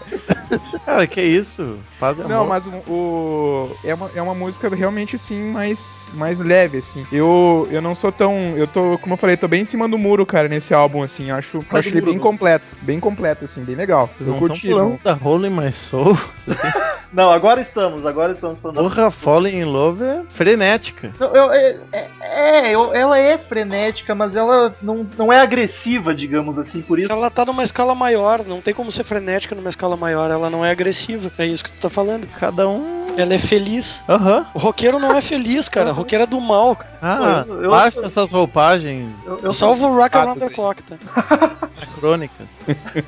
Cara, 0.85 1.07
que 1.07 1.21
isso? 1.23 1.79
Faz 1.99 2.19
amor. 2.21 2.29
Não, 2.31 2.47
mas 2.47 2.67
o, 2.67 2.71
o- 2.89 3.77
é, 3.83 3.95
uma, 3.95 4.11
é 4.15 4.23
uma 4.23 4.35
música 4.35 4.69
realmente, 4.69 5.17
assim, 5.17 5.43
mais, 5.51 6.13
mais 6.15 6.39
leve, 6.39 6.79
assim. 6.79 7.05
Eu, 7.11 7.67
eu 7.71 7.83
não 7.83 7.95
sou 7.95 8.13
tão. 8.13 8.33
Eu 8.57 8.67
tô, 8.69 8.97
como 8.99 9.15
eu 9.15 9.19
falei, 9.19 9.37
tô 9.37 9.49
bem 9.49 9.63
em 9.63 9.65
cima 9.65 9.89
do 9.89 9.99
muro, 9.99 10.25
cara, 10.25 10.47
nesse 10.49 10.73
álbum, 10.75 11.03
assim. 11.03 11.31
Acho, 11.31 11.65
acho 11.71 11.89
ele 11.89 12.01
bem 12.01 12.19
completo. 12.19 12.77
Bem 12.83 13.01
completo, 13.01 13.45
assim, 13.45 13.63
bem 13.65 13.75
legal. 13.75 14.09
Vocês 14.17 14.29
Eu 14.29 14.37
curti. 14.37 14.69
falando 14.71 14.91
não- 14.91 15.01
da 15.03 15.15
Rolling 15.15 15.51
My 15.51 15.73
Soul. 15.73 16.17
Não, 17.15 17.31
agora 17.31 17.61
estamos, 17.61 18.05
agora 18.05 18.33
estamos 18.33 18.59
falando. 18.59 18.77
Porra, 18.79 19.11
Falling 19.11 19.61
in 19.61 19.65
Love 19.65 20.03
é 20.05 20.23
frenética. 20.31 21.13
Não, 21.19 21.35
eu- 21.35 21.53
é, 21.53 21.81
é- 21.93 22.09
é, 22.21 22.71
eu- 22.75 22.93
ela 22.93 23.17
é 23.19 23.39
frenética, 23.39 24.15
mas 24.15 24.35
ela 24.35 24.75
não, 24.83 25.07
não 25.17 25.33
é 25.33 25.41
agressiva, 25.41 26.13
digamos 26.15 26.59
assim, 26.59 26.83
por 26.83 26.99
isso. 26.99 27.13
Ela 27.13 27.31
tá 27.31 27.45
numa 27.45 27.63
escala 27.63 27.95
maior, 27.95 28.45
não 28.45 28.61
tem 28.61 28.75
como 28.75 28.91
ser 28.91 29.05
frenética 29.05 29.55
numa 29.55 29.69
escala 29.71 29.97
maior, 29.97 30.31
ela 30.31 30.51
não 30.51 30.65
é 30.65 30.71
agressiva, 30.73 31.31
é 31.39 31.47
isso 31.47 31.63
que 31.65 31.71
tu 31.71 31.79
tá 31.81 31.89
falando. 31.89 32.27
Cada 32.39 32.69
um. 32.69 33.04
Ela 33.17 33.35
é 33.35 33.39
feliz. 33.39 34.05
Aham. 34.09 34.47
O 34.55 34.59
roqueiro 34.59 34.99
não 34.99 35.15
é 35.17 35.21
feliz, 35.21 35.69
cara. 35.69 35.91
O 35.91 35.95
roqueiro 35.95 36.25
é 36.25 36.27
do 36.27 36.41
mal, 36.41 36.75
cara. 36.77 36.95
Ah, 37.07 37.45
eu- 37.47 37.63
eu- 37.65 37.71
baixa 37.71 38.01
essas 38.07 38.31
roupagens 38.31 39.11
Eu, 39.27 39.39
eu 39.43 39.53
Salva 39.53 39.87
o 39.87 39.95
Rock 39.95 40.17
Around 40.17 40.41
the 40.41 40.47
tudo 40.47 40.55
Clock, 40.55 40.83
tá? 40.83 40.97
anacrônicas. 41.77 42.47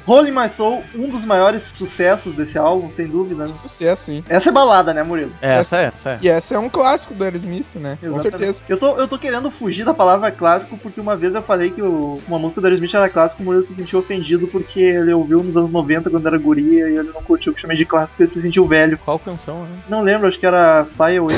Rolling 0.07 0.33
My 0.37 0.49
Soul, 0.51 0.83
um 0.95 1.09
dos 1.09 1.25
maiores 1.25 1.63
sucessos 1.75 2.35
desse 2.35 2.59
álbum, 2.59 2.91
sem 2.93 3.07
dúvida. 3.07 3.47
Né? 3.47 3.55
Sucesso, 3.55 4.11
hein? 4.11 4.23
Essa 4.29 4.51
é 4.51 4.53
balada, 4.53 4.93
né, 4.93 5.03
Murilo? 5.03 5.33
Essa 5.41 5.79
é, 5.79 5.85
essa 5.87 6.11
é. 6.11 6.19
E 6.21 6.29
essa 6.29 6.55
é 6.55 6.59
um 6.59 6.69
clássico 6.69 7.15
do 7.15 7.25
Aerosmith, 7.25 7.75
né? 7.77 7.97
Com 8.01 8.07
Exatamente. 8.09 8.31
certeza. 8.39 8.63
Eu 8.69 8.77
tô, 8.79 8.97
eu 8.99 9.09
tô 9.09 9.19
querendo 9.19 9.51
fugir 9.51 9.85
da 9.85 9.95
palavra 9.95 10.31
clássico 10.31 10.77
porque 10.79 11.01
uma 11.01 11.17
vez 11.17 11.35
eu 11.35 11.43
falei 11.43 11.71
que 11.71 11.81
o- 11.83 12.21
uma 12.29 12.39
música 12.39 12.61
do 12.61 12.67
Aerosmith 12.67 12.95
era 12.95 13.09
clássico, 13.09 13.43
o 13.43 13.45
Murilo 13.47 13.65
se 13.65 13.75
sentiu 13.75 13.99
ofendido 13.99 14.47
porque 14.49 14.81
ele 14.81 15.13
ouviu 15.15 15.43
nos 15.43 15.57
anos 15.57 15.71
90 15.71 16.11
quando 16.11 16.27
era 16.27 16.39
guria 16.39 16.89
e 16.89 16.97
ele 16.99 17.11
não 17.15 17.23
curtiu 17.23 17.53
o 17.53 17.55
que 17.55 17.61
eu 17.61 17.63
chamei 17.63 17.77
de 17.79 17.87
clássico 17.87 18.21
e 18.21 18.25
ele 18.25 18.31
se 18.33 18.43
sentiu 18.43 18.67
velho. 18.67 18.99
Qual 19.05 19.19
canção, 19.19 19.63
né? 19.63 19.77
Não 19.89 19.96
lembro, 20.03 20.29
acho 20.29 20.39
que 20.39 20.47
era 20.47 20.87
Away. 20.99 21.37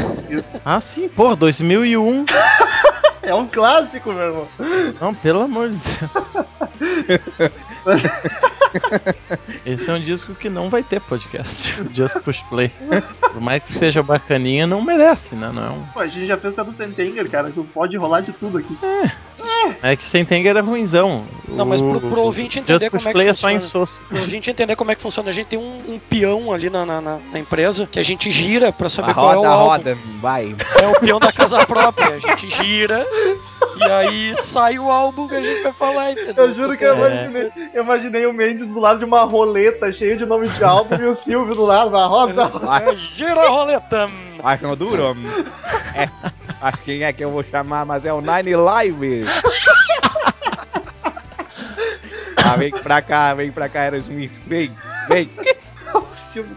Ah, 0.65 0.81
sim, 0.81 1.09
porra, 1.09 1.37
2001. 1.37 2.25
É 3.23 3.35
um 3.35 3.47
clássico, 3.47 4.13
meu 4.13 4.23
irmão. 4.27 4.49
Não, 5.01 5.15
pelo 5.15 5.43
amor 5.43 5.71
de 5.71 5.79
Deus. 5.79 7.53
Esse 9.65 9.91
é 9.91 9.93
um 9.93 10.01
disco 10.01 10.35
que 10.35 10.49
não 10.49 10.69
vai 10.69 10.83
ter 10.83 11.01
podcast. 11.01 11.75
Just 11.95 12.17
Push 12.21 12.41
Play. 12.49 12.71
Por 13.21 13.41
mais 13.41 13.63
que 13.65 13.73
seja 13.73 14.03
bacaninha, 14.03 14.67
não 14.67 14.81
merece, 14.83 15.35
né? 15.35 15.51
Não 15.53 15.65
é 15.67 15.71
um. 15.71 15.83
Pô, 15.93 16.01
a 16.01 16.07
gente 16.07 16.27
já 16.27 16.37
fez 16.37 16.53
até 16.59 16.65
do 16.71 16.77
Sentenger, 16.77 17.29
cara, 17.31 17.51
que 17.51 17.63
pode 17.63 17.97
rolar 17.97 18.21
de 18.21 18.33
tudo 18.33 18.59
aqui. 18.59 18.77
É 19.83 19.97
que 19.97 20.05
o 20.05 20.09
Sentenger 20.09 20.51
era 20.51 20.61
ruimzão. 20.63 21.25
Não, 21.49 21.65
mas 21.65 21.81
pro- 21.81 22.01
pro 22.01 22.21
ouvinte 22.23 22.59
entender 22.59 22.87
Just 22.87 22.91
como 22.91 23.01
Push 23.03 23.07
é 23.07 23.11
que 23.11 23.13
Play 23.15 23.29
é 23.29 23.35
só 23.35 23.49
funciona. 23.49 23.65
insosso. 23.65 24.01
Pra 24.09 24.21
gente 24.27 24.51
entender 24.51 24.77
como 24.77 24.91
é 24.91 24.95
que 24.95 25.03
funciona, 25.03 25.31
a 25.31 25.33
gente 25.33 25.47
tem 25.47 25.59
um, 25.59 25.79
um 25.89 25.99
peão 25.99 26.53
ali 26.53 26.69
na, 26.71 26.85
na, 26.85 27.01
na- 27.01 27.19
na 27.33 27.39
empresa 27.39 27.87
que 27.87 27.99
a 27.99 28.03
gente 28.03 28.31
gira 28.31 28.73
pra 28.73 28.89
saber 28.89 29.15
qual 29.15 29.33
é 29.33 29.39
o 29.39 29.45
álbum. 29.47 29.97
vai. 30.21 30.55
É 30.83 30.87
o 30.89 30.99
peão 31.01 31.19
da 31.19 31.33
casa 31.33 31.65
própria. 31.67 32.09
A 32.15 32.19
gente 32.19 32.49
gira 32.51 33.05
e 33.77 33.83
aí 33.85 34.35
sai 34.43 34.79
o 34.79 34.91
álbum 34.91 35.29
que 35.29 35.35
a 35.35 35.41
gente 35.41 35.63
vai 35.63 35.73
falar, 35.73 36.13
entendeu? 36.13 36.47
Eu 36.47 36.55
juro 36.55 36.77
que 36.77 36.85
eu 36.85 36.97
imaginei, 36.97 37.53
eu 37.75 37.83
imaginei 37.85 38.27
o 38.27 38.33
Mendes 38.33 38.67
do 38.67 38.81
lado 38.81 38.99
de 38.99 39.05
uma 39.05 39.23
roleta 39.23 39.93
cheia 39.93 40.17
de 40.17 40.27
nomes 40.27 40.55
de 40.57 40.65
álbum 40.65 40.97
e 40.97 41.05
o 41.05 41.17
Silvio 41.17 41.55
do 41.55 41.65
lado, 41.65 41.97
a 41.97 42.07
roda. 42.07 42.51
É, 42.85 42.95
gira 43.17 43.41
a 43.41 43.49
roleta. 43.49 44.11
Acho 44.43 44.65
que. 44.65 44.67
É. 45.95 46.09
Acho 46.61 46.79
quem 46.79 47.05
é 47.05 47.13
que 47.13 47.25
eu 47.25 47.31
vou 47.31 47.45
chamar, 47.45 47.85
mas 47.87 48.05
é 48.05 48.13
o 48.13 48.21
Nine 48.21 48.57
Live. 48.57 49.25
Ah, 52.45 52.57
vem 52.57 52.71
pra 52.71 53.03
cá, 53.03 53.35
vem 53.35 53.51
pra 53.53 53.69
cá, 53.69 53.81
Aerosmith. 53.83 54.33
Vem, 54.47 54.71
vem. 55.09 55.29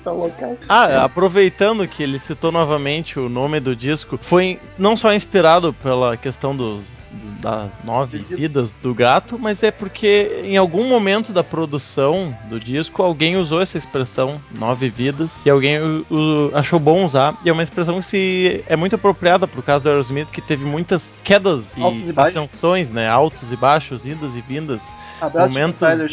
Tá 0.04 0.12
louco. 0.12 0.58
Ah, 0.68 1.04
aproveitando 1.04 1.88
que 1.88 2.04
ele 2.04 2.20
citou 2.20 2.52
novamente 2.52 3.20
o 3.20 3.30
nome 3.30 3.60
do 3.60 3.76
disco, 3.76 4.18
foi 4.22 4.60
não 4.78 4.96
só 4.96 5.14
inspirado 5.14 5.74
pela 5.74 6.18
questão 6.18 6.56
dos 6.56 7.01
das 7.42 7.70
nove 7.84 8.20
vidas 8.20 8.72
do 8.82 8.94
gato, 8.94 9.38
mas 9.40 9.64
é 9.64 9.72
porque 9.72 10.42
em 10.44 10.56
algum 10.58 10.88
momento 10.88 11.34
da 11.34 11.44
produção 11.44 12.36
do 12.50 12.60
disco 12.60 13.02
alguém 13.02 13.36
usou 13.38 13.62
essa 13.62 13.78
expressão 13.78 14.40
nove 14.58 14.90
vidas 14.90 15.32
e 15.46 15.50
alguém 15.50 15.80
o- 15.80 16.06
o- 16.10 16.52
achou 16.54 16.80
bom 16.80 17.06
usar. 17.06 17.36
E 17.44 17.50
é 17.50 17.52
uma 17.54 17.64
expressão 17.64 18.00
que 18.00 18.06
se 18.06 18.64
é 18.68 18.76
muito 18.76 18.96
apropriada 18.96 19.48
pro 19.48 19.62
caso 19.64 19.84
do 19.84 19.90
Aerosmith 19.90 20.28
que 20.32 20.42
teve 20.42 20.64
muitas 20.66 21.14
quedas 21.24 21.76
e 21.76 21.82
e 22.10 22.14
ascensões, 22.38 22.90
né, 22.90 23.10
altos 23.10 23.52
e 23.52 23.56
baixos, 23.56 24.06
idas 24.06 24.36
e 24.36 24.42
vindas. 24.42 24.84
Abraço 25.20 25.50
Momentos- 25.50 25.80
Tyler, 25.80 26.10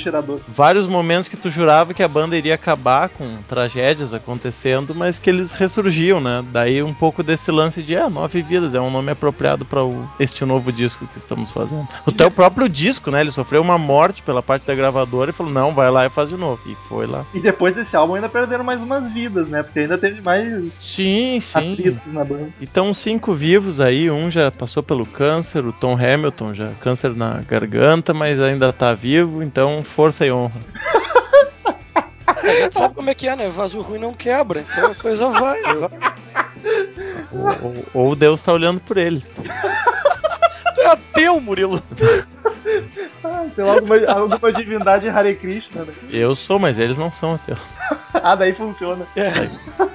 vários 0.49 0.87
momentos 0.87 1.29
que 1.29 1.37
tu 1.37 1.51
jurava 1.51 1.95
que 1.95 2.03
a 2.03 2.09
banda 2.09 2.37
iria 2.37 2.55
acabar 2.55 3.09
com 3.09 3.27
tragédias 3.49 4.13
acontecendo, 4.13 4.95
mas 4.95 5.19
que 5.19 5.31
eles 5.31 5.53
ressurgiam, 5.53 6.21
né? 6.21 6.45
Daí 6.51 6.83
um 6.83 6.93
pouco 6.93 7.23
desse 7.23 7.51
lance 7.51 7.83
de, 7.83 7.97
ah, 7.97 8.11
Nove 8.11 8.43
Vidas 8.43 8.75
é 8.75 8.81
um 8.81 8.91
nome 8.91 9.11
apropriado 9.13 9.65
para 9.65 9.81
este 10.21 10.45
novo 10.45 10.71
disco 10.71 11.07
que 11.07 11.18
estamos 11.19 11.51
fazendo. 11.51 11.87
Até 12.07 12.27
o 12.27 12.31
próprio 12.31 12.69
disco, 12.69 13.11
né? 13.11 13.21
Ele 13.21 13.31
sofreu 13.31 13.61
uma 13.61 13.79
morte 13.79 14.23
pela 14.23 14.43
parte 14.43 14.67
da 14.67 14.75
gravadora 14.75 15.31
e 15.31 15.35
falou, 15.35 15.53
não, 15.53 15.75
vai 15.75 15.91
lá 15.91 16.07
e 16.07 16.11
faz 16.11 16.29
de 16.29 16.37
novo. 16.37 16.61
E 16.67 16.75
foi 16.89 17.07
lá. 17.07 17.25
E 17.35 17.41
depois 17.41 17.75
desse 17.75 17.97
álbum 17.97 18.15
ainda 18.15 18.29
perderam 18.29 18.65
mais 18.65 18.81
umas 18.81 19.11
vidas, 19.13 19.49
né? 19.49 19.63
Porque 19.63 19.81
ainda 19.81 19.99
teve 19.99 20.21
mais 20.21 20.73
Sim, 20.81 21.41
sim. 21.41 21.73
atritos 21.73 22.13
na 22.13 22.25
banda. 22.25 22.49
E 22.61 22.65
estão 22.65 22.93
cinco 22.95 23.35
vivos 23.35 23.81
aí, 23.81 24.11
um 24.11 24.31
já 24.31 24.51
passou 24.51 24.83
pelo 24.83 25.07
câncer, 25.07 25.65
o 25.65 25.73
Tom 25.73 25.95
Hamilton 25.95 26.55
já 26.55 26.71
câncer 26.81 27.15
na 27.15 27.41
garganta, 27.43 28.15
mas 28.15 28.41
ainda 28.41 28.73
tá 28.73 28.93
vivo, 28.95 29.43
então 29.43 29.85
força 29.85 30.25
e 30.27 30.33
honra. 30.33 30.61
A 32.27 32.55
gente 32.55 32.75
sabe 32.79 32.95
como 32.95 33.11
é 33.11 33.15
que 33.15 33.29
é, 33.29 33.37
né? 33.37 33.49
Vaso 33.49 33.81
ruim 33.81 33.99
não 33.99 34.13
quebra, 34.15 34.61
então 34.61 34.91
a 34.91 34.95
coisa 34.95 35.29
vai. 35.29 35.61
vai. 35.63 35.91
Ou, 37.63 37.85
ou 38.09 38.17
Deus 38.17 38.43
tá 38.43 38.53
olhando 38.53 38.81
por 38.81 38.97
eles. 38.97 39.25
Tu 40.79 40.83
é 40.83 40.87
ateu, 40.87 41.41
Murilo. 41.41 41.83
Ah, 43.25 43.47
Tem 43.57 43.65
lá 43.65 43.73
alguma, 43.73 43.97
alguma 44.13 44.53
divindade 44.53 45.09
Hare 45.09 45.35
Krishna, 45.35 45.83
né? 45.83 45.93
Eu 46.13 46.37
sou, 46.37 46.57
mas 46.59 46.79
eles 46.79 46.97
não 46.97 47.11
são 47.11 47.35
ateus. 47.35 47.59
Ah, 48.21 48.35
daí 48.35 48.53
funciona. 48.55 49.07
É. 49.15 49.31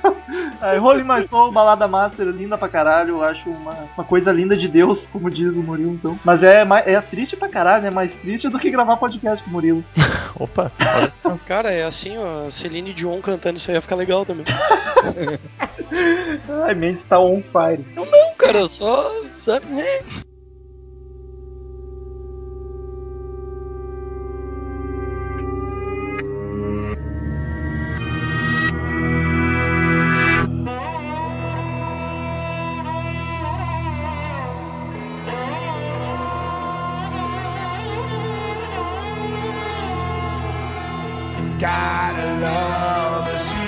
Aí, 0.62 0.80
Holy 0.80 1.04
My 1.04 1.28
Soul, 1.28 1.52
balada 1.52 1.88
master, 1.88 2.28
linda 2.28 2.58
pra 2.58 2.70
caralho. 2.70 3.16
Eu 3.16 3.24
acho 3.24 3.50
uma, 3.50 3.74
uma 3.98 4.04
coisa 4.06 4.32
linda 4.32 4.56
de 4.56 4.68
Deus, 4.68 5.08
como 5.12 5.30
diz 5.30 5.52
o 5.54 5.62
Murilo, 5.62 5.92
então. 5.92 6.18
Mas 6.24 6.42
é, 6.42 6.64
mais- 6.64 6.88
é 6.88 7.00
triste 7.02 7.36
pra 7.36 7.50
caralho, 7.50 7.84
né? 7.84 7.90
Mais 7.90 8.14
triste 8.14 8.48
do 8.50 8.58
que 8.60 8.72
gravar 8.72 8.96
podcast 8.98 9.44
com 9.44 9.50
o 9.50 9.54
Murilo. 9.54 9.84
Opa. 10.40 10.72
Cara, 11.46 11.72
é 11.72 11.84
assim, 11.84 12.18
ó. 12.18 12.50
Celine 12.50 12.94
Dion 12.94 13.20
cantando 13.20 13.58
isso 13.58 13.70
aí 13.70 13.76
ia 13.76 13.82
ficar 13.82 13.96
legal 13.96 14.26
também. 14.26 14.46
Ai, 16.66 16.74
Mendes 16.76 17.04
tá 17.04 17.20
on 17.20 17.42
fire. 17.42 17.84
Eu 17.96 18.06
não, 18.06 18.34
cara, 18.36 18.68
só. 18.68 19.12
Sabe, 19.44 19.66
né? 19.68 19.84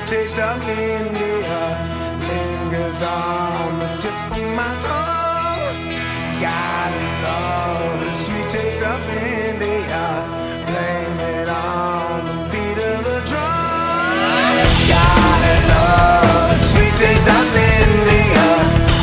Taste 0.08 0.38
of 0.38 0.62
India. 0.62 1.60
Lingers 2.22 3.01
on 3.01 3.80
the 3.80 3.89
tip 4.01 4.14
of 4.32 4.49
my 4.56 4.70
tongue. 4.82 5.78
Gotta 6.39 7.06
love 7.26 7.99
the 8.06 8.14
sweet 8.14 8.49
taste 8.51 8.82
of 8.82 9.01
India. 9.10 10.03
Blame 10.68 11.20
it 11.34 11.49
on 11.49 12.26
the 12.28 12.36
beat 12.51 12.80
of 12.91 13.03
the 13.03 13.20
drum. 13.30 14.56
Gotta 14.93 15.56
love 15.74 16.49
the 16.53 16.60
sweet 16.60 16.95
taste 17.01 17.28
of 17.28 17.47
India. 17.82 18.47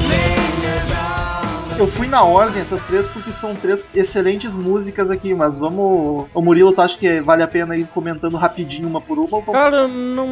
Lingers 0.08 0.90
on 0.92 1.78
Eu 1.80 1.90
fui 1.90 2.06
na 2.06 2.22
ordem 2.22 2.62
essas 2.62 2.80
três 2.86 3.08
porque 3.08 3.32
são 3.32 3.56
três 3.56 3.84
excelentes 3.92 4.54
músicas 4.54 5.10
aqui, 5.10 5.34
mas 5.34 5.58
vamos. 5.58 6.28
O 6.32 6.40
Murilo, 6.40 6.72
tu 6.72 6.80
acha 6.80 6.96
que 6.96 7.20
vale 7.20 7.42
a 7.42 7.48
pena 7.48 7.76
ir 7.76 7.86
comentando 7.86 8.36
rapidinho 8.36 8.88
uma 8.88 9.00
por 9.00 9.18
uma? 9.18 9.42
Cara, 9.42 9.88
não, 9.88 10.26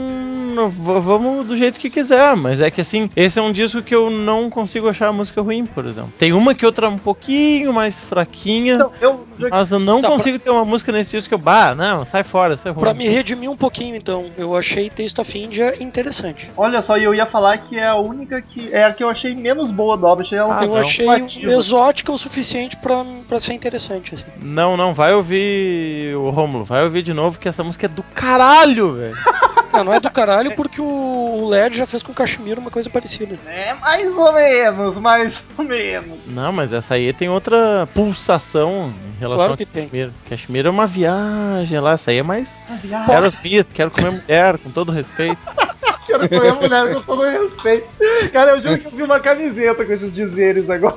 Vamos 0.54 1.46
do 1.46 1.56
jeito 1.56 1.78
que 1.78 1.88
quiser, 1.90 2.36
mas 2.36 2.60
é 2.60 2.70
que 2.70 2.80
assim, 2.80 3.10
esse 3.16 3.38
é 3.38 3.42
um 3.42 3.52
disco 3.52 3.82
que 3.82 3.94
eu 3.94 4.10
não 4.10 4.48
consigo 4.50 4.88
achar 4.88 5.08
a 5.08 5.12
música 5.12 5.40
ruim, 5.40 5.64
por 5.66 5.86
exemplo. 5.86 6.12
Tem 6.18 6.32
uma 6.32 6.54
que 6.54 6.64
outra 6.66 6.88
um 6.88 6.98
pouquinho 6.98 7.72
mais 7.72 7.98
fraquinha, 7.98 8.74
Então, 8.74 8.92
eu. 9.00 9.26
mas 9.50 9.70
eu 9.70 9.78
não 9.78 10.00
Tá, 10.00 10.08
pra- 10.08 10.16
consigo 10.16 10.38
ter 10.38 10.50
uma 10.50 10.64
música 10.64 10.92
nesse 10.92 11.10
disco 11.12 11.28
que 11.28 11.34
eu. 11.34 11.38
Bah, 11.38 11.74
não, 11.74 12.04
sai 12.06 12.22
fora, 12.22 12.54
isso 12.54 12.66
é 12.68 12.70
ruim. 12.70 12.80
Pra 12.82 12.94
me 12.94 13.08
redimir 13.08 13.50
um 13.50 13.56
pouquinho, 13.56 13.96
então, 13.96 14.26
eu 14.36 14.56
achei 14.56 14.88
Taste 14.90 15.20
of 15.20 15.38
India 15.38 15.74
interessante. 15.82 16.50
Olha 16.56 16.82
só, 16.82 16.96
e 16.98 17.04
eu 17.04 17.14
ia 17.14 17.26
falar 17.26 17.58
que 17.58 17.78
é 17.78 17.86
a 17.86 17.96
única 17.96 18.40
que. 18.42 18.68
É 18.72 18.84
a 18.84 18.92
que 18.92 19.02
eu 19.02 19.08
achei 19.08 19.34
menos 19.34 19.70
boa 19.70 19.94
obra. 19.94 20.24
Achei 20.24 20.38
ela 20.38 20.58
Ah, 20.58 20.64
eu 20.64 20.68
não. 20.70 20.76
achei 20.76 21.08
ativa. 21.08 21.52
exótica 21.52 22.12
o 22.12 22.18
suficiente 22.18 22.76
pra, 22.76 23.04
pra 23.28 23.40
ser 23.40 23.52
interessante, 23.54 24.14
assim. 24.14 24.26
Não, 24.40 24.76
não, 24.76 24.92
vai 24.94 25.14
ouvir 25.14 26.14
o 26.16 26.30
Rômulo, 26.30 26.64
vai 26.64 26.82
ouvir 26.84 27.02
de 27.02 27.12
novo 27.14 27.38
que 27.38 27.48
essa 27.48 27.62
música 27.64 27.86
é 27.86 27.88
do 27.88 28.02
caralho, 28.14 28.92
velho. 28.94 29.14
Não, 29.72 29.84
não 29.84 29.94
é 29.94 30.00
do 30.00 30.10
caralho 30.10 30.39
porque 30.48 30.80
o 30.80 31.48
LED 31.48 31.76
já 31.78 31.86
fez 31.86 32.02
com 32.02 32.12
o 32.12 32.14
Cachemiro 32.14 32.60
uma 32.60 32.70
coisa 32.70 32.88
parecida. 32.88 33.38
É 33.46 33.74
mais 33.74 34.16
ou 34.16 34.32
menos, 34.32 34.98
mais 34.98 35.42
ou 35.58 35.64
menos. 35.64 36.18
Não, 36.26 36.52
mas 36.52 36.72
essa 36.72 36.94
aí 36.94 37.12
tem 37.12 37.28
outra 37.28 37.88
pulsação 37.92 38.94
em 39.16 39.18
relação 39.18 39.46
Claro 39.46 39.56
que 39.56 39.66
tem. 39.66 39.84
Cashmere. 39.84 40.12
Cashmere 40.28 40.68
é 40.68 40.70
uma 40.70 40.86
viagem 40.86 41.80
lá, 41.80 41.92
essa 41.92 42.10
aí 42.10 42.18
é 42.18 42.22
mais. 42.22 42.64
Quero 43.06 43.32
quero 43.74 43.90
comer 43.90 44.10
mulher, 44.12 44.58
com 44.58 44.70
todo 44.70 44.92
respeito. 44.92 45.38
Quero 46.10 46.28
comer 46.28 46.52
mulher 46.54 46.94
com 46.94 47.02
todo 47.02 47.22
respeito. 47.22 47.86
Cara, 48.32 48.52
eu 48.52 48.62
juro 48.62 48.78
que 48.78 48.86
eu 48.86 48.90
vi 48.90 49.02
uma 49.04 49.20
camiseta 49.20 49.84
com 49.84 49.92
esses 49.92 50.12
dizeres 50.12 50.68
agora. 50.68 50.96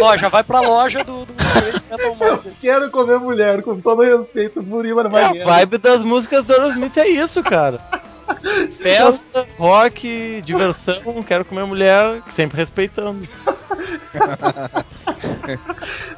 Ó, 0.00 0.16
já 0.16 0.28
vai 0.28 0.44
pra 0.44 0.60
loja 0.60 1.02
do, 1.02 1.24
do 1.24 1.32
Mind. 1.32 2.54
Quero 2.60 2.90
comer 2.90 3.18
mulher 3.18 3.62
com 3.62 3.80
todo 3.80 4.02
respeito. 4.02 4.62
Murilo 4.62 5.00
É, 5.16 5.42
a 5.42 5.44
vibe 5.44 5.78
das 5.78 6.02
músicas 6.02 6.46
do 6.46 6.52
Aerosmith 6.52 6.96
é 6.96 7.08
isso, 7.08 7.42
cara. 7.42 7.80
Festa, 8.78 9.46
rock, 9.58 10.42
diversão, 10.44 11.22
quero 11.22 11.44
comer 11.44 11.64
mulher, 11.64 12.20
sempre 12.30 12.56
respeitando. 12.56 13.26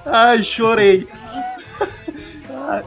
Ai, 0.06 0.42
chorei. 0.42 1.06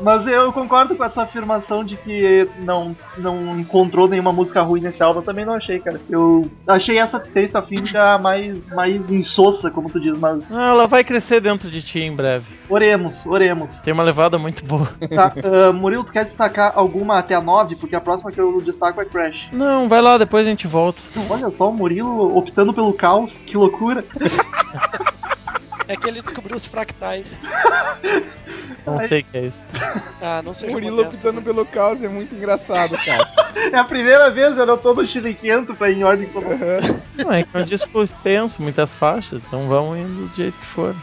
Mas 0.02 0.28
eu 0.28 0.52
concordo 0.54 0.96
com 0.96 1.04
essa 1.04 1.24
afirmação 1.24 1.84
de 1.84 1.98
que 1.98 2.48
não, 2.60 2.96
não 3.18 3.60
encontrou 3.60 4.08
nenhuma 4.08 4.32
música 4.32 4.62
ruim 4.62 4.82
nesse 4.82 5.02
álbum. 5.02 5.20
Eu 5.20 5.24
também 5.26 5.46
não 5.46 5.54
achei, 5.54 5.80
cara. 5.80 6.00
Eu 6.10 6.50
achei 6.68 6.98
essa 6.98 7.18
of 7.18 7.76
India 7.76 8.18
mais, 8.18 8.70
mais 8.74 9.10
insossa, 9.10 9.70
como 9.72 9.90
tu 9.90 10.00
diz, 10.00 10.18
mas 10.18 10.52
Ah, 10.52 10.70
ela 10.70 10.88
vai 10.88 11.04
crescer 11.04 11.40
dentro 11.40 11.70
de 11.70 11.82
ti 11.82 12.00
em 12.00 12.16
breve. 12.16 12.46
oremos, 12.70 13.26
oremos. 13.26 13.74
Tem 13.82 13.94
uma 13.94 14.04
levada 14.04 14.38
muito 14.38 14.64
boa. 14.66 14.90
Tá, 15.14 15.34
ah, 15.44 15.74
Murilo, 15.74 16.04
tu 16.04 16.12
quer 16.12 16.26
destacar 16.26 16.74
alguma 16.76 17.18
até 17.18 17.36
a 17.36 17.42
9? 17.42 17.76
Porque 17.76 17.96
a 17.96 18.02
próxima 18.02 18.32
que 18.32 18.40
eu 18.40 18.62
destaco 18.62 19.02
é 19.02 19.06
Crash. 19.06 19.50
Não, 19.52 19.90
vai 19.90 20.02
lá, 20.02 20.18
depois 20.18 20.46
a 20.46 20.50
gente 20.50 20.68
volta. 20.68 21.02
Olha 21.30 21.52
só, 21.52 21.70
o 21.70 21.74
Murilo 21.74 22.38
optando 22.38 22.74
pelo 22.74 22.94
caos, 22.94 23.36
que 23.38 23.58
loucura. 23.58 24.06
É 25.88 25.96
que 25.98 26.08
ele 26.08 26.22
descobriu 26.22 26.56
os 26.56 26.66
fractais. 26.66 27.38
Não 28.86 29.00
sei 29.00 29.22
o 29.22 29.24
que 29.24 29.38
é 29.38 29.46
isso. 29.48 29.60
Ah, 30.24 30.40
não 30.44 30.54
seja 30.54 30.72
Murilo 30.72 30.98
modesto, 30.98 31.16
optando 31.16 31.40
né? 31.40 31.46
pelo 31.46 31.66
caos 31.66 32.04
é 32.04 32.08
muito 32.08 32.36
engraçado, 32.36 32.96
cara. 33.04 33.28
É 33.74 33.78
a 33.78 33.84
primeira 33.84 34.30
vez 34.30 34.56
eu 34.56 34.66
não 34.68 34.78
tô 34.78 34.94
no 34.94 35.06
chiliquento 35.06 35.74
pra 35.76 35.90
ir 35.90 35.98
em 35.98 36.04
ordem 36.04 36.28
como. 36.30 36.48
Não, 37.18 37.34
é 37.34 37.42
que 37.44 37.50
é 37.58 37.60
um 37.60 37.66
disco 37.66 38.04
extenso, 38.04 38.62
muitas 38.62 38.94
faixas, 38.94 39.42
então 39.46 39.68
vamos 39.68 39.98
indo 39.98 40.28
do 40.28 40.36
jeito 40.36 40.58
que 40.60 40.66
for. 40.68 40.96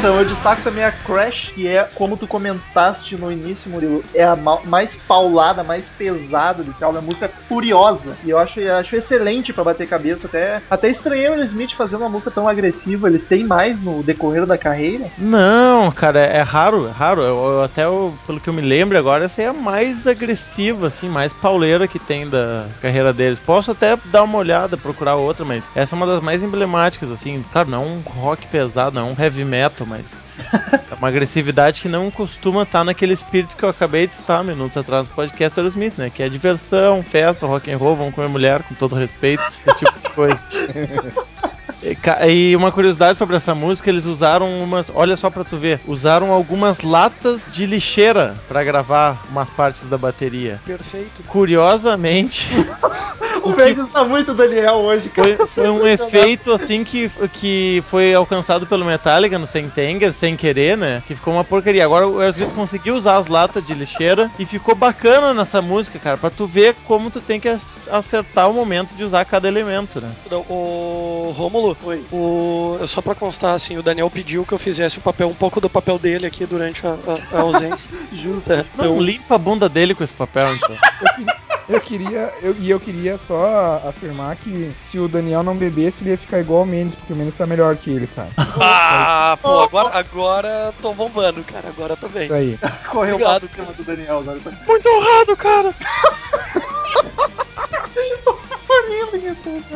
Então, 0.00 0.18
eu 0.18 0.24
destaco 0.24 0.62
também 0.62 0.82
a 0.82 0.90
Crash, 0.90 1.50
que 1.54 1.68
é, 1.68 1.84
como 1.84 2.16
tu 2.16 2.26
comentaste 2.26 3.16
no 3.16 3.30
início, 3.30 3.70
Murilo, 3.70 4.02
é 4.14 4.24
a 4.24 4.34
ma- 4.34 4.62
mais 4.64 4.96
paulada, 5.06 5.62
mais 5.62 5.90
pesada 5.90 6.64
desse 6.64 6.82
álbum. 6.82 6.98
A 6.98 7.02
música 7.02 7.26
é 7.26 7.32
furiosa. 7.46 8.16
E 8.24 8.30
eu 8.30 8.38
acho, 8.38 8.58
eu 8.60 8.76
acho 8.76 8.96
excelente 8.96 9.52
pra 9.52 9.62
bater 9.62 9.86
cabeça. 9.86 10.26
Até, 10.26 10.62
até 10.70 10.88
estranhei 10.88 11.28
o 11.28 11.44
Smith 11.44 11.72
fazendo 11.76 12.00
uma 12.00 12.08
música 12.08 12.30
tão 12.30 12.48
agressiva. 12.48 13.08
Eles 13.08 13.26
têm 13.26 13.46
mais 13.46 13.78
no 13.78 14.02
decorrer 14.02 14.46
da 14.46 14.56
carreira. 14.56 15.04
Não, 15.18 15.90
cara, 15.92 16.20
é 16.20 16.40
raro, 16.40 16.86
é 16.88 16.90
raro. 16.90 17.20
Eu, 17.20 17.36
eu 17.36 17.62
até, 17.62 17.84
eu- 17.84 18.14
pelo 18.26 18.40
que 18.40 18.48
eu 18.48 18.54
me 18.54 18.62
lembro 18.62 18.96
agora, 18.96 19.26
essa 19.26 19.42
é 19.42 19.46
a 19.48 19.52
mais 19.52 20.06
agressiva, 20.06 20.86
assim, 20.86 21.10
mais 21.10 21.34
pauleira 21.34 21.86
que 21.86 21.98
tem 21.98 22.26
da 22.26 22.68
carreira 22.80 23.12
deles. 23.12 23.38
Posso 23.38 23.70
até 23.72 23.98
dar 24.06 24.22
uma 24.22 24.38
olhada, 24.38 24.78
procurar 24.78 25.16
outra, 25.16 25.44
mas 25.44 25.70
essa 25.74 25.94
é 25.94 25.96
uma 25.96 26.06
das 26.06 26.20
mais 26.22 26.42
emblemáticas, 26.42 27.10
assim. 27.10 27.44
Claro, 27.52 27.68
não 27.70 27.82
é 27.82 27.86
um 27.86 28.00
rock 28.00 28.46
pesado, 28.46 28.94
não 28.98 29.08
é 29.08 29.12
um 29.12 29.22
heavy 29.22 29.44
metal, 29.44 29.86
mas 29.90 30.12
é 30.90 30.94
uma 30.94 31.08
agressividade 31.08 31.80
que 31.80 31.88
não 31.88 32.10
costuma 32.10 32.62
estar 32.62 32.84
naquele 32.84 33.12
espírito 33.12 33.56
que 33.56 33.64
eu 33.64 33.68
acabei 33.68 34.06
de 34.06 34.14
citar 34.14 34.44
minutos 34.44 34.76
atrás 34.76 35.08
no 35.08 35.14
podcast 35.14 35.54
do 35.54 35.58
Aerosmith, 35.60 35.98
né? 35.98 36.10
Que 36.10 36.22
é 36.22 36.28
diversão, 36.28 37.02
festa, 37.02 37.46
rock 37.46 37.70
and 37.70 37.76
roll, 37.76 37.96
vamos 37.96 38.14
comer 38.14 38.28
mulher, 38.28 38.62
com 38.62 38.74
todo 38.74 38.94
respeito, 38.94 39.42
esse 39.66 39.78
tipo 39.80 39.98
de 40.00 40.08
coisa. 40.14 40.40
E, 41.82 41.96
E 42.28 42.56
uma 42.56 42.70
curiosidade 42.70 43.16
sobre 43.16 43.36
essa 43.36 43.54
música, 43.54 43.88
eles 43.88 44.04
usaram 44.04 44.62
umas, 44.62 44.90
olha 44.94 45.16
só 45.16 45.30
pra 45.30 45.44
tu 45.44 45.56
ver, 45.56 45.80
usaram 45.86 46.30
algumas 46.30 46.80
latas 46.82 47.44
de 47.50 47.64
lixeira 47.64 48.36
pra 48.46 48.62
gravar 48.62 49.22
umas 49.30 49.48
partes 49.48 49.88
da 49.88 49.96
bateria. 49.96 50.60
Perfeito. 50.66 51.22
Curiosamente, 51.26 52.48
O 53.42 53.56
Mendes 53.56 53.88
tá 53.92 54.04
muito 54.04 54.34
Daniel 54.34 54.74
hoje, 54.76 55.08
cara. 55.08 55.36
Foi, 55.36 55.46
foi 55.46 55.70
um 55.70 55.86
efeito 55.86 56.52
assim 56.52 56.84
que, 56.84 57.10
que 57.32 57.82
foi 57.88 58.14
alcançado 58.14 58.66
pelo 58.66 58.84
Metallica 58.84 59.38
no 59.38 59.46
Sentenger, 59.46 60.12
sem 60.12 60.36
querer, 60.36 60.76
né? 60.76 61.02
Que 61.06 61.14
ficou 61.14 61.32
uma 61.34 61.44
porcaria. 61.44 61.84
Agora 61.84 62.06
o 62.06 62.18
Aerosmith 62.20 62.52
conseguiu 62.54 62.94
usar 62.94 63.16
as 63.18 63.26
latas 63.26 63.64
de 63.66 63.74
lixeira 63.74 64.30
e 64.38 64.44
ficou 64.46 64.74
bacana 64.74 65.32
nessa 65.34 65.60
música, 65.62 65.98
cara, 65.98 66.16
pra 66.16 66.30
tu 66.30 66.46
ver 66.46 66.74
como 66.84 67.10
tu 67.10 67.20
tem 67.20 67.40
que 67.40 67.48
ac- 67.48 67.88
acertar 67.90 68.50
o 68.50 68.54
momento 68.54 68.94
de 68.94 69.04
usar 69.04 69.24
cada 69.24 69.48
elemento, 69.48 70.00
né? 70.00 70.10
Não, 70.30 70.40
O 70.48 71.32
Rômulo, 71.36 71.76
Oi. 71.82 72.04
o... 72.12 72.78
só 72.86 73.00
pra 73.00 73.14
constar, 73.14 73.54
assim, 73.54 73.76
o 73.78 73.82
Daniel 73.82 74.10
pediu 74.10 74.44
que 74.44 74.52
eu 74.52 74.58
fizesse 74.58 74.98
o 74.98 75.00
papel, 75.00 75.28
um 75.28 75.34
pouco 75.34 75.60
do 75.60 75.68
papel 75.70 75.98
dele 75.98 76.26
aqui 76.26 76.44
durante 76.46 76.86
a, 76.86 76.90
a- 77.32 77.38
a 77.38 77.40
ausência. 77.40 77.90
Justo. 78.12 78.52
É, 78.52 78.56
Não, 78.56 78.64
então, 78.74 79.00
limpa 79.00 79.34
a 79.34 79.38
bunda 79.38 79.68
dele 79.68 79.94
com 79.94 80.04
esse 80.04 80.14
papel, 80.14 80.54
então. 80.54 80.76
Eu 81.70 81.80
queria, 81.80 82.32
eu, 82.42 82.56
e 82.58 82.68
eu 82.68 82.80
queria 82.80 83.16
só 83.16 83.80
afirmar 83.86 84.34
que 84.36 84.72
se 84.76 84.98
o 84.98 85.06
Daniel 85.06 85.42
não 85.42 85.56
bebesse, 85.56 86.02
ele 86.02 86.10
ia 86.10 86.18
ficar 86.18 86.40
igual 86.40 86.62
o 86.62 86.66
Mendes, 86.66 86.96
porque 86.96 87.12
o 87.12 87.16
Mendes 87.16 87.36
tá 87.36 87.46
melhor 87.46 87.76
que 87.76 87.90
ele, 87.90 88.08
cara. 88.08 88.30
ah, 88.36 89.38
pô, 89.40 89.60
agora, 89.60 89.96
agora 89.96 90.74
tô 90.82 90.92
bombando, 90.92 91.44
cara, 91.44 91.68
agora 91.68 91.96
tô 91.96 92.08
bem. 92.08 92.24
Isso 92.24 92.34
aí. 92.34 92.58
Correu 92.90 93.14
Obrigado, 93.14 93.48
cima 93.54 93.72
do 93.72 93.84
Daniel 93.84 94.18
agora. 94.18 94.40
Tá 94.40 94.50
Muito 94.66 94.88
honrado, 94.88 95.36
cara! 95.36 95.74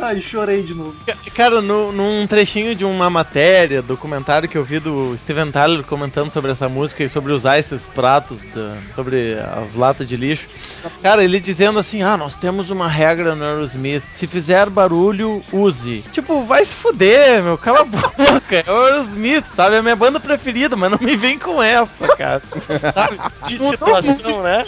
Ai, 0.03 0.21
chorei 0.23 0.63
de 0.63 0.75
novo. 0.75 0.95
Ca- 1.07 1.15
Cara, 1.35 1.61
no- 1.61 1.91
num 1.93 2.27
trechinho 2.27 2.75
de 2.77 2.85
uma 2.85 3.11
matéria, 3.11 3.83
documentário 3.83 4.49
que 4.49 4.57
eu 4.57 4.65
vi 4.65 4.79
do 4.79 5.17
Steven 5.19 5.51
Tyler 5.51 5.83
comentando 5.85 6.31
sobre 6.33 6.53
essa 6.53 6.69
música 6.69 7.03
e 7.03 7.09
sobre 7.09 7.33
usar 7.33 7.59
esses 7.59 7.87
pratos, 7.89 8.45
da- 8.55 8.77
sobre 8.95 9.35
as 9.41 9.75
latas 9.75 10.07
de 10.09 10.17
lixo. 10.17 10.47
Cara, 11.03 11.25
ele 11.25 11.41
dizendo 11.41 11.79
assim: 11.79 12.03
ah, 12.03 12.17
nós 12.17 12.37
temos 12.37 12.71
uma 12.71 12.89
regra 12.89 13.35
no 13.35 13.45
Aerosmith, 13.45 14.03
se 14.11 14.27
fizer 14.27 14.69
barulho, 14.71 15.43
use. 15.53 16.05
Tipo, 16.13 16.45
vai 16.45 16.65
se 16.65 16.75
fuder, 16.75 17.43
meu, 17.43 17.59
cala 17.59 17.81
a 17.81 17.85
boca. 17.85 18.65
É 18.67 18.71
o 18.71 18.85
Aerosmith, 18.85 19.45
sabe? 19.55 19.77
É 19.77 19.79
a 19.79 19.83
minha 19.83 19.97
banda 19.97 20.21
preferida, 20.21 20.77
mas 20.77 20.91
não 20.91 20.99
me 21.01 21.17
vem 21.17 21.39
com 21.39 21.61
essa, 21.63 22.09
cara. 22.17 22.43
Sabe? 22.95 23.19
Que 23.47 23.59
situação, 23.59 24.43
né? 24.43 24.65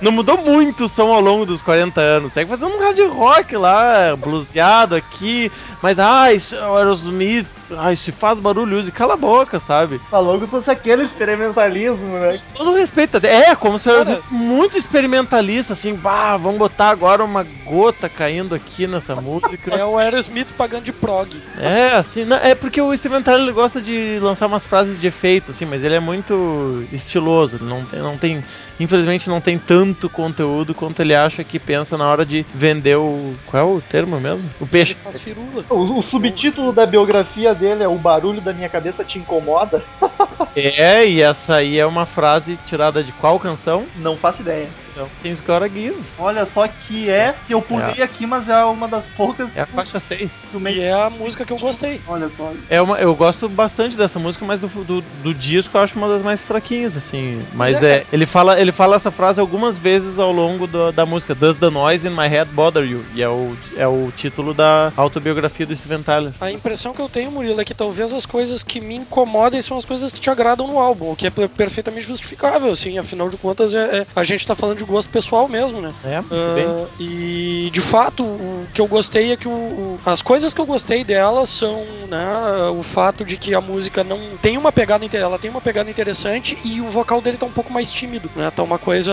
Não 0.00 0.12
mudou 0.12 0.36
muito 0.38 0.84
o 0.84 0.88
som 0.88 1.12
ao 1.12 1.20
longo 1.20 1.46
dos 1.46 1.62
40 1.62 2.00
anos. 2.00 2.32
Segue 2.32 2.50
fazendo 2.50 2.68
um 2.76 2.80
hard 2.80 2.98
rock 3.08 3.56
lá, 3.56 3.73
bluseado 4.18 4.94
aqui. 4.94 5.50
Mas, 5.82 5.98
ah, 5.98 6.32
isso 6.32 6.54
é 6.54 6.68
o 6.68 6.76
Aerosmith. 6.76 7.46
Ai, 7.76 7.96
se 7.96 8.12
faz 8.12 8.38
barulho, 8.38 8.78
use. 8.78 8.92
Cala 8.92 9.14
a 9.14 9.16
boca, 9.16 9.58
sabe? 9.58 9.98
Falou 10.10 10.38
que 10.40 10.46
fosse 10.46 10.70
aquele 10.70 11.04
experimentalismo, 11.04 12.18
né? 12.18 12.40
Todo 12.54 12.74
respeito. 12.74 13.18
É, 13.24 13.54
como 13.54 13.78
se 13.78 13.88
eu 13.88 14.04
Cara. 14.04 14.20
muito 14.30 14.76
experimentalista, 14.76 15.72
assim. 15.72 15.94
Bah, 15.94 16.36
vamos 16.36 16.58
botar 16.58 16.90
agora 16.90 17.24
uma 17.24 17.44
gota 17.64 18.08
caindo 18.08 18.54
aqui 18.54 18.86
nessa 18.86 19.14
música. 19.16 19.74
É 19.74 19.84
o 19.84 19.98
Aerosmith 19.98 20.48
pagando 20.56 20.84
de 20.84 20.92
prog. 20.92 21.30
É, 21.58 21.94
assim, 21.96 22.24
não, 22.24 22.36
é 22.36 22.54
porque 22.54 22.80
o 22.80 22.94
Tyler 22.98 23.42
ele 23.42 23.52
gosta 23.52 23.80
de 23.80 24.18
lançar 24.20 24.46
umas 24.46 24.64
frases 24.64 25.00
de 25.00 25.06
efeito, 25.06 25.50
assim, 25.50 25.64
mas 25.64 25.82
ele 25.82 25.94
é 25.94 26.00
muito 26.00 26.84
estiloso, 26.92 27.56
ele 27.56 27.64
não 27.64 27.84
tem, 27.84 28.00
não 28.00 28.16
tem, 28.16 28.44
infelizmente 28.78 29.28
não 29.28 29.40
tem 29.40 29.58
tanto 29.58 30.08
conteúdo 30.08 30.74
quanto 30.74 31.00
ele 31.00 31.14
acha 31.14 31.44
que 31.44 31.58
pensa 31.58 31.96
na 31.96 32.06
hora 32.06 32.24
de 32.24 32.44
vender 32.54 32.96
o, 32.96 33.34
qual 33.46 33.62
é 33.62 33.66
o 33.66 33.80
termo 33.80 34.20
mesmo? 34.20 34.48
O 34.60 34.64
Ele 34.64 34.70
peixe. 34.70 34.94
faz 34.94 35.20
firula. 35.20 35.64
O, 35.70 35.98
o 35.98 36.02
subtítulo 36.02 36.72
da 36.72 36.86
biografia 36.86 37.53
dele 37.54 37.82
é 37.82 37.88
O 37.88 37.96
barulho 37.96 38.40
da 38.40 38.52
minha 38.52 38.68
cabeça 38.68 39.04
te 39.04 39.18
incomoda? 39.18 39.82
É, 40.56 41.04
e 41.06 41.20
essa 41.20 41.56
aí 41.56 41.78
é 41.78 41.86
uma 41.86 42.06
frase 42.06 42.56
tirada 42.64 43.02
de 43.02 43.10
qual 43.12 43.40
canção? 43.40 43.86
Não 43.96 44.16
faço 44.16 44.42
ideia. 44.42 44.68
Então, 44.94 45.10
Things 45.20 45.40
Gotta 45.40 45.68
Give. 45.68 45.96
Olha 46.16 46.46
só 46.46 46.68
que 46.68 47.10
é, 47.10 47.34
que 47.46 47.52
eu 47.52 47.60
pulei 47.60 48.00
aqui, 48.00 48.26
mas 48.26 48.48
é 48.48 48.64
uma 48.64 48.86
das 48.86 49.04
poucas 49.08 49.54
É 49.56 49.62
a 49.62 49.66
faixa 49.66 49.98
6. 49.98 50.32
do 50.52 50.68
E 50.68 50.80
é 50.80 50.92
a 50.92 51.10
música 51.10 51.44
que 51.44 51.52
eu 51.52 51.58
gostei. 51.58 52.00
Olha 52.06 52.28
só. 52.30 52.52
É 52.70 52.80
uma, 52.80 52.98
eu 52.98 53.12
gosto 53.16 53.48
bastante 53.48 53.96
dessa 53.96 54.20
música, 54.20 54.44
mas 54.44 54.60
do, 54.60 54.68
do, 54.84 55.00
do 55.00 55.34
disco 55.34 55.76
eu 55.76 55.80
acho 55.82 55.98
uma 55.98 56.08
das 56.08 56.22
mais 56.22 56.42
fraquinhas, 56.42 56.96
assim. 56.96 57.44
Mas 57.52 57.82
é, 57.82 57.96
é, 57.96 58.06
ele 58.12 58.24
fala, 58.24 58.60
ele 58.60 58.70
fala 58.70 58.94
essa 58.94 59.10
frase 59.10 59.40
algumas 59.40 59.76
vezes 59.76 60.20
ao 60.20 60.30
longo 60.30 60.66
do- 60.68 60.92
da 60.92 61.04
música. 61.04 61.34
Does 61.34 61.56
the 61.56 61.70
noise 61.70 62.06
in 62.06 62.10
my 62.10 62.28
head 62.28 62.48
bother 62.52 62.84
you? 62.84 63.04
E 63.12 63.20
é 63.20 63.28
o, 63.28 63.56
é 63.76 63.88
o 63.88 64.12
título 64.12 64.54
da 64.54 64.92
autobiografia 64.96 65.66
do 65.66 65.76
Steven 65.76 66.04
Tyler. 66.04 66.32
A 66.40 66.52
impressão 66.52 66.92
que 66.92 67.00
eu 67.00 67.08
tenho, 67.08 67.32
Murilo, 67.32 67.60
é 67.60 67.64
que 67.64 67.74
talvez 67.74 68.12
as 68.12 68.24
coisas 68.24 68.62
que 68.62 68.80
me 68.80 68.94
incomodem 68.94 69.60
são 69.60 69.76
as 69.76 69.84
coisas 69.84 70.12
que 70.12 70.20
te 70.20 70.30
agradam 70.30 70.68
no 70.68 70.78
álbum, 70.78 71.10
o 71.10 71.16
que 71.16 71.26
é 71.26 71.30
per- 71.30 71.48
perfeitamente 71.48 72.06
justificável, 72.06 72.70
assim, 72.70 72.96
afinal 72.96 73.28
de 73.28 73.36
contas, 73.36 73.74
é, 73.74 73.98
é- 73.98 74.06
a 74.14 74.22
gente 74.22 74.46
tá 74.46 74.54
falando 74.54 74.78
de 74.78 74.83
gosto 74.86 75.08
pessoal 75.08 75.48
mesmo, 75.48 75.80
né? 75.80 75.94
É, 76.04 76.22
bem. 76.54 76.86
e 76.98 77.70
de 77.72 77.80
fato, 77.80 78.24
o 78.24 78.66
que 78.72 78.80
eu 78.80 78.86
gostei 78.86 79.32
é 79.32 79.36
que 79.36 79.48
o, 79.48 79.98
as 80.04 80.22
coisas 80.22 80.52
que 80.52 80.60
eu 80.60 80.66
gostei 80.66 81.04
dela 81.04 81.46
são 81.46 81.84
né, 82.08 82.68
o 82.76 82.82
fato 82.82 83.24
de 83.24 83.36
que 83.36 83.54
a 83.54 83.60
música 83.60 84.02
não 84.02 84.18
tem 84.40 84.56
uma 84.56 84.72
pegada 84.72 85.04
ela 85.14 85.38
tem 85.38 85.50
uma 85.50 85.60
pegada 85.60 85.90
interessante 85.90 86.56
e 86.64 86.80
o 86.80 86.88
vocal 86.88 87.20
dele 87.20 87.36
tá 87.36 87.46
um 87.46 87.52
pouco 87.52 87.72
mais 87.72 87.90
tímido, 87.90 88.30
né? 88.34 88.50
Tá 88.50 88.62
uma 88.62 88.78
coisa 88.78 89.12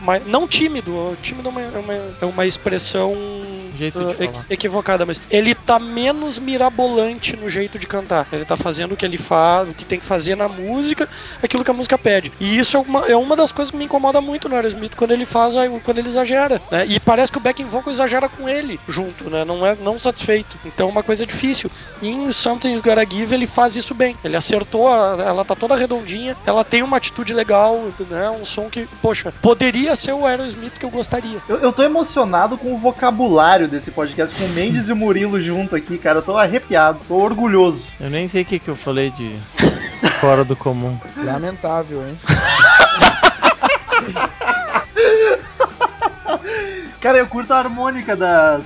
mais, 0.00 0.26
não 0.26 0.46
tímido, 0.46 1.16
tímido 1.20 1.48
é 1.48 1.50
uma, 1.50 1.60
é 1.62 1.78
uma, 1.78 1.94
é 2.22 2.24
uma 2.24 2.46
expressão 2.46 3.14
Jeito 3.82 3.98
ah, 3.98 4.14
de 4.14 4.26
falar. 4.32 4.44
equivocada, 4.50 5.04
mas 5.06 5.20
ele 5.30 5.54
tá 5.54 5.78
menos 5.78 6.38
mirabolante 6.38 7.36
no 7.36 7.48
jeito 7.50 7.78
de 7.78 7.86
cantar. 7.86 8.26
Ele 8.32 8.44
tá 8.44 8.56
fazendo 8.56 8.92
o 8.92 8.96
que 8.96 9.04
ele 9.04 9.18
faz, 9.18 9.68
o 9.68 9.74
que 9.74 9.84
tem 9.84 9.98
que 9.98 10.06
fazer 10.06 10.36
na 10.36 10.48
música, 10.48 11.08
aquilo 11.42 11.64
que 11.64 11.70
a 11.70 11.74
música 11.74 11.98
pede. 11.98 12.32
E 12.40 12.56
isso 12.58 12.76
é 12.76 12.80
uma, 12.80 13.06
é 13.06 13.16
uma 13.16 13.36
das 13.36 13.52
coisas 13.52 13.70
que 13.70 13.76
me 13.76 13.84
incomoda 13.84 14.20
muito 14.20 14.48
no 14.48 14.54
Aerosmith 14.56 14.94
quando 14.96 15.10
ele 15.12 15.26
faz, 15.26 15.56
a- 15.56 15.68
quando 15.84 15.98
ele 15.98 16.08
exagera, 16.08 16.60
né? 16.70 16.86
E 16.86 17.00
parece 17.00 17.30
que 17.32 17.38
o 17.38 17.40
backing 17.40 17.64
vocal 17.66 17.92
exagera 17.92 18.28
com 18.28 18.48
ele 18.48 18.78
junto, 18.88 19.28
né? 19.28 19.44
Não 19.44 19.66
é 19.66 19.74
não 19.76 19.98
satisfeito. 19.98 20.56
Então 20.64 20.88
é 20.88 20.90
uma 20.90 21.02
coisa 21.02 21.26
difícil. 21.26 21.70
E 22.00 22.08
em 22.08 22.30
Something's 22.30 22.80
Gotta 22.80 23.04
Give 23.08 23.34
ele 23.34 23.46
faz 23.46 23.76
isso 23.76 23.94
bem. 23.94 24.16
Ele 24.24 24.36
acertou, 24.36 24.88
a- 24.88 25.16
ela 25.18 25.44
tá 25.44 25.54
toda 25.54 25.74
redondinha, 25.76 26.36
ela 26.46 26.64
tem 26.64 26.82
uma 26.82 26.96
atitude 26.96 27.32
legal, 27.34 27.80
né? 28.10 28.30
Um 28.30 28.44
som 28.44 28.68
que, 28.70 28.86
poxa, 29.00 29.32
poderia 29.42 29.96
ser 29.96 30.12
o 30.12 30.26
Aerosmith 30.26 30.78
que 30.78 30.84
eu 30.84 30.90
gostaria. 30.90 31.38
Eu, 31.48 31.56
eu 31.58 31.72
tô 31.72 31.82
emocionado 31.82 32.56
com 32.56 32.72
o 32.74 32.78
vocabulário 32.78 33.66
desse 33.72 33.90
podcast, 33.90 34.34
com 34.36 34.44
o 34.44 34.48
Mendes 34.50 34.88
e 34.88 34.92
o 34.92 34.96
Murilo 34.96 35.40
junto 35.40 35.74
aqui, 35.74 35.98
cara. 35.98 36.18
Eu 36.18 36.22
tô 36.22 36.36
arrepiado, 36.36 37.00
tô 37.08 37.14
orgulhoso. 37.16 37.86
Eu 37.98 38.10
nem 38.10 38.28
sei 38.28 38.42
o 38.42 38.44
que, 38.44 38.58
que 38.58 38.68
eu 38.68 38.76
falei 38.76 39.10
de 39.10 39.34
fora 40.20 40.44
do 40.44 40.54
comum. 40.54 40.96
Lamentável, 41.16 42.06
hein? 42.06 42.18
Cara, 47.00 47.18
eu 47.18 47.26
curto 47.26 47.52
a 47.52 47.58
harmônica 47.58 48.14
da 48.16 48.60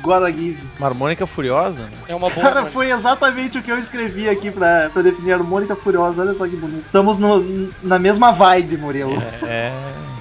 Gotta 0.00 0.30
Give. 0.32 0.62
Uma 0.78 0.86
harmônica 0.88 1.26
furiosa? 1.26 1.80
né? 1.80 1.90
É 2.08 2.14
uma 2.14 2.30
boa. 2.30 2.46
Cara, 2.46 2.66
foi 2.66 2.90
exatamente 2.92 3.58
o 3.58 3.62
que 3.62 3.70
eu 3.72 3.78
escrevi 3.80 4.28
aqui 4.28 4.48
pra, 4.50 4.88
pra 4.92 5.02
definir 5.02 5.32
a 5.32 5.36
harmônica 5.36 5.74
furiosa. 5.74 6.22
Olha 6.22 6.34
só 6.34 6.46
que 6.46 6.54
bonito. 6.54 6.84
Estamos 6.86 7.18
no- 7.18 7.72
na 7.82 7.98
mesma 7.98 8.30
vibe, 8.30 8.76
Murilo. 8.76 9.20
É. 9.42 9.72
Eu 9.72 10.17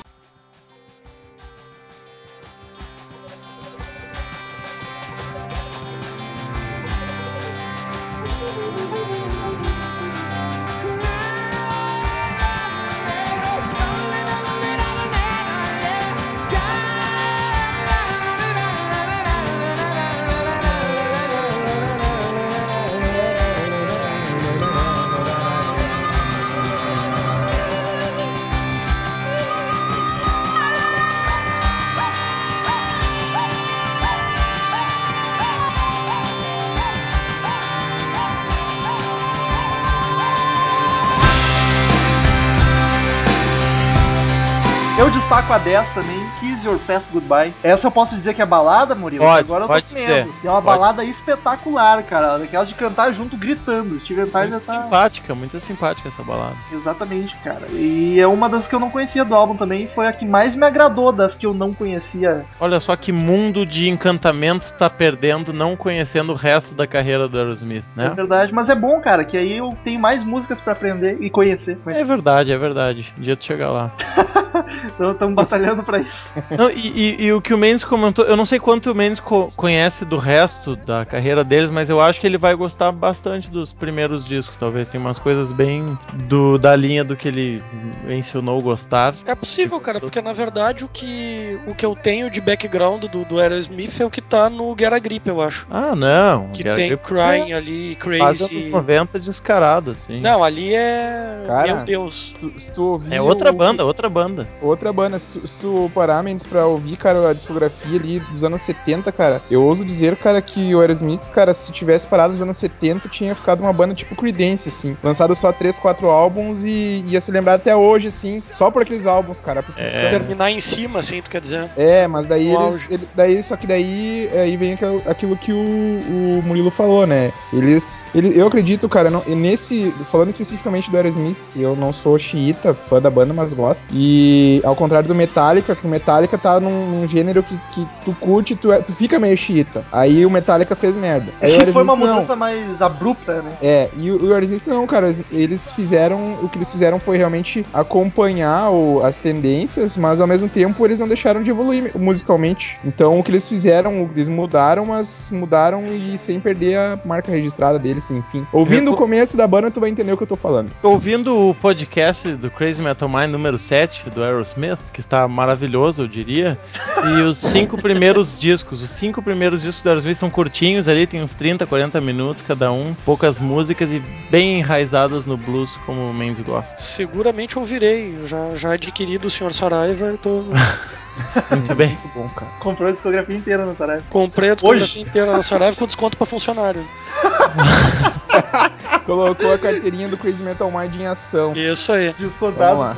destaco 45.48 45.54
a 45.54 45.58
10 45.58 45.90
também, 45.94 46.30
Kiss 46.40 46.66
Your 46.66 46.78
Past 46.80 47.08
Goodbye. 47.12 47.54
Essa 47.64 47.88
eu 47.88 47.92
posso 47.92 48.16
dizer 48.16 48.34
que 48.34 48.42
é 48.42 48.46
balada, 48.46 48.94
Murilo? 48.94 49.24
Pode, 49.24 49.40
Agora 49.40 49.64
eu 49.64 49.68
tô 49.68 49.80
dizer. 49.80 50.28
E 50.44 50.48
é 50.48 50.50
uma 50.50 50.62
Pode. 50.62 50.66
balada 50.80 51.04
espetacular, 51.04 52.04
cara. 52.04 52.38
Daquelas 52.38 52.68
de 52.68 52.76
cantar 52.76 53.12
junto, 53.14 53.38
gritando. 53.38 54.00
Steven 54.02 54.28
Tyler 54.28 54.50
Muito 54.52 54.66
tá... 54.66 54.84
simpática, 54.84 55.36
muito 55.36 55.60
simpática 55.60 56.08
essa 56.10 56.24
balada. 56.24 56.56
Exatamente, 56.72 57.36
cara. 57.38 57.68
E 57.72 58.20
é 58.20 58.28
uma 58.28 58.50
das 58.50 58.68
que 58.68 58.76
eu 58.76 58.80
não 58.80 58.90
conhecia 58.90 59.24
do 59.24 59.34
álbum 59.36 59.56
também. 59.56 59.88
Foi 59.96 60.08
a 60.08 60.14
que 60.14 60.26
mais 60.26 60.56
me 60.56 60.66
agradou 60.66 61.12
das 61.12 61.36
que 61.36 61.46
eu 61.46 61.54
não 61.54 61.74
conhecia. 61.74 62.46
Olha 62.60 62.80
só 62.80 62.96
que 62.96 63.12
mundo 63.12 63.66
de 63.66 63.88
encantamento 63.90 64.74
tá 64.74 64.90
perdendo 64.90 65.54
não 65.54 65.76
conhecendo 65.76 66.34
o 66.34 66.36
resto 66.36 66.76
da 66.76 66.86
carreira 66.86 67.28
do 67.28 67.38
Aerosmith, 67.38 67.86
É 67.98 68.02
né? 68.02 68.14
verdade. 68.16 68.54
Mas 68.54 68.70
é 68.70 68.76
bom, 68.76 69.00
cara, 69.00 69.24
que 69.24 69.38
aí 69.38 69.58
eu 69.58 69.76
tenho 69.84 70.00
mais 70.00 70.24
músicas 70.24 70.60
pra 70.60 70.74
aprender 70.74 71.18
e 71.22 71.30
conhecer. 71.30 71.78
É 71.88 72.04
verdade, 72.04 72.52
é 72.52 72.58
verdade. 72.58 73.14
Um 73.18 73.22
dia 73.22 73.36
tu 73.38 73.46
chegar 73.46 73.70
lá. 73.72 73.92
Então 74.86 75.12
estamos 75.12 75.37
batalhando 75.38 75.84
pra 75.84 76.00
isso. 76.00 76.28
Não, 76.58 76.70
e, 76.70 76.88
e- 77.20 77.24
e 77.26 77.34
o 77.34 77.40
que 77.42 77.54
o 77.54 77.58
Mendes 77.58 77.84
comentou, 77.84 78.26
eu 78.26 78.36
não 78.36 78.46
sei 78.46 78.60
quanto 78.60 78.92
o 78.92 78.96
Mendes 78.96 79.20
co- 79.20 79.50
conhece 79.56 80.04
do 80.04 80.18
resto 80.18 80.76
da 80.76 81.06
carreira 81.06 81.44
deles, 81.44 81.70
mas 81.70 81.90
eu 81.90 82.02
acho 82.02 82.20
que 82.20 82.26
ele 82.28 82.38
vai 82.38 82.56
gostar 82.56 82.92
bastante 82.92 83.50
dos 83.50 83.72
primeiros 83.72 84.26
discos, 84.26 84.58
talvez. 84.58 84.90
Tem 84.90 85.00
umas 85.00 85.20
coisas 85.20 85.52
bem 85.52 85.98
do, 86.28 86.58
da 86.58 86.76
linha 86.76 87.04
do 87.04 87.16
que 87.16 87.28
ele 87.28 87.62
mencionou 88.04 88.62
gostar. 88.62 89.14
É 89.26 89.36
possível, 89.36 89.80
cara, 89.80 90.00
porque 90.00 90.22
na 90.22 90.34
verdade 90.34 90.84
o 90.84 90.88
que, 90.88 91.58
o 91.68 91.76
que 91.76 91.86
eu 91.86 91.96
tenho 91.96 92.30
de 92.30 92.42
background 92.42 93.04
do, 93.06 93.24
do 93.26 93.40
Aerosmith 93.40 94.00
é 94.02 94.06
o 94.06 94.10
que 94.10 94.22
tá 94.22 94.50
no 94.50 94.76
Get 94.78 94.92
a 94.94 95.00
Grip, 95.00 95.28
eu 95.28 95.42
acho. 95.42 95.68
Ah, 95.70 95.96
não. 95.96 96.50
Que 96.50 96.64
tem 96.64 96.88
Grip 96.90 97.04
Crying 97.04 97.54
ali, 97.54 97.96
Quase 98.02 98.44
anos 98.44 98.54
Crazy. 98.54 98.70
90 98.70 99.20
descarado, 99.20 99.92
assim. 99.92 100.20
Não, 100.22 100.44
ali 100.44 100.74
é. 100.74 101.44
Cara, 101.46 101.76
Meu 101.76 101.86
Deus. 101.86 102.34
Se, 102.40 102.60
se 102.60 102.72
tu 102.72 102.84
ouvir 102.84 103.14
É 103.14 103.22
outra 103.22 103.52
o- 103.52 103.54
banda, 103.56 103.86
outra 103.86 104.10
banda. 104.10 104.48
Outra 104.62 104.92
banda, 104.94 105.18
se 105.28 105.40
tu, 105.40 105.48
se 105.48 105.60
tu 105.60 105.92
parar, 105.94 106.24
Mendes, 106.24 106.44
pra 106.44 106.66
ouvir, 106.66 106.98
cara, 106.98 107.30
a 107.30 107.34
discografia 107.34 107.98
ali 108.00 108.20
dos 108.20 108.44
anos 108.44 108.62
70, 108.62 109.12
cara, 109.12 109.42
eu 109.50 109.64
ouso 109.64 109.84
dizer, 109.86 110.16
cara, 110.18 110.42
que 110.42 110.74
o 110.74 110.80
Aerosmith, 110.82 111.30
cara, 111.32 111.54
se 111.54 111.72
tivesse 111.72 112.08
parado 112.08 112.34
nos 112.34 112.42
anos 112.42 112.58
70, 112.58 113.08
tinha 113.10 113.34
ficado 113.36 113.62
uma 113.62 113.72
banda 113.74 113.94
tipo 113.94 114.16
Creedence, 114.16 114.70
assim. 114.70 114.98
Lançado 115.04 115.36
só 115.36 115.52
3, 115.52 115.78
4 115.80 116.08
álbuns 116.10 116.64
e 116.66 117.04
ia 117.08 117.22
se 117.22 117.32
lembrar 117.32 117.56
até 117.56 117.76
hoje, 117.76 118.08
assim, 118.08 118.42
só 118.50 118.72
por 118.72 118.82
aqueles 118.82 119.06
álbuns, 119.06 119.40
cara. 119.40 119.62
Porque 119.64 119.84
são- 119.86 120.10
Terminar 120.10 120.52
em 120.52 120.62
cima, 120.62 121.00
assim, 121.00 121.22
tu 121.22 121.30
quer 121.30 121.42
dizer? 121.42 121.70
É, 121.78 122.08
mas 122.08 122.26
daí 122.26 122.48
eles. 122.64 122.90
ele- 122.92 123.08
daí, 123.14 123.44
só 123.44 123.56
que 123.56 123.68
daí 123.68 124.30
aí 124.34 124.56
vem 124.58 124.74
aquilo, 124.74 125.02
aquilo 125.06 125.38
que 125.38 125.52
o, 125.52 125.58
o 125.58 126.42
Murilo 126.46 126.72
falou, 126.72 127.06
né? 127.06 127.32
Eles. 127.52 128.08
Ele, 128.14 128.38
eu 128.40 128.48
acredito, 128.48 128.88
cara, 128.90 129.10
não, 129.10 129.24
nesse. 129.28 129.94
Falando 130.12 130.30
especificamente 130.30 130.90
do 130.90 130.98
Aerosmith, 130.98 131.38
eu 131.56 131.76
não 131.76 131.92
sou 131.92 132.18
xiita, 132.18 132.74
fã 132.74 133.02
da 133.02 133.10
banda, 133.10 133.34
mas 133.34 133.54
gosto. 133.54 133.84
E 133.92 134.62
ao 134.64 134.76
contrário 134.76 135.08
do 135.08 135.16
Metallica, 135.18 135.76
que 135.76 135.86
o 135.86 135.90
Metallica 135.90 136.38
tá 136.38 136.60
num, 136.60 136.88
num 136.88 137.08
gênero 137.08 137.44
que, 137.44 137.58
que 137.74 137.88
tu 138.06 138.16
curte, 138.20 138.56
tu, 138.56 138.72
é- 138.72 138.82
tu 138.82 138.94
fica 138.94 139.20
meio 139.20 139.36
xiita. 139.38 139.84
Aí 139.92 140.26
o 140.26 140.30
Metallica 140.30 140.76
fez 140.76 140.96
merda. 140.96 141.32
Aí 141.42 141.52
o 141.54 141.56
É 141.62 141.66
que 141.66 141.72
foi 141.74 141.84
uma 141.84 141.96
não. 141.96 142.08
mudança 142.08 142.36
mais 142.36 142.82
abrupta, 142.82 143.42
né? 143.42 143.52
É, 143.62 143.90
e 143.98 144.12
o 144.12 144.34
Aerosmith 144.34 144.68
não, 144.68 144.86
cara. 144.88 145.08
eles- 145.08 145.22
Eles 145.32 145.72
fizeram. 145.72 146.38
O 146.42 146.50
que 146.50 146.58
eles 146.58 146.70
fizeram 146.70 147.00
foi 147.00 147.18
realmente 147.18 147.66
acompanhar 147.74 148.70
o- 148.72 149.02
as 149.04 149.18
tendências, 149.18 149.98
mas 149.98 150.22
ao 150.22 150.28
mesmo 150.28 150.48
tempo 150.48 150.86
eles 150.86 151.00
não 151.00 151.08
deixaram 151.08 151.42
de 151.44 151.50
evoluir 151.50 151.92
musicalmente. 151.98 152.78
Então 152.86 153.20
o 153.20 153.24
que 153.24 153.32
eles 153.32 153.48
fizeram, 153.48 154.10
eles 154.14 154.30
mudaram, 154.30 154.86
mas 154.86 155.30
mudaram 155.32 155.86
e 155.88 156.18
sem 156.18 156.40
perder 156.40 156.78
a 156.78 157.00
marca 157.04 157.32
registrada 157.32 157.80
deles, 157.80 158.10
enfim. 158.12 158.46
Ouvindo 158.54 158.88
Eu- 158.90 158.94
o 158.94 158.98
começo 158.98 159.36
da 159.36 159.48
banda, 159.48 159.72
tu 159.72 159.80
vai 159.80 159.90
entender 159.90 160.12
o 160.14 160.18
que 160.18 160.24
eu 160.24 160.28
tô 160.28 160.36
falando. 160.36 160.72
Ouvindo 160.84 161.36
o 161.50 161.56
podcast 161.56 162.34
do 162.34 162.50
Crazy 162.52 162.82
Metal 162.82 163.10
Mind 163.10 163.30
número 163.32 163.58
7, 163.58 164.10
do 164.10 164.24
Aerosmith, 164.24 164.80
que 164.94 165.02
está 165.08 165.28
maravilhoso, 165.28 166.04
eu 166.04 166.08
diria. 166.08 166.58
E 167.04 167.22
os 167.22 167.38
cinco 167.38 167.78
primeiros 167.82 168.38
discos, 168.38 168.82
os 168.82 168.92
cinco 168.92 169.22
primeiros 169.22 169.64
discos 169.64 169.82
do 169.82 169.90
Aerosmith 169.90 170.18
são 170.18 170.30
curtinhos 170.30 170.88
ali, 170.88 171.08
tem 171.08 171.24
uns 171.24 171.34
30, 171.34 171.66
40 171.66 172.00
minutos 172.02 172.44
cada 172.44 172.72
um, 172.72 172.94
poucas 173.06 173.40
músicas 173.40 173.92
e 173.92 174.02
bem 174.30 174.60
enraizadas 174.60 175.26
no 175.26 175.38
blues, 175.38 175.76
como 175.86 176.10
o 176.10 176.14
Mendes 176.14 176.42
gosta. 176.42 176.78
Seguramente 176.78 177.58
ouvirei. 177.58 178.16
Eu 178.18 178.28
já, 178.28 178.56
já 178.56 178.74
adquiri 178.74 179.18
do 179.18 179.30
Sr. 179.30 179.54
Saraiva, 179.54 180.06
eu 180.06 180.18
tô. 180.18 180.44
Muito 181.52 181.76
bem. 181.76 181.90
Muito 181.90 182.12
bom, 182.14 182.30
cara. 182.30 182.52
Comprou 182.60 182.90
a 182.90 182.92
discografia 182.92 183.36
inteira 183.36 183.66
na 183.66 183.74
tarefa. 183.74 184.04
Comprei 184.10 184.52
a 184.52 184.56
discografia 184.56 185.02
inteira 185.02 185.32
na 185.32 185.42
Saraiva 185.42 185.76
com 185.76 185.86
desconto 185.86 186.18
pra 186.18 186.26
funcionário. 186.26 186.86
Colocou 189.06 189.54
a 189.54 189.58
carteirinha 189.58 190.08
do 190.08 190.18
Crazy 190.18 190.44
Metal 190.44 190.70
Mind 190.70 190.96
em 190.96 191.08
ação. 191.08 191.54
Isso 191.56 191.92
aí. 191.92 192.14
Descontado. 192.20 192.96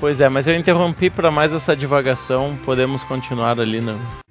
Pois 0.00 0.20
é, 0.20 0.28
mas 0.28 0.46
eu 0.46 0.56
interrompi 0.56 1.10
para 1.10 1.30
mais 1.30 1.52
essa 1.52 1.76
divagação, 1.76 2.58
podemos 2.64 3.02
continuar 3.02 3.60
ali 3.60 3.80
no. 3.80 4.23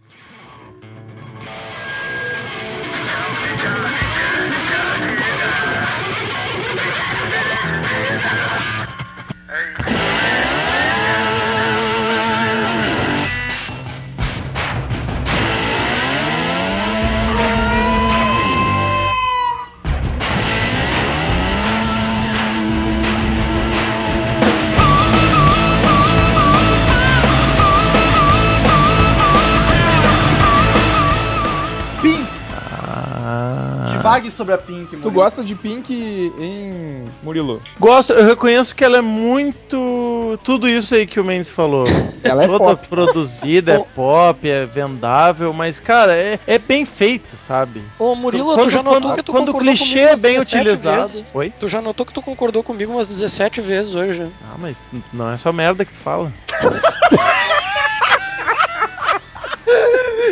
Divague 34.14 34.32
sobre 34.32 34.54
a 34.54 34.58
Pink, 34.58 34.88
Tu 34.92 34.98
Murilo. 34.98 35.12
gosta 35.12 35.44
de 35.44 35.56
Pink 35.56 35.92
em 36.40 37.06
Murilo? 37.24 37.62
Gosto, 37.80 38.14
eu 38.14 38.26
reconheço 38.26 38.76
que 38.76 38.84
ela 38.84 38.98
é 38.98 39.02
muito. 39.02 40.38
Tudo 40.44 40.68
isso 40.70 40.94
aí 40.94 41.08
que 41.08 41.20
o 41.20 41.24
Mendes 41.24 41.50
falou. 41.50 41.84
Ela 42.24 42.44
é 42.44 42.48
Toda 42.48 42.60
pop. 42.78 42.88
produzida, 42.88 43.74
é 43.74 43.80
pop, 43.96 44.48
é 44.48 44.66
vendável, 44.66 45.52
mas, 45.52 45.80
cara, 45.80 46.14
é, 46.16 46.40
é 46.48 46.58
bem 46.58 46.86
feito, 46.86 47.36
sabe? 47.36 47.82
Ô, 48.00 48.16
Murilo, 48.16 48.54
quando, 48.56 48.64
tu 48.66 48.70
já 48.70 48.82
notou 48.84 49.02
quando, 49.02 49.16
que 49.16 49.24
tu 49.24 49.32
quando 49.32 49.50
o 49.50 49.52
concordou 49.52 49.74
clichê 49.74 49.94
comigo 50.00 50.10
é 50.12 50.16
bem 50.16 50.34
17 50.40 50.56
utilizado. 50.58 51.08
vezes? 51.08 51.26
Oi? 51.34 51.54
Tu 51.60 51.68
já 51.68 51.82
notou 51.82 52.06
que 52.06 52.14
tu 52.14 52.22
concordou 52.22 52.64
comigo 52.64 52.94
umas 52.94 53.08
17 53.08 53.62
vezes 53.62 53.94
hoje. 53.96 54.20
né? 54.20 54.30
Ah, 54.44 54.56
mas 54.58 54.78
não 55.12 55.32
é 55.32 55.38
só 55.38 55.52
merda 55.52 55.84
que 55.86 55.94
tu 55.94 56.00
fala. 56.00 56.32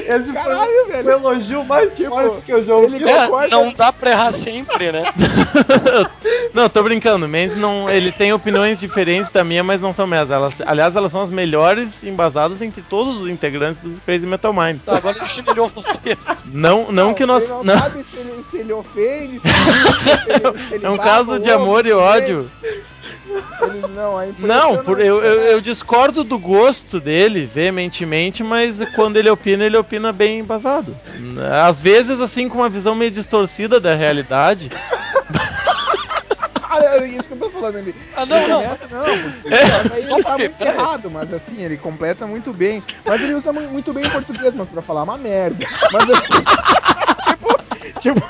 Esse 0.02 0.34
Caralho, 0.34 0.72
foi 0.72 0.84
o 0.84 0.88
velho. 0.88 1.10
elogio 1.12 1.64
mais 1.66 1.94
Tipo, 1.96 2.10
forte 2.10 2.42
que 2.42 2.52
eu 2.54 2.64
já 2.66 2.76
ouvi. 2.76 2.96
ele- 2.98 3.10
É, 3.10 3.26
concorda? 3.26 3.50
não 3.50 3.74
dá 3.74 3.92
pra 3.94 4.12
errar 4.12 4.32
sempre, 4.32 4.92
né? 4.92 5.04
Não, 6.54 6.68
tô 6.70 6.84
brincando. 6.84 7.26
O 7.26 7.30
Mendes 7.30 7.56
não, 7.58 7.90
ele 7.90 8.12
tem 8.12 8.34
opiniões 8.34 8.80
diferentes 8.80 9.32
da 9.32 9.44
minha, 9.44 9.64
mas 9.64 9.80
não 9.80 9.94
são 9.94 10.06
minhas. 10.06 10.30
Elas, 10.30 10.54
aliás, 10.66 10.96
elas 10.96 11.12
são 11.12 11.22
as 11.22 11.32
melhores 11.32 12.04
embasadas 12.04 12.62
entre 12.62 12.82
todos 12.82 13.22
os 13.22 13.30
integrantes 13.30 13.82
do 13.82 14.00
Crazy 14.02 14.26
Metal 14.28 14.52
Mind. 14.54 14.80
Tá, 14.86 14.98
agora 14.98 15.18
ele 15.18 15.28
chinelhou 15.28 15.68
vocês. 15.70 16.44
Não, 16.46 16.92
não, 16.92 17.14
que 17.14 17.26
nós. 17.26 17.44
Ele 17.44 17.54
não, 17.54 17.64
não- 17.64 17.80
sabe 17.80 18.04
se 18.04 18.18
ele, 18.18 18.44
se 18.44 18.58
ele 18.58 18.74
ofende, 18.74 19.40
se 19.40 19.48
ele, 19.48 19.56
se 19.58 20.30
ele, 20.30 20.64
se 20.68 20.74
ele 20.76 20.86
É 20.86 20.90
um 20.90 20.98
caso 20.98 21.34
o 21.34 21.40
de 21.40 21.50
amor 21.52 21.86
e 21.86 21.94
ódio. 21.94 22.40
eles. 22.64 22.82
Eles 23.62 23.88
não, 23.90 24.20
é 24.20 24.32
Não, 24.38 24.84
por- 24.84 25.00
eu, 25.00 25.06
eu, 25.06 25.16
impressionante, 25.18 25.52
eu 25.54 25.62
discordo 25.62 26.24
do 26.24 26.38
gosto 26.40 27.00
dele, 27.00 27.46
veementemente, 27.46 28.44
mas 28.44 28.82
quando 28.96 29.18
ele 29.18 29.30
opina, 29.30 29.64
ele 29.66 29.78
opina 29.78 30.12
bem 30.12 30.40
embasado. 30.40 30.96
Às 31.64 31.80
vezes, 31.80 32.20
assim, 32.20 32.50
com 32.50 32.58
uma 32.60 32.70
visão 32.70 32.96
meio 32.96 33.12
distorcida 33.12 33.80
da 33.80 33.94
realidade. 33.96 34.70
Ah, 36.74 36.80
é 37.04 37.06
isso 37.06 37.24
que 37.28 37.34
eu 37.34 37.38
tô 37.38 37.50
falando 37.52 37.76
ali. 37.80 37.94
Ah, 38.16 38.26
não, 38.26 38.38
Ele 38.38 38.48
não. 38.48 38.62
começa, 38.62 38.88
não, 38.88 39.04
porque 39.42 39.54
É. 39.54 39.94
aí 39.94 40.08
Só 40.08 40.16
ele 40.16 40.24
tá 40.24 40.30
porque, 40.30 40.48
muito 40.48 40.62
errado, 40.62 41.12
mas 41.12 41.34
assim, 41.34 41.62
ele 41.62 41.76
completa 41.78 42.26
muito 42.26 42.54
bem. 42.54 42.82
Mas 43.06 43.22
ele 43.22 43.34
usa 43.34 43.52
mu- 43.52 43.70
muito 43.70 43.92
bem 43.92 44.06
em 44.06 44.10
português, 44.10 44.56
mas 44.56 44.70
pra 44.70 44.82
falar 44.82 45.02
é 45.02 45.04
uma 45.04 45.18
merda. 45.18 45.66
Mas 45.92 46.06
tipo, 47.28 47.60
tipo, 48.00 48.30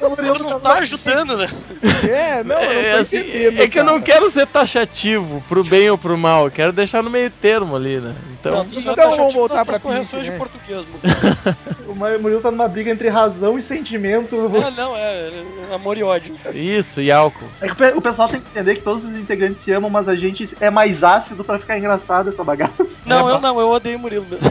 Tu 0.00 0.42
não 0.44 0.58
tá 0.60 0.74
ajudando, 0.78 1.36
né? 1.36 1.48
é, 2.08 2.42
não, 2.42 2.56
eu 2.60 2.70
É, 2.70 2.88
não 2.90 2.96
tô 2.96 3.02
assim, 3.02 3.18
entendendo. 3.18 3.60
é 3.62 3.68
que 3.68 3.78
eu 3.78 3.84
não 3.84 4.00
quero 4.00 4.30
ser 4.30 4.46
taxativo 4.46 5.44
pro 5.48 5.62
bem 5.62 5.90
ou 5.90 5.98
pro 5.98 6.16
mal, 6.16 6.46
eu 6.46 6.50
quero 6.50 6.72
deixar 6.72 7.02
no 7.02 7.10
meio 7.10 7.30
termo 7.30 7.76
ali, 7.76 8.00
né? 8.00 8.14
Então, 8.40 8.52
Não, 8.52 8.64
então 8.64 8.94
tá 8.94 9.06
vamos 9.08 9.34
voltar 9.34 9.64
pra 9.66 9.78
correções 9.78 10.26
né? 10.26 10.32
de 10.32 10.38
português, 10.38 10.86
Murilo. 11.86 12.16
O 12.16 12.20
Murilo 12.22 12.40
tá 12.40 12.50
numa 12.50 12.66
briga 12.66 12.90
entre 12.90 13.08
razão 13.10 13.58
e 13.58 13.62
sentimento. 13.62 14.34
É, 14.56 14.70
não, 14.72 14.96
é, 14.96 15.28
é 15.70 15.74
amor 15.74 15.98
e 15.98 16.02
ódio. 16.02 16.34
isso, 16.54 17.02
e 17.02 17.12
álcool. 17.12 17.44
É 17.60 17.66
que 17.66 17.72
o 17.72 17.76
pe- 17.76 17.92
o 17.96 18.00
pessoal 18.00 18.28
tem 18.28 18.40
que 18.40 18.48
entender 18.48 18.76
que 18.76 18.82
todos 18.82 19.04
os 19.04 19.14
integrantes 19.14 19.62
se 19.62 19.70
amam, 19.72 19.90
mas 19.90 20.08
a 20.08 20.16
gente 20.16 20.48
é 20.60 20.70
mais 20.70 21.04
ácido 21.04 21.44
pra 21.44 21.58
ficar 21.58 21.76
engraçado 21.78 22.30
essa 22.30 22.42
bagaça. 22.42 22.86
Não, 23.04 23.28
eu 23.28 23.38
não, 23.38 23.60
eu 23.60 23.68
odeio 23.68 23.98
Murilo 23.98 24.26
mesmo. 24.26 24.50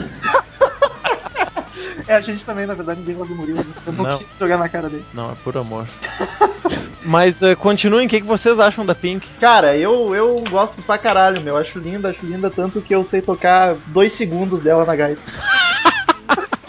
É, 2.08 2.16
a 2.16 2.22
gente 2.22 2.44
também, 2.46 2.66
na 2.66 2.74
verdade, 2.74 3.00
ninguém 3.00 3.16
gosta 3.16 3.34
do 3.34 3.40
Murilo. 3.40 3.60
né? 3.60 3.66
Eu 3.86 3.94
não, 3.94 4.04
Não. 4.06 4.18
quis 4.18 4.28
jogar 4.40 4.58
na 4.58 4.70
cara 4.70 4.90
dele. 4.90 5.06
Não, 5.14 5.32
é 5.32 5.36
por 5.44 5.58
amor. 5.58 5.88
Mas 7.04 7.42
eh, 7.42 7.56
continuem, 7.56 8.08
o 8.08 8.10
que, 8.10 8.20
que 8.22 8.28
vocês 8.28 8.60
acham 8.60 8.86
da 8.86 8.94
Pink? 8.94 9.28
Cara, 9.40 9.76
eu, 9.78 10.14
eu 10.14 10.44
gosto 10.50 10.82
pra 10.82 10.98
caralho, 10.98 11.42
meu. 11.42 11.56
Acho 11.58 11.80
linda, 11.80 12.10
acho 12.10 12.26
linda 12.26 12.50
tanto 12.50 12.82
que 12.82 12.94
eu 12.94 13.06
sei 13.06 13.22
tocar 13.22 13.76
dois 13.88 14.14
segundos 14.14 14.62
dela 14.62 14.84
na 14.86 14.96
gaita. 14.96 15.22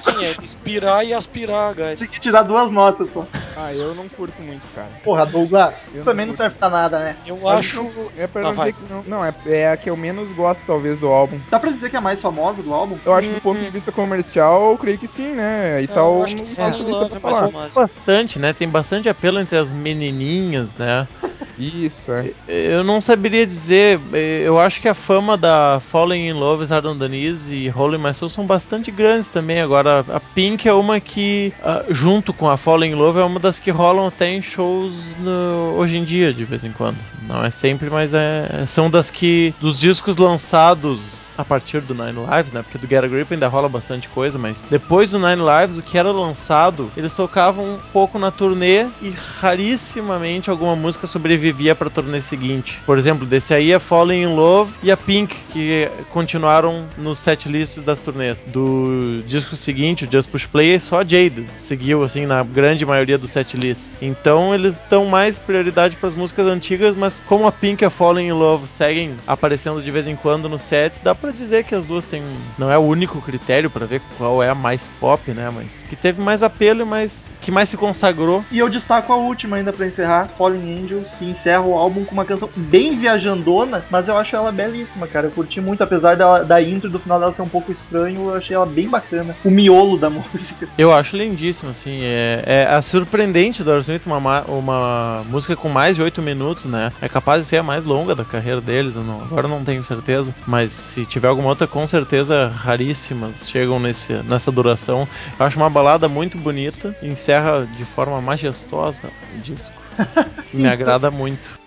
Sim, 0.00 0.24
é 0.24 0.32
inspirar 0.42 1.04
e 1.04 1.12
aspirar, 1.12 1.74
guys. 1.74 1.98
Consegui 1.98 2.20
tirar 2.20 2.42
duas 2.42 2.70
notas 2.70 3.12
só. 3.12 3.26
Ah, 3.56 3.74
eu 3.74 3.94
não 3.94 4.08
curto 4.08 4.40
muito, 4.42 4.68
cara. 4.70 4.90
Porra, 5.02 5.26
Douglas, 5.26 5.88
Eu 5.92 6.04
também 6.04 6.24
não 6.26 6.32
não 6.32 6.36
serve 6.36 6.56
pra 6.56 6.70
nada, 6.70 6.98
né? 6.98 7.16
Eu 7.26 7.38
Mas 7.42 7.58
acho. 7.58 7.82
não- 7.82 8.10
É 8.16 8.26
pra 8.26 8.42
Ah, 8.42 8.44
não 8.44 8.54
vai. 8.54 8.72
dizer 8.72 8.84
que 8.86 8.92
não. 8.92 9.02
Não, 9.06 9.24
é, 9.24 9.34
é 9.46 9.70
a 9.70 9.76
que 9.76 9.90
eu 9.90 9.96
menos 9.96 10.32
gosto, 10.32 10.64
talvez, 10.64 10.98
do 10.98 11.08
álbum. 11.08 11.40
Dá 11.50 11.58
pra 11.58 11.70
dizer 11.72 11.90
que 11.90 11.96
é 11.96 11.98
a 11.98 12.02
mais 12.02 12.20
famosa 12.20 12.62
do 12.62 12.72
álbum? 12.72 12.98
Eu 13.04 13.12
acho 13.14 13.28
que 13.28 13.34
do 13.34 13.40
ponto 13.42 13.60
de 13.60 13.70
vista 13.70 13.90
comercial, 13.92 14.70
eu 14.72 14.78
creio 14.78 14.98
que 14.98 15.08
sim, 15.08 15.34
né? 15.34 15.80
E 15.82 15.84
eu 15.84 15.88
tal, 15.88 16.22
acho 16.22 16.36
que 16.36 16.54
pra 16.56 16.64
é 16.66 17.20
mais 17.20 17.38
falar. 17.38 17.50
Bastante, 17.74 18.38
né? 18.38 18.52
Tem 18.52 18.68
bastante 18.68 19.08
apelo 19.08 19.38
entre 19.38 19.56
as 19.58 19.72
menininhas, 19.72 20.74
né? 20.74 21.08
Isso, 21.60 22.10
é. 22.12 22.30
Eu 22.48 22.82
não 22.82 23.00
saberia 23.00 23.46
dizer, 23.46 24.00
eu 24.44 24.58
acho 24.58 24.80
que 24.80 24.88
a 24.88 24.94
fama 24.94 25.36
da 25.36 25.80
Falling 25.90 26.28
in 26.28 26.32
Love, 26.32 26.66
the 26.66 27.08
Knees 27.08 27.50
e 27.50 27.70
Holy 27.74 27.98
My 27.98 28.14
Soul 28.14 28.30
são 28.30 28.46
bastante 28.46 28.90
grandes 28.90 29.28
também. 29.28 29.60
Agora, 29.60 30.04
a 30.08 30.20
Pink 30.20 30.66
é 30.68 30.72
uma 30.72 30.98
que, 31.00 31.52
ah, 31.62 31.84
junto 31.90 32.32
com 32.32 32.48
a 32.48 32.56
Falling 32.56 32.90
in 32.92 32.94
Love, 32.94 33.20
é 33.20 33.24
uma 33.24 33.38
das 33.38 33.58
que 33.58 33.70
rolam 33.70 34.06
até 34.06 34.30
em 34.32 34.42
shows 34.42 35.16
no- 35.18 35.74
hoje 35.76 35.96
em 35.96 36.04
dia, 36.04 36.32
de 36.32 36.44
vez 36.44 36.64
em 36.64 36.72
quando. 36.72 36.96
Não 37.28 37.44
é 37.44 37.50
sempre, 37.50 37.90
mas 37.90 38.12
é, 38.14 38.64
são 38.66 38.90
das 38.90 39.10
que, 39.10 39.54
dos 39.60 39.78
discos 39.78 40.16
lançados 40.16 41.32
a 41.36 41.44
partir 41.44 41.80
do 41.80 41.94
Nine 41.94 42.18
Lives, 42.30 42.52
né? 42.52 42.62
Porque 42.62 42.78
do 42.78 42.86
Get 42.88 43.04
a 43.04 43.06
Grip 43.08 43.32
ainda 43.32 43.48
rola 43.48 43.68
bastante 43.68 44.08
coisa, 44.08 44.38
mas 44.38 44.62
depois 44.70 45.10
do 45.10 45.18
Nine 45.18 45.42
Lives, 45.42 45.78
o 45.78 45.82
que 45.82 45.96
era 45.96 46.10
lançado, 46.10 46.90
eles 46.96 47.14
tocavam 47.14 47.64
um 47.74 47.78
pouco 47.92 48.18
na 48.18 48.30
turnê 48.30 48.86
e 49.00 49.10
rarissimamente 49.40 50.50
alguma 50.50 50.74
música 50.74 51.06
sobrevivia 51.06 51.49
pra 51.76 51.90
turnê 51.90 52.22
seguinte. 52.22 52.78
Por 52.86 52.98
exemplo, 52.98 53.26
desse 53.26 53.52
aí 53.52 53.72
a 53.74 53.80
Falling 53.80 54.22
in 54.22 54.34
Love 54.34 54.72
e 54.82 54.90
a 54.90 54.96
Pink, 54.96 55.36
que 55.52 55.88
continuaram 56.10 56.86
no 56.96 57.14
set 57.14 57.48
list 57.48 57.78
das 57.80 58.00
turnês. 58.00 58.44
Do 58.46 59.22
disco 59.26 59.56
seguinte, 59.56 60.04
o 60.04 60.10
Just 60.10 60.30
Push 60.30 60.46
Play, 60.46 60.78
só 60.80 61.00
Jade 61.00 61.46
seguiu, 61.58 62.02
assim, 62.02 62.26
na 62.26 62.42
grande 62.42 62.84
maioria 62.86 63.18
dos 63.18 63.30
set 63.30 63.56
lists. 63.56 63.96
Então 64.00 64.54
eles 64.54 64.78
dão 64.88 65.06
mais 65.06 65.38
prioridade 65.38 65.96
pras 65.96 66.14
músicas 66.14 66.46
antigas, 66.46 66.96
mas 66.96 67.20
como 67.26 67.46
a 67.46 67.52
Pink 67.52 67.82
e 67.82 67.86
a 67.86 67.90
Falling 67.90 68.28
in 68.28 68.32
Love 68.32 68.66
seguem 68.68 69.16
aparecendo 69.26 69.82
de 69.82 69.90
vez 69.90 70.06
em 70.06 70.16
quando 70.16 70.48
nos 70.48 70.62
sets, 70.62 71.00
dá 71.02 71.14
pra 71.14 71.30
dizer 71.30 71.64
que 71.64 71.74
as 71.74 71.84
duas 71.84 72.04
têm. 72.04 72.22
Não 72.58 72.70
é 72.70 72.78
o 72.78 72.82
único 72.82 73.20
critério 73.20 73.70
pra 73.70 73.86
ver 73.86 74.00
qual 74.16 74.42
é 74.42 74.48
a 74.48 74.54
mais 74.54 74.88
pop, 74.98 75.30
né? 75.32 75.50
Mas 75.54 75.86
que 75.88 75.96
teve 75.96 76.20
mais 76.20 76.42
apelo 76.42 76.82
e 76.82 76.84
mais. 76.84 77.30
que 77.40 77.50
mais 77.50 77.68
se 77.68 77.76
consagrou. 77.76 78.44
E 78.50 78.58
eu 78.58 78.68
destaco 78.68 79.12
a 79.12 79.16
última 79.16 79.56
ainda 79.56 79.72
pra 79.72 79.86
encerrar, 79.86 80.28
Fallen 80.36 80.84
Angels, 80.84 81.10
que 81.18 81.24
encerra 81.40 81.62
o 81.62 81.74
álbum 81.76 82.04
com 82.04 82.12
uma 82.12 82.24
canção 82.24 82.50
bem 82.54 82.98
viajandona, 82.98 83.84
mas 83.90 84.06
eu 84.08 84.16
acho 84.16 84.36
ela 84.36 84.52
belíssima, 84.52 85.06
cara. 85.06 85.26
Eu 85.26 85.30
curti 85.30 85.60
muito, 85.60 85.82
apesar 85.82 86.16
dela, 86.16 86.44
da 86.44 86.62
intro 86.62 86.90
do 86.90 86.98
final 86.98 87.18
dela 87.18 87.32
ser 87.32 87.42
um 87.42 87.48
pouco 87.48 87.72
estranho, 87.72 88.28
eu 88.28 88.34
achei 88.34 88.54
ela 88.54 88.66
bem 88.66 88.88
bacana. 88.88 89.34
O 89.44 89.50
miolo 89.50 89.96
da 89.96 90.10
música. 90.10 90.68
Eu 90.76 90.92
acho 90.92 91.16
lindíssimo, 91.16 91.70
assim. 91.70 92.00
É, 92.02 92.42
é 92.46 92.66
a 92.66 92.82
surpreendente 92.82 93.64
do 93.64 93.70
Aerosmith, 93.70 94.02
uma, 94.06 94.20
ma- 94.20 94.44
uma 94.46 95.24
música 95.26 95.56
com 95.56 95.68
mais 95.68 95.96
de 95.96 96.02
8 96.02 96.20
minutos, 96.20 96.66
né? 96.66 96.92
É 97.00 97.08
capaz 97.08 97.42
de 97.42 97.48
ser 97.48 97.56
a 97.58 97.62
mais 97.62 97.84
longa 97.84 98.14
da 98.14 98.24
carreira 98.24 98.60
deles, 98.60 98.94
não- 98.94 99.22
agora 99.22 99.48
não 99.48 99.64
tenho 99.64 99.82
certeza. 99.82 100.34
Mas 100.46 100.72
se 100.72 101.06
tiver 101.06 101.28
alguma 101.28 101.48
outra, 101.48 101.66
com 101.66 101.86
certeza 101.86 102.48
raríssimas 102.48 103.48
chegam 103.48 103.80
nesse, 103.80 104.12
nessa 104.24 104.52
duração. 104.52 105.08
Eu 105.38 105.46
acho 105.46 105.56
uma 105.56 105.70
balada 105.70 106.08
muito 106.08 106.36
bonita, 106.36 106.94
encerra 107.02 107.66
de 107.66 107.84
forma 107.84 108.20
majestosa 108.20 109.08
o 109.34 109.40
disco. 109.40 109.79
Me 110.52 110.68
agrada 110.68 111.10
muito. 111.10 111.58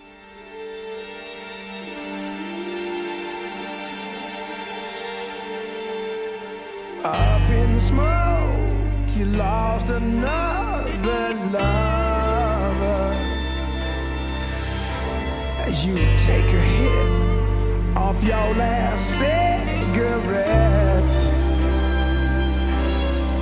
As 15.66 15.86
you 15.86 15.94
take 16.16 16.44
a 16.44 16.60
hit 16.60 17.96
off 17.96 18.22
your 18.22 18.54
last 18.54 19.18
cigarette. 19.18 21.10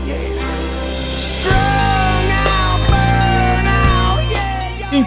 Yeah. 0.06 1.16
Strung 1.16 1.61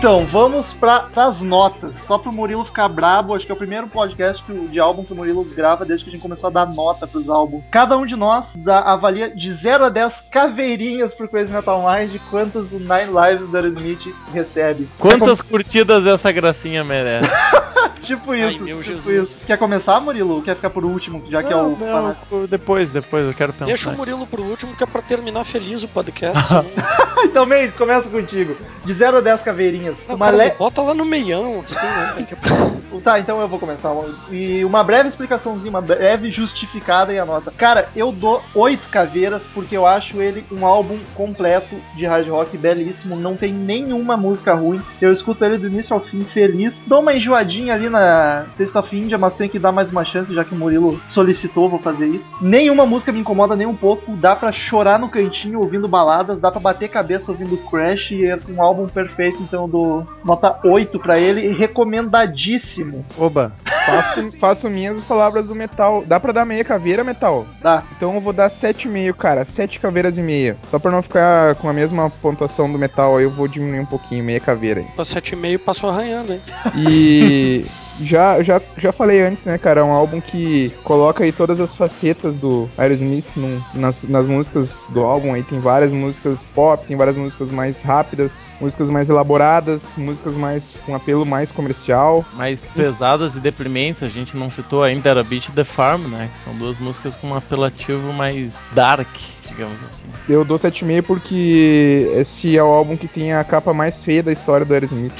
Então, 0.05 0.23
vamos 0.27 0.71
pra, 0.71 0.99
pras 0.99 1.41
notas. 1.41 1.95
Só 2.05 2.19
pro 2.19 2.31
Murilo 2.31 2.63
ficar 2.63 2.87
brabo, 2.87 3.33
acho 3.33 3.43
que 3.43 3.51
é 3.51 3.55
o 3.55 3.57
primeiro 3.57 3.87
podcast 3.87 4.43
que 4.43 4.53
de 4.53 4.79
álbum 4.79 5.03
que 5.03 5.11
o 5.11 5.15
Murilo 5.15 5.43
grava 5.43 5.83
desde 5.83 6.03
que 6.03 6.11
a 6.11 6.13
gente 6.13 6.21
começou 6.21 6.47
a 6.47 6.53
dar 6.53 6.67
nota 6.67 7.07
pros 7.07 7.27
álbuns. 7.27 7.63
Cada 7.71 7.97
um 7.97 8.05
de 8.05 8.15
nós 8.15 8.53
dá, 8.55 8.81
avalia 8.81 9.35
de 9.35 9.51
0 9.51 9.85
a 9.85 9.89
10 9.89 10.25
caveirinhas 10.29 11.11
pro 11.15 11.27
Crazy 11.27 11.51
Metal 11.51 11.81
Mind 11.81 12.11
de 12.11 12.19
quantas 12.19 12.71
o 12.71 12.77
Nine 12.77 13.09
Lives 13.09 13.49
do 13.49 13.57
Aerosmith 13.57 14.15
recebe. 14.31 14.87
Quantas 14.99 15.41
curtidas 15.41 16.05
essa 16.05 16.31
gracinha 16.31 16.83
merece? 16.83 17.27
Tipo 18.05 18.33
isso, 18.33 18.63
meu 18.63 18.77
tipo 18.77 18.83
Jesus. 18.83 19.29
isso. 19.31 19.45
Quer 19.45 19.57
começar, 19.57 19.99
Murilo? 19.99 20.35
Ou 20.35 20.41
quer 20.41 20.55
ficar 20.55 20.69
por 20.69 20.85
último, 20.85 21.23
já 21.29 21.41
que 21.43 21.51
é 21.51 21.55
o... 21.55 21.75
Não, 21.77 22.15
não, 22.31 22.45
depois, 22.47 22.89
depois, 22.89 23.25
eu 23.25 23.33
quero 23.33 23.51
pensar. 23.53 23.65
Deixa 23.65 23.89
o 23.89 23.97
Murilo 23.97 24.25
pro 24.27 24.43
último, 24.43 24.75
que 24.75 24.83
é 24.83 24.87
pra 24.87 25.01
terminar 25.01 25.43
feliz 25.43 25.83
o 25.83 25.87
podcast. 25.87 26.53
então, 27.23 27.45
Mendes, 27.45 27.75
começa 27.75 28.07
contigo. 28.09 28.55
De 28.83 28.93
0 28.93 29.17
a 29.17 29.21
10 29.21 29.41
caveirinhas. 29.41 29.95
Não, 30.07 30.15
Uma 30.15 30.25
cara, 30.31 30.37
le- 30.37 30.51
Bota 30.51 30.81
lá 30.81 30.93
no 30.93 31.05
meião, 31.05 31.63
assim, 31.65 31.75
né? 31.75 32.27
Tá, 33.03 33.19
então 33.19 33.41
eu 33.41 33.47
vou 33.47 33.59
começar. 33.59 33.93
E 34.31 34.63
uma 34.63 34.81
breve 34.83 35.09
explicaçãozinha, 35.09 35.69
uma 35.69 35.81
breve 35.81 36.29
justificada 36.29 37.13
e 37.13 37.19
a 37.19 37.25
nota. 37.25 37.51
Cara, 37.51 37.89
eu 37.95 38.11
dou 38.11 38.41
oito 38.55 38.87
caveiras 38.89 39.43
porque 39.53 39.75
eu 39.75 39.85
acho 39.85 40.21
ele 40.21 40.45
um 40.51 40.65
álbum 40.65 40.99
completo 41.13 41.75
de 41.95 42.05
hard 42.05 42.27
rock, 42.29 42.57
belíssimo. 42.57 43.15
Não 43.17 43.35
tem 43.35 43.53
nenhuma 43.53 44.15
música 44.15 44.53
ruim. 44.53 44.81
Eu 45.01 45.11
escuto 45.11 45.43
ele 45.43 45.57
do 45.57 45.67
início 45.67 45.93
ao 45.93 45.99
fim 45.99 46.23
feliz. 46.23 46.81
Dou 46.87 47.01
uma 47.01 47.13
enjoadinha 47.13 47.73
ali 47.73 47.89
na 47.95 48.45
Taste 48.57 48.77
of 48.77 48.95
India, 48.95 49.17
mas 49.17 49.33
tem 49.33 49.49
que 49.49 49.57
dar 49.57 49.71
mais 49.71 49.89
uma 49.89 50.03
chance, 50.03 50.33
já 50.33 50.43
que 50.43 50.53
o 50.53 50.57
Murilo 50.57 51.01
solicitou, 51.07 51.69
vou 51.69 51.79
fazer 51.79 52.07
isso. 52.07 52.31
Nenhuma 52.41 52.85
música 52.85 53.11
me 53.11 53.19
incomoda 53.19 53.55
nem 53.55 53.65
um 53.65 53.75
pouco. 53.75 54.15
Dá 54.17 54.35
pra 54.35 54.51
chorar 54.51 54.99
no 54.99 55.09
cantinho 55.09 55.59
ouvindo 55.59 55.87
baladas, 55.87 56.37
dá 56.37 56.51
pra 56.51 56.59
bater 56.59 56.89
cabeça 56.89 57.31
ouvindo 57.31 57.57
Crash. 57.57 58.11
E 58.11 58.25
é 58.25 58.37
um 58.49 58.61
álbum 58.61 58.87
perfeito, 58.87 59.41
então 59.41 59.63
eu 59.63 59.67
dou 59.67 60.07
nota 60.23 60.59
8 60.63 60.99
pra 60.99 61.17
ele. 61.17 61.47
E 61.47 61.53
recomendadíssimo. 61.53 63.05
Oba. 63.17 63.53
Faço, 63.85 64.31
faço 64.37 64.69
minhas 64.69 64.97
as 64.97 65.03
palavras 65.03 65.47
do 65.47 65.55
metal. 65.55 66.03
Dá 66.05 66.19
pra 66.19 66.31
dar 66.31 66.45
meia 66.45 66.63
caveira, 66.63 67.03
metal? 67.03 67.45
Dá. 67.61 67.83
Então 67.95 68.15
eu 68.15 68.21
vou 68.21 68.33
dar 68.33 68.47
7,5, 68.47 69.13
cara. 69.13 69.45
7 69.45 69.79
caveiras 69.79 70.17
e 70.17 70.21
meia. 70.21 70.57
Só 70.63 70.79
pra 70.79 70.91
não 70.91 71.01
ficar 71.01 71.55
com 71.55 71.69
a 71.69 71.73
mesma 71.73 72.09
pontuação 72.09 72.71
do 72.71 72.77
metal, 72.77 73.17
aí 73.17 73.23
eu 73.23 73.31
vou 73.31 73.47
diminuir 73.47 73.79
um 73.79 73.85
pouquinho, 73.85 74.23
meia 74.23 74.39
caveira 74.39 74.81
aí. 74.81 74.87
Pra 74.95 75.05
7,5 75.05 75.59
passou 75.59 75.89
arranhando, 75.89 76.33
hein? 76.33 76.41
E 76.75 77.65
já, 77.99 78.41
já, 78.41 78.61
já 78.77 78.91
falei 78.91 79.21
antes, 79.21 79.45
né, 79.45 79.57
cara? 79.57 79.81
É 79.81 79.83
um 79.83 79.91
álbum 79.91 80.19
que 80.19 80.69
coloca 80.83 81.23
aí 81.23 81.31
todas 81.31 81.59
as 81.59 81.75
facetas 81.75 82.35
do 82.35 82.69
Aerosmith 82.77 83.25
nas, 83.73 84.03
nas 84.03 84.27
músicas 84.27 84.87
do 84.91 85.01
álbum. 85.01 85.33
Aí 85.33 85.43
tem 85.43 85.59
várias 85.59 85.93
músicas 85.93 86.43
pop, 86.43 86.85
tem 86.85 86.97
várias 86.97 87.15
músicas 87.15 87.51
mais 87.51 87.81
rápidas, 87.81 88.55
músicas 88.59 88.89
mais 88.89 89.09
elaboradas, 89.09 89.95
músicas 89.97 90.35
mais 90.35 90.81
com 90.85 90.95
apelo 90.95 91.25
mais 91.25 91.51
comercial. 91.51 92.25
mais 92.33 92.61
pesadas 92.61 93.35
e 93.35 93.39
deprimentes, 93.39 94.03
a 94.03 94.09
gente 94.09 94.35
não 94.35 94.49
citou 94.49 94.83
ainda 94.83 95.09
era 95.09 95.23
Beat 95.23 95.49
the 95.51 95.63
Farm, 95.63 96.07
né? 96.07 96.29
Que 96.33 96.39
são 96.39 96.55
duas 96.57 96.77
músicas 96.77 97.15
com 97.15 97.27
um 97.27 97.35
apelativo 97.35 98.11
mais 98.13 98.67
dark, 98.73 99.07
digamos 99.47 99.77
assim. 99.89 100.05
Eu 100.27 100.43
dou 100.43 100.57
7,5 100.57 101.03
porque 101.03 102.11
esse 102.15 102.57
é 102.57 102.63
o 102.63 102.67
álbum 102.67 102.97
que 102.97 103.07
tem 103.07 103.33
a 103.33 103.43
capa 103.43 103.73
mais 103.73 104.03
feia 104.03 104.23
da 104.23 104.31
história 104.31 104.65
do 104.65 104.73
Aerosmith. 104.73 105.13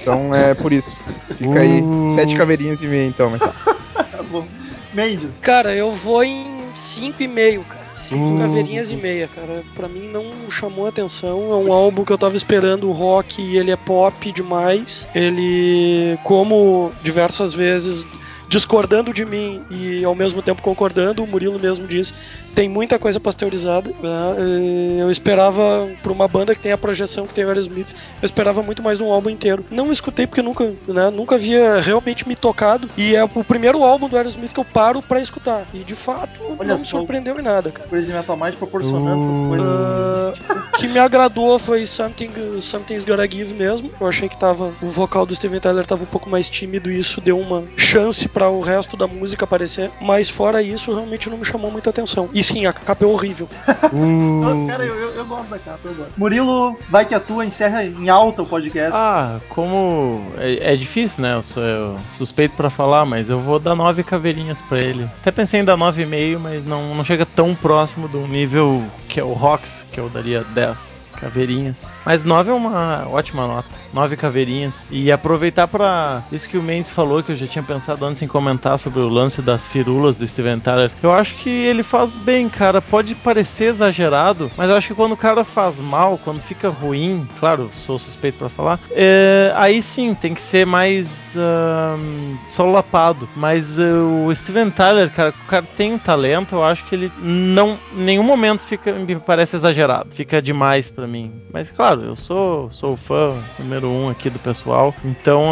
Então 0.00 0.34
é 0.34 0.54
por 0.54 0.72
isso. 0.72 1.00
Fica 1.36 1.60
aí, 1.60 1.82
sete 2.14 2.36
caveirinhas 2.36 2.80
e 2.80 2.86
meia 2.86 3.06
então, 3.06 3.32
bom. 4.30 4.46
Mendes. 4.92 5.30
Cara, 5.40 5.74
eu 5.74 5.92
vou 5.92 6.22
em 6.22 6.46
5,5, 6.76 7.64
cara. 7.64 7.84
5 7.94 8.38
caveirinhas 8.38 8.90
e 8.90 8.96
meia, 8.96 9.28
cara. 9.28 9.62
Pra 9.74 9.88
mim 9.88 10.08
não 10.08 10.50
chamou 10.50 10.86
atenção. 10.86 11.52
É 11.52 11.56
um 11.56 11.72
álbum 11.72 12.04
que 12.04 12.12
eu 12.12 12.18
tava 12.18 12.36
esperando 12.36 12.90
rock 12.92 13.40
e 13.40 13.56
ele 13.56 13.70
é 13.70 13.76
pop 13.76 14.30
demais. 14.32 15.06
Ele, 15.14 16.18
como 16.22 16.92
diversas 17.02 17.54
vezes 17.54 18.06
discordando 18.54 19.12
de 19.12 19.24
mim 19.24 19.64
e 19.68 20.04
ao 20.04 20.14
mesmo 20.14 20.40
tempo 20.40 20.62
concordando, 20.62 21.24
o 21.24 21.26
Murilo 21.26 21.58
mesmo 21.58 21.88
disse, 21.88 22.14
tem 22.54 22.68
muita 22.68 22.98
coisa 22.98 23.18
pasteurizada. 23.18 23.90
né? 23.90 25.00
Eu 25.00 25.10
esperava, 25.10 25.88
por 26.02 26.12
uma 26.12 26.28
banda 26.28 26.54
que 26.54 26.60
tem 26.60 26.72
a 26.72 26.78
projeção 26.78 27.26
que 27.26 27.34
tem 27.34 27.44
o 27.44 27.48
Aerosmith, 27.48 27.88
eu 28.22 28.26
esperava 28.26 28.62
muito 28.62 28.82
mais 28.82 28.98
de 28.98 29.04
um 29.04 29.12
álbum 29.12 29.30
inteiro. 29.30 29.64
Não 29.70 29.90
escutei 29.90 30.26
porque 30.26 30.42
nunca, 30.42 30.72
né, 30.86 31.10
nunca 31.10 31.34
havia 31.34 31.80
realmente 31.80 32.26
me 32.26 32.36
tocado. 32.36 32.88
E 32.96 33.14
é 33.14 33.24
o 33.24 33.44
primeiro 33.44 33.82
álbum 33.82 34.08
do 34.08 34.16
Aerosmith 34.16 34.52
que 34.52 34.60
eu 34.60 34.64
paro 34.64 35.02
pra 35.02 35.20
escutar. 35.20 35.66
E 35.74 35.78
de 35.78 35.94
fato, 35.94 36.40
Olha 36.58 36.68
não 36.68 36.78
me 36.78 36.86
surpreendeu 36.86 37.38
em 37.38 37.42
nada, 37.42 37.70
cara. 37.70 37.88
Crazy 37.88 38.12
Metal 38.12 38.36
Mind 38.36 38.54
proporcionando 38.54 39.32
essas 39.32 39.48
coisas. 39.48 39.66
Ah, 39.66 40.68
o 40.74 40.78
que 40.78 40.88
me 40.88 40.98
agradou 40.98 41.58
foi 41.58 41.86
Something, 41.86 42.60
Something's 42.60 43.04
Gotta 43.04 43.28
Give 43.28 43.52
mesmo. 43.52 43.90
Eu 44.00 44.06
achei 44.06 44.28
que 44.28 44.38
tava. 44.38 44.72
O 44.80 44.88
vocal 44.88 45.26
do 45.26 45.34
Steven 45.34 45.60
Tyler 45.60 45.84
tava 45.86 46.02
um 46.04 46.06
pouco 46.06 46.30
mais 46.30 46.48
tímido 46.48 46.90
e 46.90 46.98
isso 46.98 47.20
deu 47.20 47.38
uma 47.38 47.64
chance 47.76 48.28
pra 48.28 48.44
pra 48.44 48.50
o 48.50 48.60
resto 48.60 48.96
da 48.96 49.06
música 49.06 49.44
aparecer, 49.44 49.90
mas 50.00 50.28
fora 50.28 50.62
isso, 50.62 50.92
realmente 50.92 51.30
não 51.30 51.38
me 51.38 51.44
chamou 51.44 51.70
muita 51.70 51.88
atenção. 51.88 52.28
E 52.34 52.42
sim, 52.44 52.66
a 52.66 52.72
capa 52.72 53.04
é 53.04 53.08
horrível. 53.08 53.48
Nossa, 53.92 54.72
cara, 54.72 54.84
eu, 54.84 54.94
eu, 54.94 55.10
eu 55.10 55.24
gosto 55.24 55.48
da 55.48 55.58
capa, 55.58 55.80
eu 55.84 55.94
gosto. 55.94 56.12
Murilo, 56.16 56.78
vai 56.88 57.04
que 57.04 57.14
a 57.14 57.20
tua 57.20 57.44
encerra 57.44 57.84
em 57.84 58.08
alta 58.08 58.42
o 58.42 58.46
podcast. 58.46 58.92
Ah, 58.94 59.38
como 59.48 60.22
é, 60.38 60.74
é 60.74 60.76
difícil, 60.76 61.22
né? 61.22 61.34
Eu 61.34 61.42
sou 61.42 61.62
eu 61.62 61.98
suspeito 62.12 62.54
pra 62.56 62.70
falar, 62.70 63.04
mas 63.04 63.30
eu 63.30 63.40
vou 63.40 63.58
dar 63.58 63.74
nove 63.74 64.02
caveirinhas 64.02 64.60
pra 64.62 64.78
ele. 64.78 65.04
Até 65.20 65.30
pensei 65.30 65.60
em 65.60 65.64
dar 65.64 65.76
nove 65.76 66.02
e 66.02 66.06
meio, 66.06 66.38
mas 66.38 66.64
não, 66.64 66.94
não 66.94 67.04
chega 67.04 67.26
tão 67.26 67.54
próximo 67.54 68.08
do 68.08 68.26
nível 68.26 68.84
que 69.08 69.20
é 69.20 69.24
o 69.24 69.32
Rox, 69.32 69.86
que 69.92 70.00
eu 70.00 70.08
daria 70.08 70.44
10 70.54 71.04
caveirinhas. 71.24 71.96
Mas 72.04 72.22
9 72.22 72.50
é 72.50 72.54
uma 72.54 73.08
ótima 73.08 73.46
nota. 73.46 73.68
9 73.92 74.16
caveirinhas. 74.16 74.88
E 74.90 75.10
aproveitar 75.10 75.66
pra 75.66 76.22
isso 76.30 76.48
que 76.48 76.58
o 76.58 76.62
Mendes 76.62 76.90
falou, 76.90 77.22
que 77.22 77.32
eu 77.32 77.36
já 77.36 77.46
tinha 77.46 77.62
pensado 77.62 78.04
antes 78.04 78.20
em 78.20 78.28
comentar 78.28 78.78
sobre 78.78 79.00
o 79.00 79.08
lance 79.08 79.40
das 79.40 79.66
firulas 79.66 80.18
do 80.18 80.28
Steven 80.28 80.60
Tyler. 80.60 80.90
Eu 81.02 81.12
acho 81.12 81.34
que 81.36 81.48
ele 81.48 81.82
faz 81.82 82.14
bem, 82.14 82.48
cara. 82.48 82.82
Pode 82.82 83.14
parecer 83.14 83.70
exagerado, 83.70 84.50
mas 84.56 84.68
eu 84.68 84.76
acho 84.76 84.88
que 84.88 84.94
quando 84.94 85.12
o 85.12 85.16
cara 85.16 85.44
faz 85.44 85.78
mal, 85.78 86.18
quando 86.18 86.42
fica 86.42 86.68
ruim, 86.68 87.26
claro, 87.40 87.70
sou 87.86 87.98
suspeito 87.98 88.38
pra 88.38 88.48
falar, 88.48 88.78
é, 88.90 89.52
aí 89.56 89.80
sim 89.80 90.14
tem 90.14 90.34
que 90.34 90.42
ser 90.42 90.66
mais 90.66 91.24
ahn, 91.36 92.36
solapado. 92.48 93.28
Mas 93.36 93.78
eh, 93.78 93.92
o 93.92 94.34
Steven 94.34 94.70
Tyler, 94.70 95.10
cara, 95.10 95.30
o 95.30 95.48
cara 95.48 95.64
tem 95.76 95.94
um 95.94 95.98
talento, 95.98 96.54
eu 96.54 96.64
acho 96.64 96.84
que 96.84 96.94
ele 96.94 97.12
não, 97.20 97.78
em 97.92 98.02
nenhum 98.02 98.22
momento 98.22 98.62
fica, 98.62 98.92
me 98.92 99.16
parece 99.16 99.56
exagerado, 99.56 100.14
fica 100.14 100.40
demais 100.42 100.90
pra 100.90 101.06
mim. 101.06 101.13
Mas 101.52 101.70
claro, 101.70 102.02
eu 102.02 102.16
sou, 102.16 102.70
sou 102.72 102.96
fã 102.96 103.34
número 103.58 103.88
um 103.88 104.08
aqui 104.08 104.28
do 104.28 104.38
pessoal, 104.38 104.94
então 105.04 105.44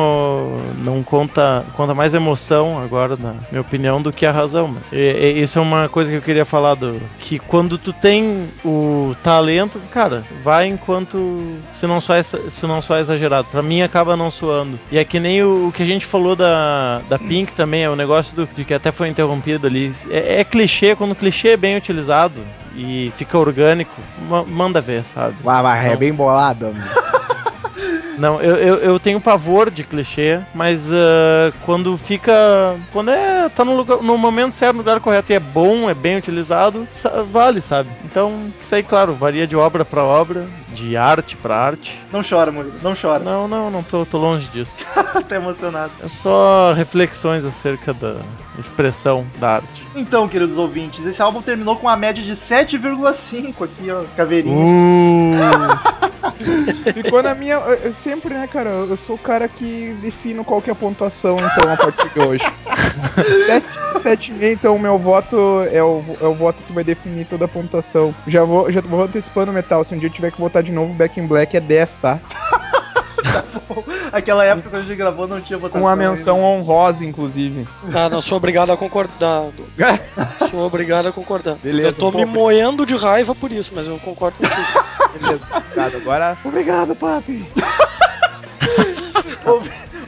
não 0.78 1.02
conta, 1.02 1.64
conta 1.76 1.94
mais 1.94 2.14
emoção 2.14 2.78
agora, 2.78 3.16
na 3.16 3.34
minha 3.50 3.60
opinião, 3.60 4.00
do 4.02 4.12
que 4.12 4.26
a 4.26 4.32
razão. 4.32 4.68
Mas 4.68 4.92
e- 4.92 4.96
e 4.96 5.42
isso 5.42 5.58
é 5.58 5.62
uma 5.62 5.88
coisa 5.88 6.10
que 6.10 6.16
eu 6.16 6.22
queria 6.22 6.44
falar 6.44 6.74
do 6.74 7.00
que 7.18 7.38
quando 7.38 7.78
tu 7.78 7.92
tem 7.92 8.48
o 8.64 9.14
talento, 9.22 9.80
cara, 9.90 10.22
vai 10.42 10.66
enquanto 10.66 11.42
se 11.72 11.86
não 11.86 12.00
só 12.00 12.14
é, 12.14 12.22
se 12.22 12.66
não 12.66 12.82
só 12.82 12.96
é 12.96 13.00
exagerado. 13.00 13.48
Pra 13.50 13.62
mim 13.62 13.82
acaba 13.82 14.16
não 14.16 14.30
soando. 14.30 14.78
E 14.90 14.98
é 14.98 15.04
que 15.04 15.20
nem 15.20 15.42
o, 15.42 15.68
o 15.68 15.72
que 15.72 15.82
a 15.82 15.86
gente 15.86 16.06
falou 16.06 16.34
da, 16.36 17.00
da 17.08 17.18
Pink 17.18 17.52
também, 17.52 17.84
é 17.84 17.90
o 17.90 17.96
negócio 17.96 18.34
do 18.34 18.46
de 18.46 18.64
que 18.64 18.74
até 18.74 18.90
foi 18.92 19.08
interrompido 19.08 19.66
ali. 19.66 19.92
É, 20.10 20.40
é 20.40 20.44
clichê, 20.44 20.94
quando 20.96 21.12
o 21.12 21.16
clichê 21.16 21.50
é 21.50 21.56
bem 21.56 21.76
utilizado 21.76 22.40
e 22.74 23.12
fica 23.16 23.38
orgânico, 23.38 24.00
ma- 24.28 24.44
manda 24.44 24.80
ver, 24.80 25.04
sabe? 25.14 25.36
Vai, 25.42 25.62
vai, 25.62 25.86
é 25.86 25.90
Não. 25.90 25.96
bem 25.98 26.12
bolado. 26.12 26.74
Não, 28.18 28.40
eu, 28.42 28.56
eu, 28.56 28.74
eu 28.76 29.00
tenho 29.00 29.20
pavor 29.20 29.70
de 29.70 29.82
clichê, 29.84 30.38
mas 30.54 30.82
ah, 30.92 31.52
quando 31.64 31.96
fica. 31.96 32.32
Quando 32.92 33.10
é. 33.10 33.48
tá 33.48 33.64
no, 33.64 33.74
lugar, 33.74 33.98
no 34.02 34.18
momento 34.18 34.54
certo, 34.54 34.74
no 34.74 34.78
lugar 34.80 35.00
correto 35.00 35.32
e 35.32 35.34
é 35.34 35.40
bom, 35.40 35.88
é 35.88 35.94
bem 35.94 36.16
utilizado, 36.18 36.86
sa- 36.92 37.22
vale, 37.22 37.62
sabe? 37.62 37.88
Então, 38.04 38.52
isso 38.62 38.74
aí, 38.74 38.82
claro, 38.82 39.14
varia 39.14 39.46
de 39.46 39.56
obra 39.56 39.84
pra 39.84 40.04
obra, 40.04 40.46
de 40.72 40.96
arte 40.96 41.36
pra 41.36 41.56
arte. 41.56 41.92
Não 42.12 42.22
chora, 42.28 42.50
Murilo, 42.50 42.74
não 42.82 42.94
chora. 43.00 43.22
Não, 43.22 43.46
não, 43.46 43.70
não 43.70 43.82
tô, 43.82 44.04
tô 44.06 44.18
longe 44.18 44.48
disso. 44.48 44.72
tá 45.28 45.36
emocionado. 45.36 45.92
É 46.02 46.08
só 46.08 46.72
reflexões 46.72 47.44
acerca 47.44 47.92
da 47.94 48.16
expressão 48.58 49.26
da 49.38 49.56
arte. 49.56 49.86
Então, 49.94 50.28
queridos 50.28 50.56
ouvintes, 50.58 51.04
esse 51.04 51.20
álbum 51.22 51.42
terminou 51.42 51.76
com 51.76 51.86
uma 51.86 51.96
média 51.96 52.22
de 52.22 52.32
7,5 52.36 53.64
aqui, 53.64 53.90
ó, 53.90 54.02
caveirinha. 54.16 54.56
Uh, 54.56 56.92
Ficou 56.94 57.22
na 57.22 57.34
minha. 57.34 57.54
eu- 57.54 57.92
Sempre, 57.92 58.34
né, 58.34 58.46
cara? 58.46 58.70
Eu 58.70 58.96
sou 58.96 59.16
o 59.16 59.18
cara 59.18 59.48
que 59.48 59.94
defino 60.00 60.44
qual 60.44 60.62
que 60.62 60.70
é 60.70 60.72
a 60.72 60.76
pontuação, 60.76 61.36
então, 61.36 61.72
a 61.72 61.76
partir 61.76 62.08
de 62.10 62.20
hoje. 62.20 62.44
7,5, 63.94 64.52
então, 64.52 64.76
o 64.76 64.80
meu 64.80 64.98
voto 64.98 65.36
é 65.70 65.82
o, 65.82 66.02
é 66.20 66.26
o 66.26 66.34
voto 66.34 66.62
que 66.62 66.72
vai 66.72 66.82
definir 66.82 67.26
toda 67.26 67.44
a 67.44 67.48
pontuação. 67.48 68.14
Já 68.26 68.42
vou, 68.44 68.70
já 68.70 68.80
vou 68.80 69.02
antecipando 69.02 69.50
o 69.50 69.54
metal. 69.54 69.84
Se 69.84 69.94
um 69.94 69.98
dia 69.98 70.08
eu 70.08 70.12
tiver 70.12 70.32
que 70.32 70.40
votar 70.40 70.61
de 70.62 70.72
novo, 70.72 70.92
Back 70.94 71.18
in 71.20 71.26
Black 71.26 71.56
é 71.56 71.60
10, 71.60 71.96
tá? 71.96 72.20
Aquela 74.12 74.44
época 74.44 74.68
que 74.68 74.76
a 74.76 74.80
gente 74.80 74.94
gravou 74.94 75.26
não 75.26 75.40
tinha 75.40 75.58
votação. 75.58 75.80
Com 75.80 75.88
a 75.88 75.92
ainda. 75.92 76.08
menção 76.08 76.42
honrosa, 76.42 77.04
inclusive. 77.04 77.66
Ah, 77.94 78.10
não 78.10 78.20
sou 78.20 78.36
obrigado 78.36 78.70
a 78.70 78.76
concordar. 78.76 79.46
sou 80.50 80.66
obrigado 80.66 81.08
a 81.08 81.12
concordar. 81.12 81.56
Beleza, 81.62 81.88
eu 81.88 81.94
tô 81.94 82.12
pô, 82.12 82.18
me 82.18 82.26
moendo 82.26 82.84
de 82.84 82.94
raiva 82.94 83.34
por 83.34 83.50
isso, 83.50 83.72
mas 83.74 83.86
eu 83.86 83.98
concordo 83.98 84.36
contigo. 84.36 84.84
Beleza, 85.18 85.46
obrigado. 85.50 85.96
Agora. 85.96 86.38
Obrigado, 86.44 86.94
papi. 86.94 87.46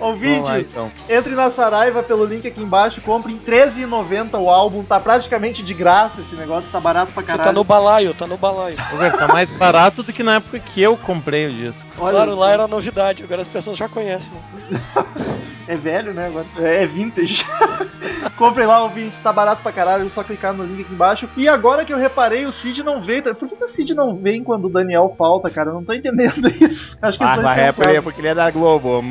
Ouvi- 0.00 0.28
Ouvinte, 0.28 0.34
Vamos 0.40 0.48
lá, 0.48 0.60
então. 0.60 0.90
entre 1.08 1.34
na 1.34 1.50
Saraiva 1.50 2.02
pelo 2.02 2.24
link 2.24 2.46
aqui 2.46 2.62
embaixo, 2.62 3.00
compre 3.00 3.32
em 3.32 3.36
R$13,90 3.36 4.38
o 4.40 4.50
álbum, 4.50 4.82
tá 4.82 4.98
praticamente 5.00 5.62
de 5.62 5.74
graça 5.74 6.20
esse 6.20 6.34
negócio, 6.34 6.68
tá 6.70 6.80
barato 6.80 7.12
pra 7.12 7.22
Você 7.22 7.26
caralho. 7.28 7.44
tá 7.48 7.52
no 7.52 7.64
balaio, 7.64 8.14
tá 8.14 8.26
no 8.26 8.36
balaio. 8.36 8.76
Ô, 8.92 8.96
velho, 8.96 9.16
tá 9.16 9.28
mais 9.28 9.50
barato 9.50 10.02
do 10.02 10.12
que 10.12 10.22
na 10.22 10.36
época 10.36 10.58
que 10.58 10.80
eu 10.82 10.96
comprei 10.96 11.46
o 11.46 11.50
disco. 11.52 11.86
Olha, 11.98 12.16
Claro, 12.16 12.34
lá 12.36 12.50
era 12.52 12.66
novidade, 12.68 13.22
agora 13.22 13.42
as 13.42 13.48
pessoas 13.48 13.76
já 13.76 13.88
conhecem. 13.88 14.32
Né? 14.70 14.80
É 15.66 15.76
velho, 15.76 16.12
né? 16.12 16.26
Agora 16.26 16.44
é 16.58 16.82
é 16.82 16.86
vintage. 16.86 17.42
Comprem 18.36 18.66
lá, 18.66 18.82
ouvintes, 18.82 19.18
tá 19.22 19.32
barato 19.32 19.62
pra 19.62 19.72
caralho, 19.72 20.06
é 20.06 20.10
só 20.10 20.22
clicar 20.22 20.52
no 20.52 20.62
link 20.62 20.82
aqui 20.82 20.92
embaixo. 20.92 21.26
E 21.38 21.48
agora 21.48 21.86
que 21.86 21.92
eu 21.92 21.96
reparei, 21.96 22.44
o 22.44 22.52
Cid 22.52 22.82
não 22.82 23.00
veio. 23.02 23.22
tá- 23.22 23.34
Por 23.34 23.48
que 23.48 23.56
que 23.56 23.64
o 23.64 23.68
Cid 23.68 23.94
não 23.94 24.14
vem 24.14 24.44
quando 24.44 24.66
o 24.66 24.68
Daniel 24.68 25.14
falta, 25.16 25.48
cara? 25.48 25.70
Eu 25.70 25.74
não 25.76 25.82
tô 25.82 25.94
entendendo 25.94 26.48
isso. 26.62 26.98
Acho 27.00 27.16
que 27.18 27.24
Ah, 27.24 27.36
vai, 27.36 27.60
é 27.60 27.72
aí, 27.86 28.02
porque 28.02 28.20
ele 28.20 28.28
é 28.28 28.34
da 28.34 28.50
Globo. 28.50 29.02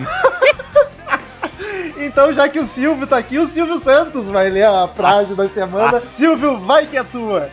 Então, 1.97 2.33
já 2.33 2.49
que 2.49 2.59
o 2.59 2.67
Silvio 2.67 3.05
tá 3.05 3.17
aqui, 3.17 3.37
o 3.37 3.47
Silvio 3.47 3.81
Santos 3.81 4.27
vai 4.27 4.49
ler 4.49 4.65
a 4.65 4.87
frase 4.87 5.35
da 5.35 5.47
semana. 5.47 6.01
Silvio, 6.17 6.57
vai 6.59 6.85
que 6.85 6.97
é 6.97 7.03
tua. 7.03 7.49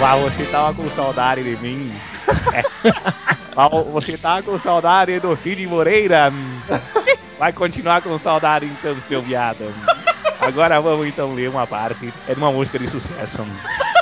Ah, 0.00 0.16
você 0.16 0.44
tava 0.46 0.74
com 0.74 0.90
saudade 0.90 1.42
de 1.42 1.56
mim. 1.62 1.92
Ah, 3.56 3.68
você 3.68 4.16
tava 4.16 4.42
com 4.42 4.58
saudade 4.58 5.18
do 5.20 5.36
Cid 5.36 5.66
Moreira. 5.66 6.32
Vai 7.38 7.52
continuar 7.52 8.00
com 8.02 8.18
saudade 8.18 8.66
então, 8.66 8.96
seu 9.08 9.20
viado. 9.20 9.72
Agora 10.40 10.80
vamos 10.80 11.06
então 11.06 11.32
ler 11.34 11.48
uma 11.50 11.66
parte. 11.66 12.12
É 12.26 12.34
de 12.34 12.38
uma 12.40 12.52
música 12.52 12.78
de 12.78 12.88
sucesso. 12.88 13.46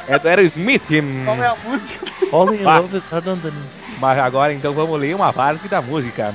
É 0.07 0.19
do 0.19 0.29
Aerosmith. 0.29 0.89
Qual 1.25 1.43
é 1.43 1.47
a 1.47 1.57
música? 1.57 2.07
Falling 2.31 2.61
in. 2.61 2.65
Love 2.65 3.03
Hard 3.11 3.25
Danny. 3.25 3.63
Mas 3.99 4.19
agora 4.19 4.53
então 4.53 4.73
vamos 4.75 5.01
ler 5.01 5.15
uma 5.17 5.33
parte 5.33 5.69
da 5.69 5.81
música. 5.81 6.35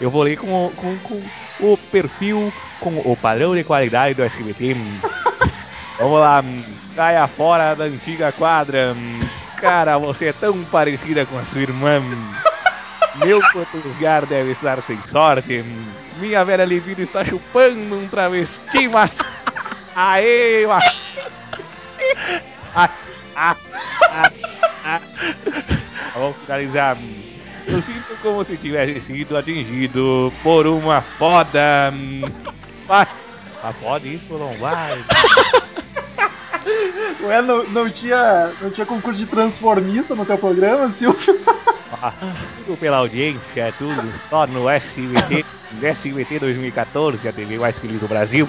Eu 0.00 0.10
vou 0.10 0.22
ler 0.22 0.36
com, 0.36 0.66
o- 0.66 0.70
com, 0.70 0.96
com 0.98 1.22
o 1.58 1.76
perfil, 1.76 2.52
com 2.78 2.98
o 2.98 3.16
padrão 3.16 3.54
de 3.56 3.64
qualidade 3.64 4.14
do 4.14 4.22
SBT. 4.22 4.76
Vamos 5.98 6.20
lá, 6.20 6.44
caia 6.94 7.26
fora 7.26 7.74
da 7.74 7.84
antiga 7.84 8.30
quadra. 8.30 8.94
Cara, 9.56 9.98
você 9.98 10.26
é 10.26 10.32
tão 10.32 10.62
parecida 10.64 11.26
com 11.26 11.36
a 11.36 11.44
sua 11.44 11.62
irmã. 11.62 12.00
Meu 13.16 13.40
potencial 13.52 14.24
deve 14.24 14.52
estar 14.52 14.80
sem 14.80 14.96
sorte. 15.08 15.64
Minha 16.20 16.44
velha 16.44 16.64
libido 16.64 17.02
está 17.02 17.24
chupando 17.24 17.96
um 17.96 18.06
travesti, 18.06 18.86
mas... 18.86 19.10
Aê, 20.00 20.64
mas... 20.64 21.02
Ah, 22.72 22.88
ah, 23.34 23.56
ah, 24.08 24.30
ah. 24.84 25.00
Vamos 26.14 26.36
finalizar. 26.36 26.96
Eu 27.66 27.82
sinto 27.82 28.16
como 28.22 28.44
se 28.44 28.56
tivesse 28.56 29.00
sido 29.00 29.36
atingido 29.36 30.32
por 30.40 30.68
uma 30.68 31.00
foda. 31.00 31.92
Mas, 32.86 33.08
mas 33.60 33.76
pode 33.78 34.14
isso 34.14 34.34
ou 34.34 34.38
não 34.38 34.52
vai? 34.58 35.04
Ué, 37.24 37.42
não, 37.42 37.64
não, 37.64 37.90
tinha, 37.90 38.52
não 38.60 38.70
tinha 38.70 38.86
concurso 38.86 39.18
de 39.18 39.26
transformista 39.26 40.14
no 40.14 40.24
teu 40.24 40.38
programa, 40.38 40.92
Silvio? 40.92 41.40
Ah, 42.00 42.12
tudo 42.64 42.78
pela 42.78 42.98
audiência, 42.98 43.74
tudo 43.76 44.12
só 44.30 44.46
no 44.46 44.68
SBT, 44.68 45.44
SBT 45.82 46.38
2014, 46.38 47.26
a 47.26 47.32
TV 47.32 47.58
mais 47.58 47.76
feliz 47.80 48.00
do 48.00 48.06
Brasil. 48.06 48.48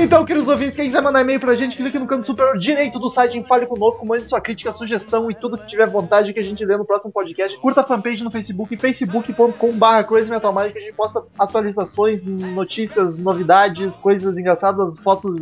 Então, 0.00 0.24
queridos 0.24 0.48
ouvintes, 0.48 0.76
quem 0.76 0.84
quiser 0.86 1.02
mandar 1.02 1.22
e-mail 1.22 1.40
pra 1.40 1.56
gente, 1.56 1.76
clique 1.76 1.98
no 1.98 2.06
canto 2.06 2.24
superior 2.24 2.56
direito 2.56 3.00
do 3.00 3.10
site 3.10 3.36
em 3.36 3.42
Fale 3.42 3.66
Conosco, 3.66 4.06
mande 4.06 4.24
sua 4.26 4.40
crítica, 4.40 4.72
sugestão 4.72 5.28
e 5.28 5.34
tudo 5.34 5.58
que 5.58 5.66
tiver 5.66 5.88
vontade 5.90 6.32
que 6.32 6.38
a 6.38 6.42
gente 6.42 6.64
lê 6.64 6.76
no 6.76 6.84
próximo 6.84 7.10
podcast. 7.10 7.58
Curta 7.58 7.80
a 7.80 7.84
fanpage 7.84 8.22
no 8.22 8.30
Facebook, 8.30 8.76
facebook.com.br 8.76 10.06
Crazy 10.08 10.30
Metal 10.30 10.54
Mind, 10.54 10.70
que 10.72 10.78
a 10.78 10.82
gente 10.82 10.94
posta 10.94 11.24
atualizações, 11.36 12.24
notícias, 12.24 13.18
novidades, 13.18 13.96
coisas 13.98 14.38
engraçadas, 14.38 14.96
fotos 15.00 15.34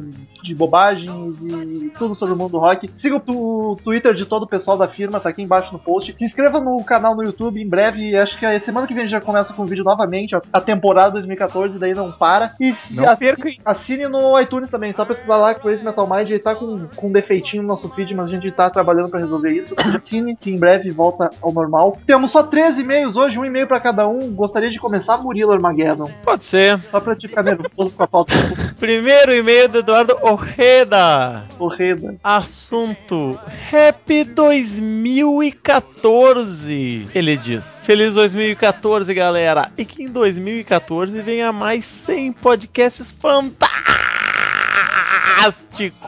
de 0.42 0.54
bobagens 0.54 1.38
e 1.42 1.90
tudo 1.90 2.14
sobre 2.14 2.34
o 2.34 2.38
mundo 2.38 2.58
rock. 2.58 2.90
Siga 2.96 3.16
o 3.26 3.76
Twitter 3.76 4.14
de 4.14 4.24
todo 4.24 4.44
o 4.44 4.48
pessoal 4.48 4.78
da 4.78 4.88
firma, 4.88 5.20
tá 5.20 5.28
aqui 5.28 5.42
embaixo 5.42 5.70
no 5.70 5.78
post. 5.78 6.14
Se 6.16 6.24
inscreva 6.24 6.60
no 6.60 6.82
canal 6.82 7.14
no 7.14 7.22
YouTube 7.22 7.60
em 7.60 7.68
breve, 7.68 8.16
acho 8.16 8.38
que 8.38 8.46
a 8.46 8.58
semana 8.58 8.86
que 8.86 8.94
vem 8.94 9.06
já 9.06 9.20
começa 9.20 9.52
com 9.52 9.64
o 9.64 9.66
vídeo 9.66 9.84
novamente, 9.84 10.34
a 10.50 10.60
temporada 10.62 11.10
2014, 11.10 11.78
daí 11.78 11.92
não 11.94 12.10
para. 12.10 12.52
E 12.58 12.72
se 12.72 12.96
Não 12.96 13.04
assi- 13.04 13.18
perca, 13.18 13.48
hein? 13.50 13.60
Assine 13.62 14.08
no 14.08 14.45
iTunes 14.46 14.70
também, 14.70 14.92
só 14.92 15.04
pesquisar 15.04 15.36
lá 15.36 15.54
Crazy 15.54 15.84
Metal 15.84 16.06
Mind, 16.08 16.30
ele 16.30 16.38
tá 16.38 16.54
com, 16.54 16.86
com 16.94 17.08
um 17.08 17.12
defeitinho 17.12 17.62
no 17.62 17.68
nosso 17.68 17.88
feed, 17.90 18.14
mas 18.14 18.26
a 18.26 18.30
gente 18.30 18.50
tá 18.50 18.70
trabalhando 18.70 19.08
pra 19.10 19.20
resolver 19.20 19.50
isso. 19.50 19.74
Assine, 19.76 20.34
que 20.36 20.50
em 20.50 20.58
breve 20.58 20.90
volta 20.90 21.28
ao 21.42 21.52
normal. 21.52 21.98
Temos 22.06 22.30
só 22.30 22.42
13 22.42 22.80
e-mails 22.82 23.16
hoje, 23.16 23.38
um 23.38 23.44
e-mail 23.44 23.66
pra 23.66 23.80
cada 23.80 24.06
um. 24.08 24.30
Gostaria 24.32 24.70
de 24.70 24.78
começar 24.78 25.18
Murilo 25.18 25.52
Armageddon, 25.52 26.10
Pode 26.24 26.44
ser. 26.44 26.78
só 26.90 27.00
pra 27.00 27.14
te 27.16 27.28
ficar 27.28 27.42
nervoso 27.42 27.90
com 27.90 28.02
a 28.02 28.06
pauta 28.08 28.32
Primeiro 28.78 29.34
e-mail 29.34 29.68
do 29.68 29.78
Eduardo 29.78 30.16
Orreda. 30.22 31.44
correda. 31.58 32.14
Assunto 32.22 33.38
Rap 33.46 34.24
2014. 34.24 37.08
Ele 37.14 37.36
diz: 37.36 37.80
Feliz 37.84 38.12
2014, 38.14 39.12
galera. 39.14 39.70
E 39.76 39.84
que 39.84 40.02
em 40.04 40.08
2014 40.08 41.20
venha 41.22 41.52
mais 41.52 41.84
100 41.84 42.32
podcasts 42.32 43.10
fantásticos. 43.12 44.05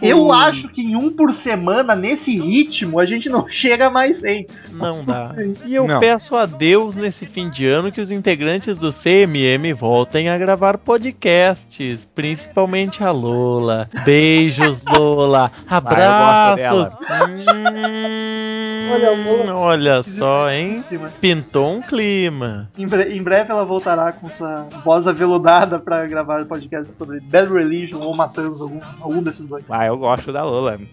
Eu 0.01 0.33
acho 0.33 0.68
que 0.68 0.81
em 0.81 0.97
um 0.97 1.11
por 1.11 1.35
semana, 1.35 1.95
nesse 1.95 2.39
ritmo, 2.39 2.99
a 2.99 3.05
gente 3.07 3.29
não 3.29 3.47
chega 3.49 3.91
mais 3.91 4.20
100. 4.20 4.47
Não 4.72 5.05
dá. 5.05 5.35
E 5.66 5.74
eu 5.74 5.87
Não. 5.87 6.01
peço 6.01 6.35
a 6.37 6.47
Deus 6.47 6.95
nesse 6.95 7.26
fim 7.26 7.51
de 7.51 7.66
ano 7.66 7.93
que 7.93 8.01
os 8.01 8.11
integrantes 8.11 8.79
do 8.79 8.91
CMM 8.93 9.72
voltem 9.74 10.29
a 10.29 10.39
gravar 10.39 10.79
podcasts, 10.79 12.07
principalmente 12.14 13.03
a 13.05 13.11
Lola. 13.11 13.89
Beijos, 14.05 14.83
Lola. 14.97 15.53
Abraços. 15.68 16.95
Hum, 16.95 18.47
Olha, 18.93 19.09
a 19.09 19.12
Lola- 19.12 19.55
olha 19.55 20.03
só, 20.03 20.51
hein? 20.51 20.82
Pintou 21.20 21.68
um 21.76 21.82
clima. 21.82 22.70
Em, 22.76 22.86
bre- 22.86 23.14
em 23.16 23.22
breve 23.22 23.51
ela 23.51 23.64
voltará 23.64 24.12
com 24.12 24.28
sua 24.30 24.62
voz 24.84 25.07
aveludada 25.07 25.78
pra 25.78 26.07
gravar 26.07 26.45
podcast 26.47 26.95
sobre 26.95 27.20
Bad 27.20 27.53
Religion 27.53 28.01
ou 28.01 28.14
Matanza, 28.14 28.62
algum, 28.64 28.80
algum 29.01 29.22
desses 29.22 29.45
dois. 29.45 29.64
Ah, 29.68 29.86
eu 29.86 29.97
gosto 29.99 30.32
da 30.32 30.43
Lola. 30.43 30.78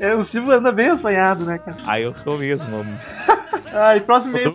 É, 0.00 0.14
o 0.14 0.24
Silvio 0.24 0.52
anda 0.52 0.72
bem 0.72 0.88
assanhado, 0.88 1.44
né, 1.44 1.58
cara? 1.58 1.76
Ah, 1.86 2.00
eu 2.00 2.14
sou 2.24 2.38
mesmo. 2.38 2.68
Ai, 3.74 4.00
próximo 4.00 4.30
e-mail. 4.36 4.52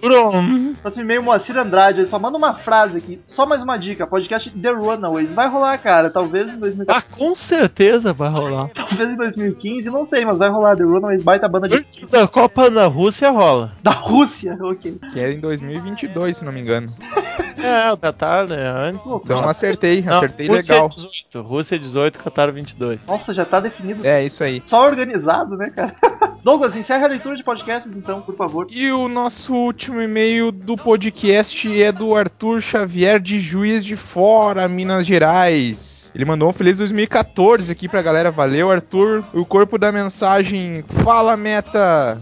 Próximo 0.82 1.04
e-mail, 1.04 1.22
Moacir 1.22 1.58
Andrade. 1.58 2.00
Ele 2.00 2.08
só 2.08 2.18
manda 2.18 2.38
uma 2.38 2.54
frase 2.54 2.98
aqui. 2.98 3.20
Só 3.28 3.46
mais 3.46 3.62
uma 3.62 3.78
dica. 3.78 4.08
Podcast 4.08 4.50
The 4.50 4.70
Runaways. 4.72 5.34
Vai 5.34 5.50
rolar, 5.50 5.78
cara. 5.78 6.10
Talvez 6.10 6.48
em 6.48 6.58
2014, 6.58 6.90
Ah, 6.90 7.18
com 7.18 7.36
certeza 7.36 8.14
vai 8.14 8.30
rolar. 8.30 8.70
talvez 8.74 9.10
em 9.10 9.16
2015. 9.18 9.90
Não 9.90 10.06
sei, 10.06 10.24
mas 10.24 10.38
vai 10.38 10.50
rolar. 10.50 10.78
The 10.78 10.84
Runaways, 10.84 11.22
baita 11.22 11.50
banda 11.50 11.68
de... 11.68 11.76
Antes 11.76 12.08
da 12.08 12.28
Copa 12.28 12.70
na 12.70 12.86
Rússia 12.88 13.30
rola. 13.30 13.74
da 13.84 13.92
Rússia. 13.92 14.58
Ok. 14.70 15.00
Que 15.12 15.20
é 15.20 15.32
em 15.32 15.40
2022, 15.40 16.38
se 16.38 16.46
não 16.46 16.52
me 16.52 16.62
engano. 16.62 16.88
É, 17.62 17.92
o 17.92 17.98
Qatar, 17.98 18.48
né? 18.48 18.70
Antes. 18.70 19.02
Então 19.06 19.50
acertei, 19.50 20.02
Não, 20.02 20.14
acertei 20.14 20.48
Rússia 20.48 20.76
legal. 20.76 20.88
18, 20.88 21.42
Rússia 21.42 21.78
18, 21.78 22.18
Qatar 22.18 22.54
22. 22.54 23.06
Nossa, 23.06 23.34
já 23.34 23.44
tá 23.44 23.60
definido. 23.60 24.08
É, 24.08 24.24
isso 24.24 24.42
aí. 24.46 24.62
Só 24.64 24.82
organizado, 24.86 25.58
né, 25.58 25.70
cara? 25.70 25.94
Douglas, 26.42 26.74
encerra 26.78 27.04
a 27.08 27.10
leitura 27.10 27.36
de 27.36 27.44
podcasts, 27.44 27.94
então, 27.94 28.22
por 28.22 28.34
favor. 28.38 28.68
E 28.70 28.90
o 28.94 29.09
nosso 29.10 29.53
último 29.53 30.01
e-mail 30.01 30.51
do 30.51 30.78
podcast 30.78 31.82
é 31.82 31.91
do 31.91 32.16
Arthur 32.16 32.62
Xavier 32.62 33.20
de 33.20 33.39
Juiz 33.39 33.84
de 33.84 33.95
Fora, 33.95 34.68
Minas 34.68 35.05
Gerais. 35.05 36.12
Ele 36.16 36.26
mandou 36.26 36.49
um 36.49 36.53
feliz 36.53 36.78
2014 36.78 37.72
aqui 37.72 37.88
pra 37.88 38.01
galera. 38.01 38.32
Valeu, 38.32 38.72
Arthur. 38.72 39.26
O 39.34 39.45
corpo 39.45 39.78
da 39.78 39.91
mensagem: 39.91 40.84
Fala, 41.03 41.36
meta, 41.36 42.22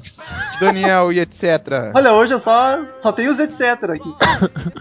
Daniel 0.60 1.12
e 1.12 1.20
etc. 1.20 1.92
Olha, 1.94 2.14
hoje 2.14 2.34
eu 2.34 2.40
só, 2.40 2.84
só 3.00 3.12
tenho 3.12 3.32
os 3.32 3.40
etc 3.40 3.62
aqui. 3.90 4.16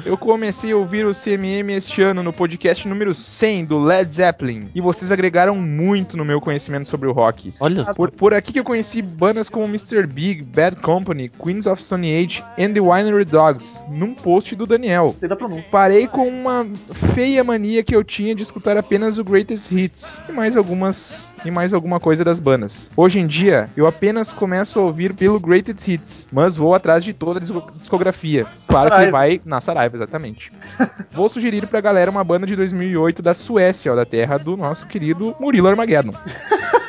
Eu 0.05 0.17
comecei 0.17 0.73
a 0.73 0.77
ouvir 0.77 1.07
o 1.07 1.13
CMM 1.13 1.71
este 1.73 2.03
ano 2.03 2.23
no 2.23 2.33
podcast 2.33 2.87
número 2.87 3.15
100 3.15 3.65
do 3.65 3.79
Led 3.79 4.13
Zeppelin. 4.13 4.71
E 4.75 4.81
vocês 4.81 5.11
agregaram 5.11 5.57
muito 5.57 6.17
no 6.17 6.25
meu 6.25 6.41
conhecimento 6.41 6.87
sobre 6.87 7.09
o 7.09 7.13
rock. 7.13 7.53
Olha 7.61 7.85
só. 7.85 7.95
Por, 7.95 8.11
por 8.11 8.35
aqui 8.35 8.53
que 8.53 8.61
eu 8.61 8.65
conheci 8.65 9.03
bandas 9.03 9.49
como 9.49 9.65
Mr. 9.67 10.07
Big, 10.07 10.43
Bad 10.43 10.77
Company, 10.77 11.29
Queens 11.29 11.67
of 11.67 11.83
Stone 11.83 12.07
Age 12.07 12.45
and 12.59 12.73
The 12.73 12.81
Winery 12.81 13.25
Dogs, 13.25 13.85
num 13.89 14.15
post 14.15 14.55
do 14.55 14.67
Daniel. 14.67 15.15
Sei 15.19 15.29
da 15.29 15.37
pronúncia. 15.37 15.71
Parei 15.71 16.07
com 16.07 16.29
uma 16.29 16.67
feia 17.15 17.43
mania 17.43 17.83
que 17.83 17.95
eu 17.95 18.05
tinha 18.05 18.35
de 18.35 18.43
escutar 18.43 18.77
apenas 18.77 19.19
o 19.19 19.25
Greatest 19.25 19.73
Hits 19.73 20.23
e 20.29 20.33
mais 20.33 20.57
algumas 20.57 21.33
e 21.45 21.51
mais 21.51 21.75
alguma 21.75 21.99
coisa 21.99 22.25
das 22.25 22.39
bandas. 22.39 22.91
Hoje 22.97 23.21
em 23.21 23.27
dia, 23.27 23.69
eu 23.77 23.87
apenas 23.87 24.33
começo 24.33 24.79
a 24.79 24.83
ouvir 24.83 25.15
pelo 25.15 25.41
Greatest 25.41 25.66
Hits, 25.71 26.29
mas 26.33 26.57
vou 26.57 26.75
atrás 26.75 27.03
de 27.05 27.13
toda 27.13 27.39
a 27.39 27.41
disco- 27.41 27.71
discografia. 27.75 28.47
Claro 28.67 28.91
que 28.91 28.97
Saraiva. 28.97 29.13
vai 29.13 29.41
na 29.45 29.61
Saraiva, 29.61 29.97
exatamente. 29.97 30.53
vou 31.13 31.29
sugerir 31.29 31.67
pra 31.67 31.81
galera 31.81 32.11
uma 32.11 32.25
banda 32.25 32.47
de 32.47 32.55
2008 32.57 33.23
da 33.23 33.35
Suécia, 33.35 33.93
ó, 33.93 33.97
da 33.97 34.05
terra 34.05 34.39
do 34.39 34.57
nosso 34.57 34.87
querido 34.87 35.35
Murilo 35.41 35.69
Armageddon. 35.69 36.13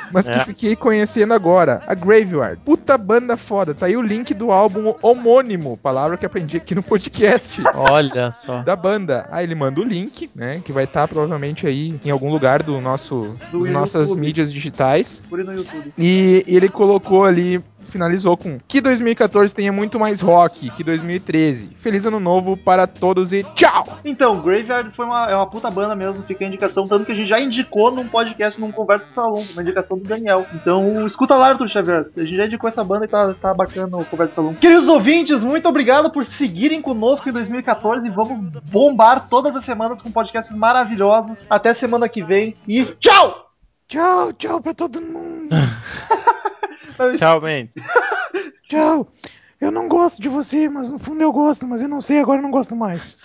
Mas 0.09 0.29
que 0.29 0.35
É. 0.35 0.39
fiquei 0.45 0.73
conhecendo 0.73 1.33
agora, 1.33 1.81
a 1.85 1.93
Graveyard. 1.93 2.61
Puta 2.63 2.97
banda 2.97 3.35
foda, 3.35 3.75
tá 3.75 3.87
aí 3.87 3.97
o 3.97 4.01
link 4.01 4.33
do 4.33 4.53
álbum 4.53 4.95
homônimo, 5.01 5.75
palavra 5.83 6.15
que 6.15 6.25
aprendi 6.25 6.55
aqui 6.55 6.73
no 6.73 6.81
podcast 6.81 7.61
Olha 7.75 8.31
só. 8.31 8.61
da 8.61 8.73
banda. 8.73 9.27
Aí 9.29 9.43
ele 9.45 9.53
manda 9.53 9.81
o 9.81 9.83
link, 9.83 10.29
né? 10.33 10.61
Que 10.63 10.71
vai 10.71 10.85
estar 10.85 11.09
provavelmente 11.09 11.67
aí 11.67 11.99
em 12.05 12.09
algum 12.09 12.31
lugar 12.31 12.63
do 12.63 12.79
nosso, 12.79 13.27
Do 13.51 13.63
das 13.65 13.69
nossas 13.73 14.07
YouTube. 14.07 14.25
mídias 14.25 14.53
digitais. 14.53 15.21
Por 15.29 15.41
aí 15.41 15.45
no 15.45 15.53
YouTube. 15.53 15.91
E 15.97 16.41
ele 16.47 16.69
colocou 16.69 17.25
ali, 17.25 17.61
finalizou 17.81 18.37
com 18.37 18.57
que 18.67 18.81
2014 18.81 19.55
tenha 19.55 19.71
muito 19.71 19.99
mais 19.99 20.19
rock 20.19 20.69
que 20.71 20.83
2013. 20.83 21.69
Feliz 21.75 22.05
ano 22.05 22.19
novo 22.19 22.57
para 22.57 22.85
todos 22.85 23.31
e 23.31 23.43
tchau! 23.55 23.99
Então, 24.03 24.41
Graveyard 24.41 24.91
foi 24.95 25.05
uma, 25.05 25.25
é 25.29 25.35
uma 25.35 25.49
puta 25.49 25.71
banda 25.71 25.95
mesmo, 25.95 26.23
fica 26.23 26.43
a 26.43 26.47
indicação, 26.47 26.83
tanto 26.83 27.05
que 27.05 27.11
a 27.11 27.15
gente 27.15 27.27
já 27.27 27.39
indicou 27.39 27.91
num 27.91 28.07
podcast, 28.07 28.59
num 28.59 28.71
Conversa 28.71 29.05
de 29.07 29.13
Salão, 29.13 29.43
uma 29.53 29.61
indicação 29.61 29.97
do 29.97 30.07
Daniel. 30.07 30.45
Então, 30.53 31.07
escuta 31.07 31.35
lá, 31.35 31.49
Arthur 31.49 31.69
Xavier. 31.69 32.07
A 32.15 32.19
gente 32.21 32.35
já 32.35 32.45
indicou 32.45 32.67
essa 32.67 32.83
banda 32.83 33.05
e 33.05 33.07
tá, 33.07 33.33
tá 33.35 33.53
bacana 33.53 33.97
o 33.97 34.05
Conversa 34.05 34.31
de 34.31 34.35
Salão. 34.35 34.53
Queridos 34.55 34.87
ouvintes, 34.87 35.41
muito 35.41 35.67
obrigado 35.67 36.11
por 36.11 36.25
seguirem 36.25 36.81
conosco 36.81 37.29
em 37.29 37.31
2014 37.31 38.09
vamos 38.09 38.49
bombar 38.63 39.29
todas 39.29 39.55
as 39.55 39.63
semanas 39.63 40.01
com 40.01 40.11
podcasts 40.11 40.55
maravilhosos. 40.55 41.45
Até 41.49 41.73
semana 41.73 42.09
que 42.09 42.23
vem 42.23 42.55
e 42.67 42.85
tchau! 42.99 43.47
Tchau, 43.87 44.33
tchau 44.33 44.59
pra 44.59 44.73
todo 44.73 44.99
mundo! 44.99 45.55
Tchau, 47.17 47.41
man. 47.41 47.69
Tchau! 48.67 49.07
Eu 49.61 49.71
não 49.71 49.87
gosto 49.87 50.21
de 50.21 50.27
você, 50.27 50.67
mas 50.67 50.89
no 50.89 50.99
fundo 50.99 51.21
eu 51.21 51.31
gosto, 51.31 51.65
mas 51.65 51.81
eu 51.81 51.87
não 51.87 52.01
sei, 52.01 52.19
agora 52.19 52.39
eu 52.39 52.43
não 52.43 52.51
gosto 52.51 52.75
mais. 52.75 53.17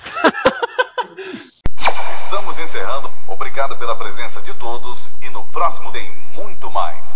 Estamos 2.24 2.60
encerrando. 2.60 3.10
Obrigado 3.26 3.76
pela 3.76 3.96
presença 3.96 4.40
de 4.42 4.54
todos 4.54 5.08
e 5.20 5.28
no 5.30 5.44
próximo 5.46 5.90
tem 5.90 6.08
muito 6.36 6.70
mais. 6.70 7.11